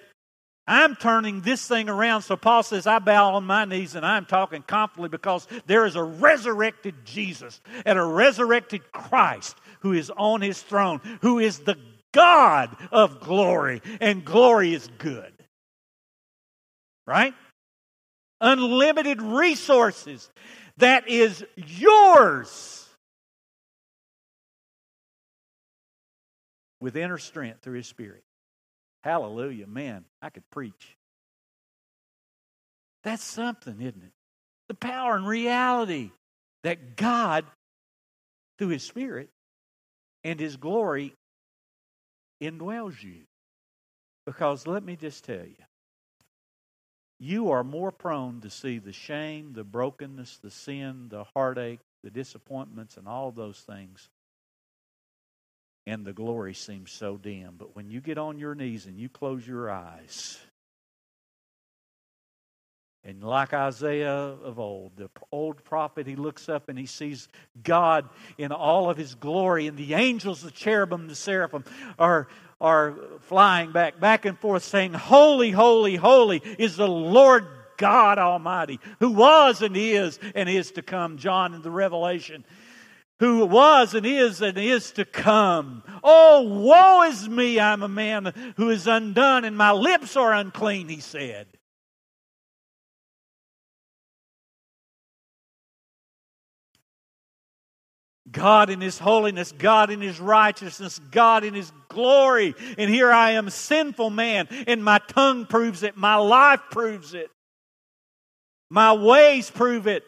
I'm 0.65 0.95
turning 0.95 1.41
this 1.41 1.67
thing 1.67 1.89
around. 1.89 2.21
So 2.21 2.37
Paul 2.37 2.63
says, 2.63 2.87
I 2.87 2.99
bow 2.99 3.35
on 3.35 3.45
my 3.45 3.65
knees 3.65 3.95
and 3.95 4.05
I'm 4.05 4.25
talking 4.25 4.63
confidently 4.65 5.09
because 5.09 5.45
there 5.65 5.85
is 5.85 5.95
a 5.95 6.03
resurrected 6.03 7.05
Jesus 7.05 7.59
and 7.85 7.99
a 7.99 8.03
resurrected 8.03 8.91
Christ 8.91 9.57
who 9.81 9.91
is 9.91 10.09
on 10.15 10.41
his 10.41 10.61
throne, 10.61 11.01
who 11.21 11.39
is 11.39 11.59
the 11.59 11.77
God 12.13 12.75
of 12.91 13.19
glory, 13.19 13.81
and 13.99 14.23
glory 14.23 14.73
is 14.73 14.87
good. 14.97 15.33
Right? 17.05 17.33
Unlimited 18.39 19.21
resources 19.21 20.29
that 20.77 21.09
is 21.09 21.43
yours 21.55 22.87
with 26.79 26.95
inner 26.95 27.17
strength 27.17 27.61
through 27.61 27.75
his 27.75 27.87
Spirit. 27.87 28.23
Hallelujah. 29.03 29.67
Man, 29.67 30.05
I 30.21 30.29
could 30.29 30.49
preach. 30.49 30.95
That's 33.03 33.23
something, 33.23 33.75
isn't 33.81 34.03
it? 34.03 34.11
The 34.69 34.75
power 34.75 35.15
and 35.15 35.27
reality 35.27 36.11
that 36.63 36.95
God, 36.95 37.45
through 38.57 38.69
His 38.69 38.83
Spirit 38.83 39.29
and 40.23 40.39
His 40.39 40.55
glory, 40.55 41.13
indwells 42.43 43.01
you. 43.03 43.23
Because 44.25 44.67
let 44.67 44.83
me 44.83 44.95
just 44.95 45.25
tell 45.25 45.45
you, 45.45 45.63
you 47.19 47.51
are 47.51 47.63
more 47.63 47.91
prone 47.91 48.41
to 48.41 48.49
see 48.49 48.79
the 48.79 48.93
shame, 48.93 49.53
the 49.53 49.63
brokenness, 49.63 50.37
the 50.37 50.51
sin, 50.51 51.07
the 51.09 51.25
heartache, 51.35 51.79
the 52.03 52.09
disappointments, 52.09 52.97
and 52.97 53.07
all 53.07 53.31
those 53.31 53.59
things 53.59 54.09
and 55.85 56.05
the 56.05 56.13
glory 56.13 56.53
seems 56.53 56.91
so 56.91 57.17
dim. 57.17 57.55
But 57.57 57.75
when 57.75 57.89
you 57.89 58.01
get 58.01 58.17
on 58.17 58.37
your 58.37 58.55
knees 58.55 58.85
and 58.85 58.97
you 58.97 59.09
close 59.09 59.45
your 59.45 59.69
eyes, 59.69 60.39
and 63.05 63.21
like 63.21 63.53
Isaiah 63.53 64.11
of 64.11 64.59
old, 64.59 64.93
the 64.95 65.09
old 65.31 65.63
prophet, 65.63 66.07
he 66.07 66.15
looks 66.15 66.47
up 66.47 66.69
and 66.69 66.79
he 66.79 66.85
sees 66.85 67.27
God 67.61 68.07
in 68.37 68.51
all 68.51 68.89
of 68.89 68.97
his 68.97 69.15
glory, 69.15 69.67
and 69.67 69.77
the 69.77 69.93
angels, 69.93 70.41
the 70.41 70.51
cherubim, 70.51 71.07
the 71.07 71.15
seraphim, 71.15 71.65
are, 71.99 72.27
are 72.61 72.95
flying 73.21 73.73
back, 73.73 73.99
back 73.99 74.25
and 74.25 74.39
forth, 74.39 74.63
saying, 74.63 74.93
Holy, 74.93 75.51
holy, 75.51 75.97
holy 75.97 76.41
is 76.57 76.77
the 76.77 76.87
Lord 76.87 77.45
God 77.77 78.19
Almighty, 78.19 78.79
who 78.99 79.11
was 79.11 79.61
and 79.61 79.75
is 79.75 80.17
and 80.33 80.47
is 80.47 80.71
to 80.71 80.81
come. 80.81 81.17
John 81.17 81.53
in 81.53 81.61
the 81.61 81.71
Revelation 81.71 82.45
who 83.19 83.45
was 83.45 83.93
and 83.93 84.05
is 84.05 84.41
and 84.41 84.57
is 84.57 84.91
to 84.91 85.05
come. 85.05 85.81
Oh, 86.03 86.41
woe 86.41 87.03
is 87.03 87.29
me, 87.29 87.57
I'm 87.57 87.81
a 87.81 87.87
man 87.87 88.33
who 88.57 88.69
is 88.69 88.85
undone, 88.85 89.45
and 89.45 89.55
my 89.55 89.71
lips 89.71 90.17
are 90.17 90.33
unclean, 90.33 90.89
he 90.89 90.99
said. 90.99 91.47
God 98.33 98.69
in 98.69 98.81
His 98.81 98.99
holiness, 98.99 99.53
God 99.53 99.89
in 99.89 100.01
His 100.01 100.19
righteousness, 100.19 100.99
God 101.11 101.45
in 101.45 101.53
His 101.53 101.71
glory. 101.87 102.55
And 102.77 102.89
here 102.89 103.11
I 103.11 103.31
am, 103.31 103.49
sinful 103.49 104.09
man, 104.09 104.47
and 104.67 104.83
my 104.83 104.99
tongue 105.07 105.45
proves 105.45 105.83
it, 105.83 105.95
my 105.95 106.15
life 106.15 106.61
proves 106.71 107.13
it, 107.13 107.31
my 108.69 108.93
ways 108.93 109.49
prove 109.49 109.87
it. 109.87 110.03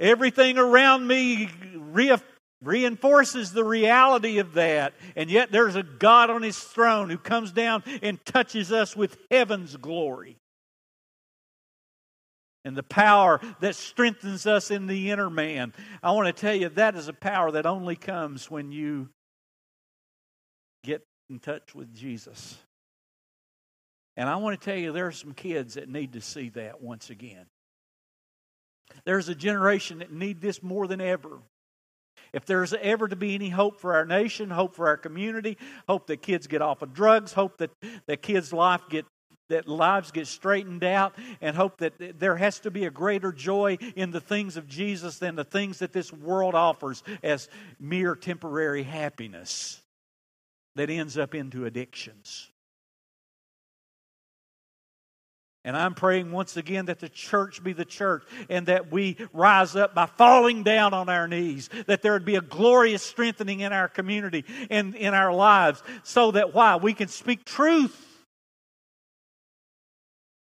Everything 0.00 0.58
around 0.58 1.06
me 1.06 1.48
re- 1.76 2.16
reinforces 2.62 3.52
the 3.52 3.62
reality 3.62 4.38
of 4.38 4.54
that. 4.54 4.94
And 5.14 5.30
yet 5.30 5.52
there's 5.52 5.76
a 5.76 5.84
God 5.84 6.30
on 6.30 6.42
his 6.42 6.58
throne 6.58 7.10
who 7.10 7.18
comes 7.18 7.52
down 7.52 7.84
and 8.02 8.24
touches 8.24 8.72
us 8.72 8.96
with 8.96 9.16
heaven's 9.30 9.76
glory. 9.76 10.36
And 12.64 12.76
the 12.76 12.82
power 12.82 13.40
that 13.60 13.76
strengthens 13.76 14.46
us 14.46 14.70
in 14.70 14.86
the 14.86 15.10
inner 15.10 15.28
man. 15.28 15.74
I 16.02 16.12
want 16.12 16.34
to 16.34 16.40
tell 16.40 16.54
you 16.54 16.70
that 16.70 16.96
is 16.96 17.08
a 17.08 17.12
power 17.12 17.52
that 17.52 17.66
only 17.66 17.96
comes 17.96 18.50
when 18.50 18.72
you 18.72 19.10
get 20.82 21.06
in 21.28 21.38
touch 21.40 21.74
with 21.74 21.94
Jesus. 21.94 22.56
And 24.16 24.28
I 24.28 24.36
want 24.36 24.58
to 24.58 24.64
tell 24.64 24.78
you, 24.78 24.92
there 24.92 25.06
are 25.06 25.12
some 25.12 25.34
kids 25.34 25.74
that 25.74 25.88
need 25.88 26.12
to 26.12 26.20
see 26.20 26.50
that 26.50 26.80
once 26.80 27.10
again. 27.10 27.46
There's 29.04 29.28
a 29.28 29.34
generation 29.34 29.98
that 29.98 30.12
need 30.12 30.40
this 30.40 30.62
more 30.62 30.86
than 30.86 31.00
ever. 31.00 31.40
If 32.32 32.46
there's 32.46 32.72
ever 32.74 33.08
to 33.08 33.16
be 33.16 33.34
any 33.34 33.48
hope 33.48 33.80
for 33.80 33.94
our 33.94 34.04
nation, 34.04 34.50
hope 34.50 34.74
for 34.74 34.88
our 34.88 34.96
community, 34.96 35.56
hope 35.88 36.06
that 36.08 36.22
kids 36.22 36.46
get 36.46 36.62
off 36.62 36.82
of 36.82 36.92
drugs, 36.94 37.32
hope 37.32 37.58
that, 37.58 37.70
that 38.06 38.22
kids' 38.22 38.52
life 38.52 38.82
get 38.88 39.04
that 39.48 39.68
lives 39.68 40.10
get 40.10 40.26
straightened 40.26 40.84
out 40.84 41.14
and 41.40 41.56
hope 41.56 41.78
that 41.78 42.18
there 42.18 42.36
has 42.36 42.60
to 42.60 42.70
be 42.70 42.84
a 42.84 42.90
greater 42.90 43.32
joy 43.32 43.76
in 43.96 44.10
the 44.10 44.20
things 44.20 44.56
of 44.56 44.68
Jesus 44.68 45.18
than 45.18 45.36
the 45.36 45.44
things 45.44 45.80
that 45.80 45.92
this 45.92 46.12
world 46.12 46.54
offers 46.54 47.02
as 47.22 47.48
mere 47.78 48.14
temporary 48.14 48.82
happiness 48.82 49.82
that 50.76 50.90
ends 50.90 51.18
up 51.18 51.34
into 51.34 51.66
addictions. 51.66 52.50
And 55.66 55.76
I'm 55.78 55.94
praying 55.94 56.30
once 56.30 56.58
again 56.58 56.86
that 56.86 56.98
the 56.98 57.08
church 57.08 57.64
be 57.64 57.72
the 57.72 57.86
church 57.86 58.24
and 58.50 58.66
that 58.66 58.92
we 58.92 59.16
rise 59.32 59.76
up 59.76 59.94
by 59.94 60.04
falling 60.04 60.62
down 60.62 60.92
on 60.92 61.08
our 61.08 61.26
knees, 61.26 61.70
that 61.86 62.02
there 62.02 62.12
would 62.12 62.26
be 62.26 62.36
a 62.36 62.42
glorious 62.42 63.02
strengthening 63.02 63.60
in 63.60 63.72
our 63.72 63.88
community 63.88 64.44
and 64.68 64.94
in 64.94 65.14
our 65.14 65.32
lives, 65.32 65.82
so 66.02 66.32
that 66.32 66.52
why? 66.52 66.76
We 66.76 66.92
can 66.92 67.08
speak 67.08 67.46
truth. 67.46 68.13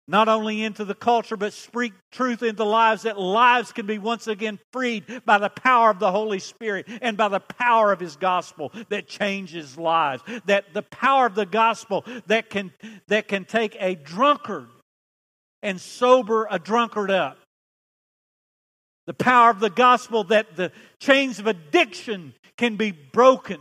Not 0.08 0.28
only 0.28 0.64
into 0.64 0.84
the 0.84 0.96
culture, 0.96 1.38
but 1.38 1.54
speak 1.54 1.94
truth 2.12 2.44
into 2.44 2.66
lives, 2.66 3.04
that 3.04 3.18
lives 3.18 3.72
can 3.72 3.86
be 3.86 4.00
once 4.00 4.28
again 4.28 4.60
freed 4.74 5.06
by 5.26 5.38
the 5.38 5.50
power 5.50 5.90
of 5.90 6.00
the 6.00 6.12
Holy 6.12 6.40
Spirit 6.40 6.88
and 7.02 7.16
by 7.16 7.30
the 7.30 7.40
power 7.40 7.94
of 7.94 8.02
His 8.02 8.18
gospel 8.18 8.74
that 8.90 9.08
changes 9.08 9.78
lives. 9.78 10.22
That 10.46 10.74
the 10.74 10.82
power 10.82 11.26
of 11.26 11.36
the 11.36 11.46
gospel 11.46 12.04
that 12.28 12.50
can, 12.50 12.74
that 13.08 13.30
can 13.30 13.46
take 13.46 13.78
a 13.80 13.96
drunkard 13.96 14.68
and 15.62 15.80
sober 15.80 16.48
a 16.52 16.60
drunkard 16.60 17.10
up. 17.10 17.38
The 19.06 19.14
power 19.14 19.50
of 19.50 19.62
the 19.62 19.70
gospel 19.70 20.26
that 20.26 20.58
the 20.58 20.74
chains 21.00 21.40
of 21.40 21.48
addiction 21.48 22.34
can 22.58 22.76
be 22.76 22.92
broken 22.92 23.60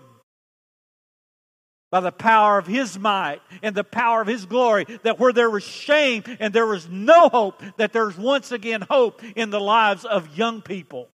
by 1.93 2.01
the 2.01 2.11
power 2.11 2.59
of 2.59 2.67
His 2.67 2.99
might 2.99 3.43
and 3.63 3.77
the 3.77 3.85
power 3.85 4.23
of 4.23 4.27
His 4.27 4.47
glory. 4.47 4.87
That 5.03 5.21
where 5.21 5.33
there 5.33 5.51
was 5.51 5.63
shame 5.63 6.25
and 6.41 6.53
there 6.53 6.67
was 6.67 6.89
no 6.89 7.29
hope, 7.29 7.63
that 7.77 7.93
there's 7.93 8.17
once 8.17 8.51
again 8.51 8.81
hope 8.81 9.23
in 9.37 9.51
the 9.51 9.61
lives 9.61 10.05
of 10.05 10.37
young 10.37 10.63
people. 10.63 11.09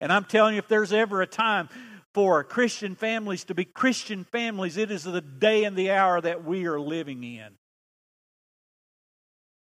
And 0.00 0.10
I'm 0.10 0.24
telling 0.24 0.54
you, 0.54 0.58
if 0.58 0.68
there's 0.68 0.92
ever 0.92 1.20
a 1.20 1.26
time 1.26 1.68
for 2.14 2.42
Christian 2.44 2.96
families 2.96 3.44
to 3.44 3.54
be 3.54 3.66
Christian 3.66 4.24
families, 4.24 4.78
it 4.78 4.90
is 4.90 5.04
the 5.04 5.20
day 5.20 5.64
and 5.64 5.76
the 5.76 5.90
hour 5.90 6.18
that 6.18 6.42
we 6.42 6.66
are 6.66 6.80
living 6.80 7.22
in. 7.22 7.48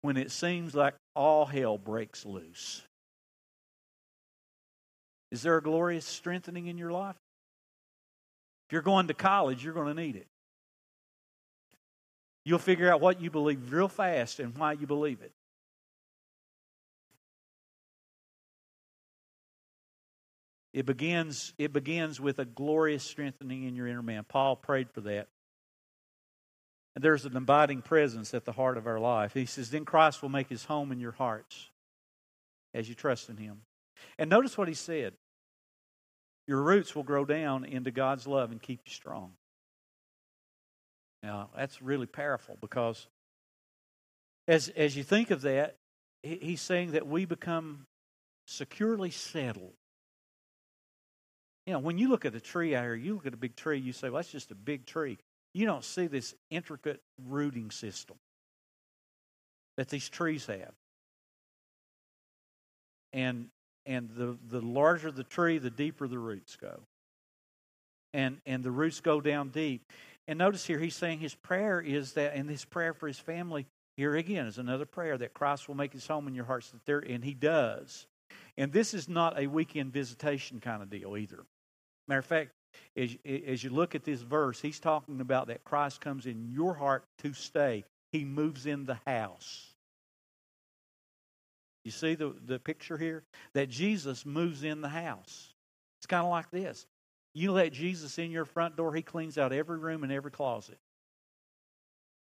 When 0.02 0.16
it 0.16 0.32
seems 0.32 0.74
like 0.74 0.94
all 1.14 1.46
hell 1.46 1.78
breaks 1.78 2.26
loose. 2.26 2.82
Is 5.30 5.42
there 5.42 5.56
a 5.56 5.62
glorious 5.62 6.06
strengthening 6.06 6.66
in 6.66 6.76
your 6.76 6.90
life? 6.90 7.16
If 8.70 8.74
you're 8.74 8.82
going 8.82 9.08
to 9.08 9.14
college, 9.14 9.64
you're 9.64 9.74
going 9.74 9.92
to 9.92 10.00
need 10.00 10.14
it. 10.14 10.28
You'll 12.44 12.60
figure 12.60 12.88
out 12.88 13.00
what 13.00 13.20
you 13.20 13.28
believe 13.28 13.72
real 13.72 13.88
fast 13.88 14.38
and 14.38 14.56
why 14.56 14.74
you 14.74 14.86
believe 14.86 15.22
it. 15.22 15.32
It 20.72 20.86
begins, 20.86 21.52
it 21.58 21.72
begins 21.72 22.20
with 22.20 22.38
a 22.38 22.44
glorious 22.44 23.02
strengthening 23.02 23.64
in 23.64 23.74
your 23.74 23.88
inner 23.88 24.04
man. 24.04 24.22
Paul 24.22 24.54
prayed 24.54 24.88
for 24.92 25.00
that. 25.00 25.26
And 26.94 27.02
there's 27.02 27.24
an 27.24 27.36
abiding 27.36 27.82
presence 27.82 28.34
at 28.34 28.44
the 28.44 28.52
heart 28.52 28.78
of 28.78 28.86
our 28.86 29.00
life. 29.00 29.34
He 29.34 29.46
says, 29.46 29.70
Then 29.70 29.84
Christ 29.84 30.22
will 30.22 30.28
make 30.28 30.48
his 30.48 30.66
home 30.66 30.92
in 30.92 31.00
your 31.00 31.10
hearts 31.10 31.70
as 32.72 32.88
you 32.88 32.94
trust 32.94 33.30
in 33.30 33.36
him. 33.36 33.62
And 34.16 34.30
notice 34.30 34.56
what 34.56 34.68
he 34.68 34.74
said 34.74 35.14
your 36.50 36.62
roots 36.62 36.96
will 36.96 37.04
grow 37.04 37.24
down 37.24 37.64
into 37.64 37.92
God's 37.92 38.26
love 38.26 38.50
and 38.50 38.60
keep 38.60 38.80
you 38.84 38.92
strong. 38.92 39.34
Now, 41.22 41.48
that's 41.56 41.80
really 41.80 42.06
powerful 42.06 42.58
because 42.60 43.06
as, 44.48 44.68
as 44.70 44.96
you 44.96 45.04
think 45.04 45.30
of 45.30 45.42
that, 45.42 45.76
he's 46.24 46.60
saying 46.60 46.90
that 46.90 47.06
we 47.06 47.24
become 47.24 47.86
securely 48.48 49.12
settled. 49.12 49.74
You 51.68 51.74
know, 51.74 51.78
when 51.78 51.98
you 51.98 52.08
look 52.08 52.24
at 52.24 52.34
a 52.34 52.40
tree 52.40 52.74
out 52.74 52.82
here, 52.82 52.96
you 52.96 53.14
look 53.14 53.26
at 53.26 53.34
a 53.34 53.36
big 53.36 53.54
tree, 53.54 53.78
you 53.78 53.92
say, 53.92 54.08
well, 54.10 54.16
that's 54.18 54.32
just 54.32 54.50
a 54.50 54.56
big 54.56 54.86
tree. 54.86 55.18
You 55.54 55.66
don't 55.66 55.84
see 55.84 56.08
this 56.08 56.34
intricate 56.50 57.00
rooting 57.28 57.70
system 57.70 58.16
that 59.76 59.88
these 59.88 60.08
trees 60.08 60.46
have. 60.46 60.72
And 63.12 63.50
and 63.86 64.10
the, 64.10 64.36
the 64.48 64.60
larger 64.60 65.10
the 65.10 65.24
tree, 65.24 65.58
the 65.58 65.70
deeper 65.70 66.06
the 66.06 66.18
roots 66.18 66.56
go. 66.56 66.80
And 68.12 68.38
and 68.44 68.64
the 68.64 68.70
roots 68.70 69.00
go 69.00 69.20
down 69.20 69.50
deep. 69.50 69.82
And 70.26 70.38
notice 70.38 70.66
here 70.66 70.78
he's 70.78 70.96
saying 70.96 71.20
his 71.20 71.34
prayer 71.34 71.80
is 71.80 72.12
that 72.14 72.34
and 72.34 72.48
his 72.48 72.64
prayer 72.64 72.94
for 72.94 73.06
his 73.06 73.18
family 73.18 73.66
here 73.96 74.16
again 74.16 74.46
is 74.46 74.58
another 74.58 74.86
prayer 74.86 75.18
that 75.18 75.34
Christ 75.34 75.68
will 75.68 75.74
make 75.74 75.92
his 75.92 76.06
home 76.06 76.26
in 76.28 76.34
your 76.34 76.44
hearts 76.44 76.70
that 76.70 76.84
there 76.86 77.00
and 77.00 77.24
he 77.24 77.34
does. 77.34 78.06
And 78.56 78.72
this 78.72 78.94
is 78.94 79.08
not 79.08 79.38
a 79.38 79.46
weekend 79.46 79.92
visitation 79.92 80.60
kind 80.60 80.82
of 80.82 80.90
deal 80.90 81.16
either. 81.16 81.44
Matter 82.08 82.20
of 82.20 82.26
fact, 82.26 82.50
as, 82.96 83.16
as 83.24 83.62
you 83.64 83.70
look 83.70 83.94
at 83.94 84.04
this 84.04 84.22
verse, 84.22 84.60
he's 84.60 84.80
talking 84.80 85.20
about 85.20 85.48
that 85.48 85.64
Christ 85.64 86.00
comes 86.00 86.26
in 86.26 86.48
your 86.50 86.74
heart 86.74 87.04
to 87.18 87.32
stay. 87.32 87.84
He 88.12 88.24
moves 88.24 88.66
in 88.66 88.86
the 88.86 88.98
house. 89.06 89.69
You 91.84 91.90
see 91.90 92.14
the, 92.14 92.34
the 92.46 92.58
picture 92.58 92.98
here? 92.98 93.22
That 93.54 93.68
Jesus 93.68 94.26
moves 94.26 94.64
in 94.64 94.80
the 94.80 94.88
house. 94.88 95.54
It's 95.98 96.06
kind 96.06 96.24
of 96.24 96.30
like 96.30 96.50
this. 96.50 96.86
You 97.34 97.52
let 97.52 97.72
Jesus 97.72 98.18
in 98.18 98.30
your 98.30 98.44
front 98.44 98.76
door, 98.76 98.94
he 98.94 99.02
cleans 99.02 99.38
out 99.38 99.52
every 99.52 99.78
room 99.78 100.02
and 100.02 100.12
every 100.12 100.30
closet. 100.30 100.78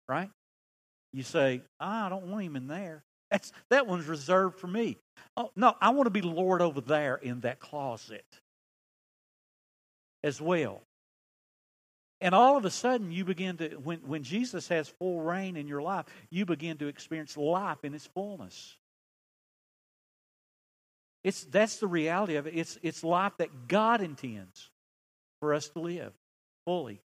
Right? 0.09 0.31
You 1.13 1.23
say, 1.23 1.63
oh, 1.81 1.87
I 1.87 2.09
don't 2.09 2.27
want 2.27 2.45
him 2.45 2.57
in 2.57 2.67
there. 2.67 3.03
That's, 3.31 3.53
that 3.71 3.87
one's 3.87 4.07
reserved 4.07 4.59
for 4.59 4.67
me. 4.67 4.99
Oh, 5.37 5.51
no, 5.57 5.75
I 5.81 5.91
want 5.91 6.07
to 6.07 6.11
be 6.11 6.21
Lord 6.21 6.61
over 6.61 6.81
there 6.81 7.17
in 7.17 7.41
that 7.41 7.61
closet 7.61 8.25
as 10.23 10.41
well. 10.41 10.83
And 12.21 12.35
all 12.35 12.57
of 12.57 12.65
a 12.65 12.71
sudden, 12.71 13.11
you 13.11 13.25
begin 13.25 13.57
to, 13.57 13.69
when, 13.83 13.99
when 14.01 14.23
Jesus 14.23 14.69
has 14.69 14.89
full 14.89 15.21
reign 15.23 15.57
in 15.57 15.67
your 15.67 15.83
life, 15.83 16.07
you 16.31 16.47
begin 16.47 16.77
to 16.79 16.87
experience 16.87 17.37
life 17.37 17.79
in 17.85 17.95
its 17.95 18.07
fullness. 18.07 18.77
It's, 21.25 21.45
that's 21.45 21.77
the 21.77 21.87
reality 21.87 22.37
of 22.37 22.47
it. 22.47 22.55
It's, 22.57 22.79
it's 22.83 23.05
life 23.05 23.33
that 23.39 23.69
God 23.69 24.01
intends 24.01 24.71
for 25.41 25.55
us 25.55 25.69
to 25.71 25.81
live 25.81 26.13
fully. 26.67 27.01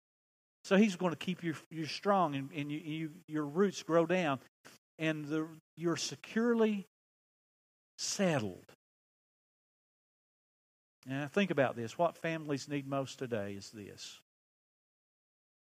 So 0.63 0.75
He's 0.75 0.95
going 0.95 1.11
to 1.11 1.17
keep 1.17 1.43
you, 1.43 1.55
you 1.69 1.85
strong 1.85 2.35
and, 2.35 2.49
and 2.55 2.71
you, 2.71 2.79
you, 2.79 3.09
your 3.27 3.45
roots 3.45 3.83
grow 3.83 4.05
down 4.05 4.39
and 4.99 5.25
the, 5.25 5.47
you're 5.75 5.97
securely 5.97 6.87
settled. 7.97 8.65
And 11.09 11.31
think 11.31 11.51
about 11.51 11.75
this. 11.75 11.97
What 11.97 12.17
families 12.17 12.67
need 12.67 12.87
most 12.87 13.19
today 13.19 13.53
is 13.57 13.69
this 13.71 14.19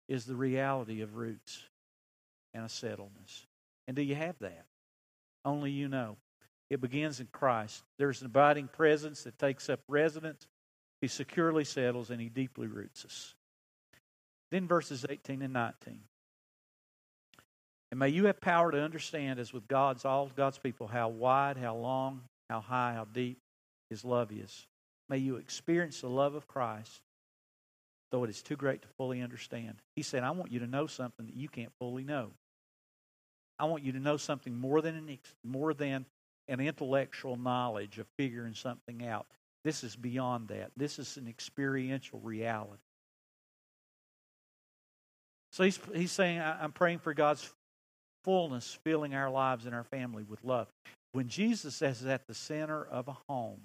is 0.07 0.25
the 0.25 0.35
reality 0.35 1.01
of 1.01 1.15
roots 1.15 1.63
and 2.53 2.63
a 2.63 2.67
settledness. 2.67 3.45
And 3.87 3.95
do 3.95 4.01
you 4.01 4.15
have 4.15 4.35
that? 4.39 4.65
Only 5.43 5.71
you 5.71 5.87
know. 5.87 6.17
It 6.69 6.81
begins 6.81 7.19
in 7.19 7.27
Christ. 7.31 7.83
There's 7.97 8.21
an 8.21 8.27
abiding 8.27 8.67
presence 8.67 9.23
that 9.23 9.39
takes 9.39 9.69
up 9.69 9.79
residence. 9.87 10.45
He 11.01 11.07
securely 11.07 11.63
settles 11.63 12.09
and 12.09 12.19
he 12.19 12.29
deeply 12.29 12.67
roots 12.67 13.05
us. 13.05 13.35
Then 14.51 14.67
verses 14.67 15.05
18 15.07 15.41
and 15.41 15.53
19. 15.53 15.99
And 17.91 17.99
may 17.99 18.09
you 18.09 18.25
have 18.25 18.41
power 18.41 18.71
to 18.71 18.81
understand, 18.81 19.39
as 19.39 19.53
with 19.53 19.67
God's 19.67 20.03
all 20.03 20.29
God's 20.35 20.57
people, 20.57 20.87
how 20.87 21.09
wide, 21.09 21.57
how 21.57 21.75
long, 21.75 22.21
how 22.49 22.59
high, 22.59 22.93
how 22.93 23.05
deep 23.05 23.39
His 23.89 24.03
love 24.03 24.31
is. 24.31 24.67
May 25.09 25.19
you 25.19 25.37
experience 25.37 26.01
the 26.01 26.09
love 26.09 26.35
of 26.35 26.47
Christ, 26.47 27.01
though 28.11 28.25
it 28.25 28.29
is 28.29 28.41
too 28.41 28.57
great 28.57 28.81
to 28.81 28.87
fully 28.97 29.21
understand. 29.21 29.75
He 29.95 30.01
said, 30.01 30.23
I 30.23 30.31
want 30.31 30.51
you 30.51 30.59
to 30.59 30.67
know 30.67 30.87
something 30.87 31.25
that 31.25 31.35
you 31.35 31.47
can't 31.47 31.71
fully 31.79 32.03
know. 32.03 32.31
I 33.57 33.65
want 33.65 33.83
you 33.83 33.93
to 33.93 33.99
know 33.99 34.17
something 34.17 34.53
more 34.53 34.81
than 34.81 34.95
an, 34.95 35.17
more 35.43 35.73
than 35.73 36.05
an 36.47 36.59
intellectual 36.59 37.35
knowledge 37.35 37.99
of 37.99 38.07
figuring 38.17 38.53
something 38.53 39.05
out. 39.05 39.25
This 39.63 39.83
is 39.83 39.95
beyond 39.95 40.49
that. 40.49 40.71
This 40.77 40.99
is 40.99 41.17
an 41.17 41.27
experiential 41.27 42.19
reality. 42.19 42.81
So 45.51 45.63
he's, 45.63 45.79
he's 45.93 46.11
saying, 46.11 46.39
I'm 46.39 46.71
praying 46.71 46.99
for 46.99 47.13
God's 47.13 47.49
fullness 48.23 48.77
filling 48.83 49.15
our 49.15 49.29
lives 49.29 49.65
and 49.65 49.73
our 49.73 49.85
family 49.85 50.23
with 50.23 50.43
love. 50.43 50.67
When 51.13 51.27
Jesus 51.27 51.81
is 51.81 52.05
at 52.05 52.27
the 52.27 52.33
center 52.33 52.85
of 52.85 53.07
a 53.07 53.17
home, 53.27 53.61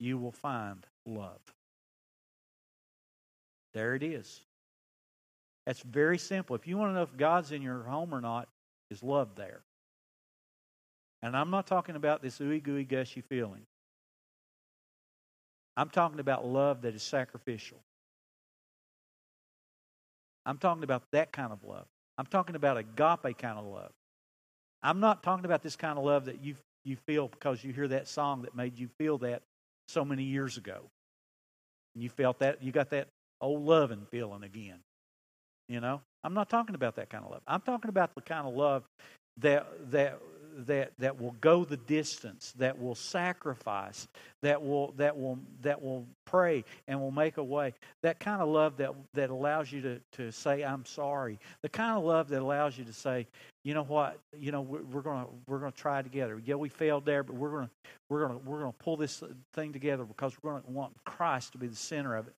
you 0.00 0.18
will 0.18 0.32
find 0.32 0.84
love. 1.06 1.40
There 3.74 3.94
it 3.94 4.02
is. 4.02 4.40
That's 5.66 5.82
very 5.82 6.18
simple. 6.18 6.56
If 6.56 6.66
you 6.66 6.76
want 6.76 6.90
to 6.90 6.94
know 6.94 7.02
if 7.02 7.16
God's 7.16 7.52
in 7.52 7.62
your 7.62 7.82
home 7.82 8.14
or 8.14 8.20
not, 8.20 8.48
is 8.90 9.02
love 9.02 9.34
there? 9.34 9.60
And 11.24 11.34
I'm 11.34 11.48
not 11.48 11.66
talking 11.66 11.96
about 11.96 12.20
this 12.20 12.38
ooey 12.38 12.62
gooey 12.62 12.84
gushy 12.84 13.22
feeling. 13.22 13.62
I'm 15.74 15.88
talking 15.88 16.20
about 16.20 16.44
love 16.44 16.82
that 16.82 16.94
is 16.94 17.02
sacrificial. 17.02 17.78
I'm 20.44 20.58
talking 20.58 20.84
about 20.84 21.02
that 21.12 21.32
kind 21.32 21.50
of 21.50 21.64
love. 21.64 21.86
I'm 22.18 22.26
talking 22.26 22.56
about 22.56 22.76
agape 22.76 23.38
kind 23.38 23.58
of 23.58 23.64
love. 23.64 23.90
I'm 24.82 25.00
not 25.00 25.22
talking 25.22 25.46
about 25.46 25.62
this 25.62 25.76
kind 25.76 25.98
of 25.98 26.04
love 26.04 26.26
that 26.26 26.44
you 26.44 26.56
you 26.84 26.98
feel 27.06 27.28
because 27.28 27.64
you 27.64 27.72
hear 27.72 27.88
that 27.88 28.06
song 28.06 28.42
that 28.42 28.54
made 28.54 28.78
you 28.78 28.90
feel 28.98 29.16
that 29.18 29.40
so 29.88 30.04
many 30.04 30.24
years 30.24 30.58
ago. 30.58 30.82
And 31.94 32.04
you 32.04 32.10
felt 32.10 32.40
that 32.40 32.62
you 32.62 32.70
got 32.70 32.90
that 32.90 33.08
old 33.40 33.64
loving 33.64 34.06
feeling 34.10 34.42
again. 34.42 34.80
You 35.70 35.80
know? 35.80 36.02
I'm 36.22 36.34
not 36.34 36.50
talking 36.50 36.74
about 36.74 36.96
that 36.96 37.08
kind 37.08 37.24
of 37.24 37.30
love. 37.30 37.40
I'm 37.46 37.62
talking 37.62 37.88
about 37.88 38.14
the 38.14 38.20
kind 38.20 38.46
of 38.46 38.54
love 38.54 38.82
that 39.38 39.66
that 39.90 40.20
that, 40.66 40.92
that 40.98 41.20
will 41.20 41.34
go 41.40 41.64
the 41.64 41.76
distance, 41.76 42.52
that 42.58 42.80
will 42.80 42.94
sacrifice, 42.94 44.08
that 44.42 44.62
will 44.62 44.92
that 44.98 45.16
will 45.16 45.38
that 45.62 45.82
will 45.82 46.06
pray 46.24 46.64
and 46.86 47.00
will 47.00 47.10
make 47.10 47.36
a 47.38 47.44
way. 47.44 47.74
That 48.02 48.20
kind 48.20 48.42
of 48.42 48.48
love 48.48 48.76
that 48.78 48.94
that 49.14 49.30
allows 49.30 49.72
you 49.72 49.80
to, 49.82 50.00
to 50.12 50.30
say 50.30 50.62
I'm 50.62 50.84
sorry. 50.84 51.38
The 51.62 51.68
kind 51.68 51.96
of 51.96 52.04
love 52.04 52.28
that 52.28 52.42
allows 52.42 52.76
you 52.76 52.84
to 52.84 52.92
say, 52.92 53.26
you 53.62 53.74
know 53.74 53.84
what, 53.84 54.18
you 54.38 54.52
know 54.52 54.60
we're, 54.60 54.82
we're 54.82 55.02
gonna 55.02 55.26
we're 55.46 55.58
gonna 55.58 55.72
try 55.72 56.02
together. 56.02 56.40
Yeah, 56.44 56.56
we 56.56 56.68
failed 56.68 57.04
there, 57.04 57.22
but 57.22 57.36
we're 57.36 57.50
gonna 57.50 57.70
we're 58.08 58.26
gonna 58.26 58.38
we're 58.38 58.60
gonna 58.60 58.72
pull 58.72 58.96
this 58.96 59.22
thing 59.54 59.72
together 59.72 60.04
because 60.04 60.34
we're 60.42 60.52
gonna 60.52 60.64
want 60.68 60.92
Christ 61.04 61.52
to 61.52 61.58
be 61.58 61.66
the 61.66 61.76
center 61.76 62.16
of 62.16 62.28
it. 62.28 62.34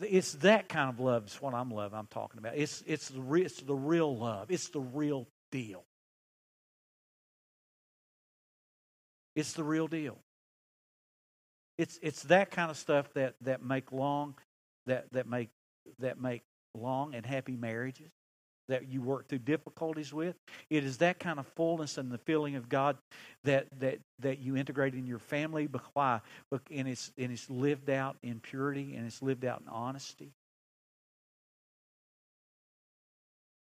It's 0.00 0.32
that 0.32 0.68
kind 0.68 0.90
of 0.90 1.00
love 1.00 1.26
is 1.26 1.40
what 1.40 1.54
I'm 1.54 1.70
loving. 1.70 1.98
I'm 1.98 2.08
talking 2.08 2.38
about. 2.38 2.56
It's 2.56 2.82
it's 2.86 3.08
the 3.08 3.22
it's 3.34 3.62
the 3.62 3.74
real 3.74 4.16
love. 4.16 4.50
It's 4.50 4.68
the 4.68 4.80
real 4.80 5.26
deal. 5.50 5.84
It's 9.36 9.52
the 9.52 9.62
real 9.62 9.86
deal. 9.86 10.18
It's 11.78 11.98
it's 12.02 12.22
that 12.24 12.50
kind 12.50 12.70
of 12.70 12.76
stuff 12.76 13.12
that 13.14 13.34
that 13.42 13.62
make 13.62 13.92
long 13.92 14.34
that 14.86 15.12
that 15.12 15.28
make 15.28 15.50
that 15.98 16.20
make 16.20 16.42
long 16.74 17.14
and 17.14 17.24
happy 17.24 17.54
marriages 17.54 18.10
that 18.68 18.88
you 18.88 19.00
work 19.00 19.28
through 19.28 19.38
difficulties 19.38 20.12
with. 20.12 20.34
It 20.70 20.84
is 20.84 20.98
that 20.98 21.20
kind 21.20 21.38
of 21.38 21.46
fullness 21.48 21.98
and 21.98 22.10
the 22.10 22.18
feeling 22.18 22.56
of 22.56 22.68
God 22.68 22.96
that 23.44 23.66
that 23.78 23.98
that 24.20 24.38
you 24.38 24.56
integrate 24.56 24.94
in 24.94 25.06
your 25.06 25.18
family. 25.18 25.66
But 25.66 25.82
why? 25.92 26.20
And 26.70 26.88
it's 26.88 27.12
and 27.18 27.30
it's 27.30 27.48
lived 27.50 27.90
out 27.90 28.16
in 28.22 28.40
purity 28.40 28.96
and 28.96 29.06
it's 29.06 29.22
lived 29.22 29.44
out 29.44 29.60
in 29.60 29.68
honesty. 29.68 30.32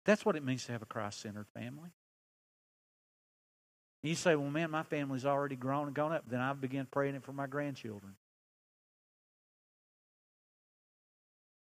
That's 0.05 0.25
what 0.25 0.37
it 0.37 0.43
means 0.43 0.65
to 0.65 0.71
have 0.71 0.81
a 0.81 0.87
Christ 0.87 1.21
centered 1.21 1.47
family. 1.53 1.91
You 4.01 4.15
say, 4.15 4.35
well, 4.35 4.49
man, 4.49 4.71
my 4.71 4.83
family's 4.83 5.25
already 5.25 5.55
grown 5.55 5.87
and 5.87 5.95
gone 5.95 6.13
up. 6.13 6.23
Then 6.27 6.39
I 6.39 6.53
begin 6.53 6.87
praying 6.89 7.15
it 7.15 7.23
for 7.23 7.33
my 7.33 7.47
grandchildren. 7.47 8.15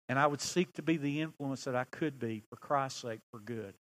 And 0.07 0.19
I 0.19 0.27
would 0.27 0.41
seek 0.41 0.73
to 0.73 0.81
be 0.81 0.97
the 0.97 1.21
influence 1.21 1.63
that 1.63 1.75
I 1.75 1.85
could 1.85 2.19
be 2.19 2.43
for 2.49 2.57
Christ's 2.57 3.01
sake, 3.01 3.21
for 3.31 3.39
good. 3.39 3.73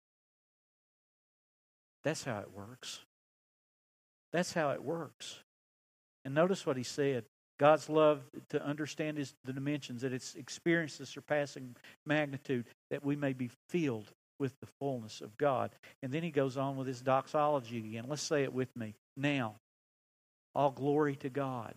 That's 2.02 2.24
how 2.24 2.38
it 2.38 2.50
works. 2.52 3.00
That's 4.32 4.52
how 4.52 4.70
it 4.70 4.82
works. 4.82 5.40
And 6.24 6.34
notice 6.34 6.64
what 6.64 6.76
he 6.76 6.82
said. 6.82 7.24
God's 7.58 7.90
love 7.90 8.22
to 8.50 8.64
understand 8.64 9.18
his, 9.18 9.34
the 9.44 9.52
dimensions, 9.52 10.00
that 10.00 10.14
it's 10.14 10.34
experienced 10.34 10.98
the 10.98 11.04
surpassing 11.04 11.76
magnitude, 12.06 12.64
that 12.90 13.04
we 13.04 13.16
may 13.16 13.34
be 13.34 13.50
filled 13.68 14.10
with 14.40 14.58
the 14.58 14.66
fullness 14.80 15.20
of 15.20 15.36
God. 15.36 15.70
And 16.02 16.10
then 16.10 16.22
he 16.22 16.30
goes 16.30 16.56
on 16.56 16.76
with 16.76 16.88
his 16.88 17.02
doxology 17.02 17.78
again. 17.78 18.06
Let's 18.08 18.22
say 18.22 18.42
it 18.42 18.52
with 18.52 18.74
me. 18.76 18.94
Now, 19.16 19.56
all 20.54 20.70
glory 20.70 21.14
to 21.16 21.28
God, 21.28 21.74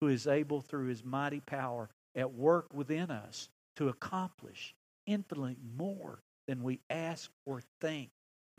who 0.00 0.08
is 0.08 0.26
able 0.26 0.62
through 0.62 0.86
his 0.86 1.04
mighty 1.04 1.40
power 1.40 1.90
at 2.14 2.32
work 2.32 2.72
within 2.72 3.10
us 3.10 3.48
to 3.76 3.88
accomplish 3.88 4.74
infinitely 5.06 5.56
more 5.76 6.20
than 6.46 6.62
we 6.62 6.80
ask 6.88 7.30
or 7.44 7.60
think. 7.80 8.10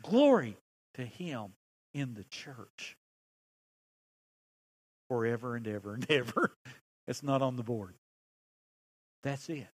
Glory 0.02 0.56
to 0.94 1.04
him 1.04 1.54
in 1.94 2.14
the 2.14 2.24
church 2.24 2.96
forever 5.08 5.56
and 5.56 5.66
ever 5.66 5.94
and 5.94 6.06
ever. 6.10 6.52
It's 7.08 7.22
not 7.22 7.42
on 7.42 7.56
the 7.56 7.62
board. 7.62 7.94
That's 9.22 9.48
it. 9.48 9.66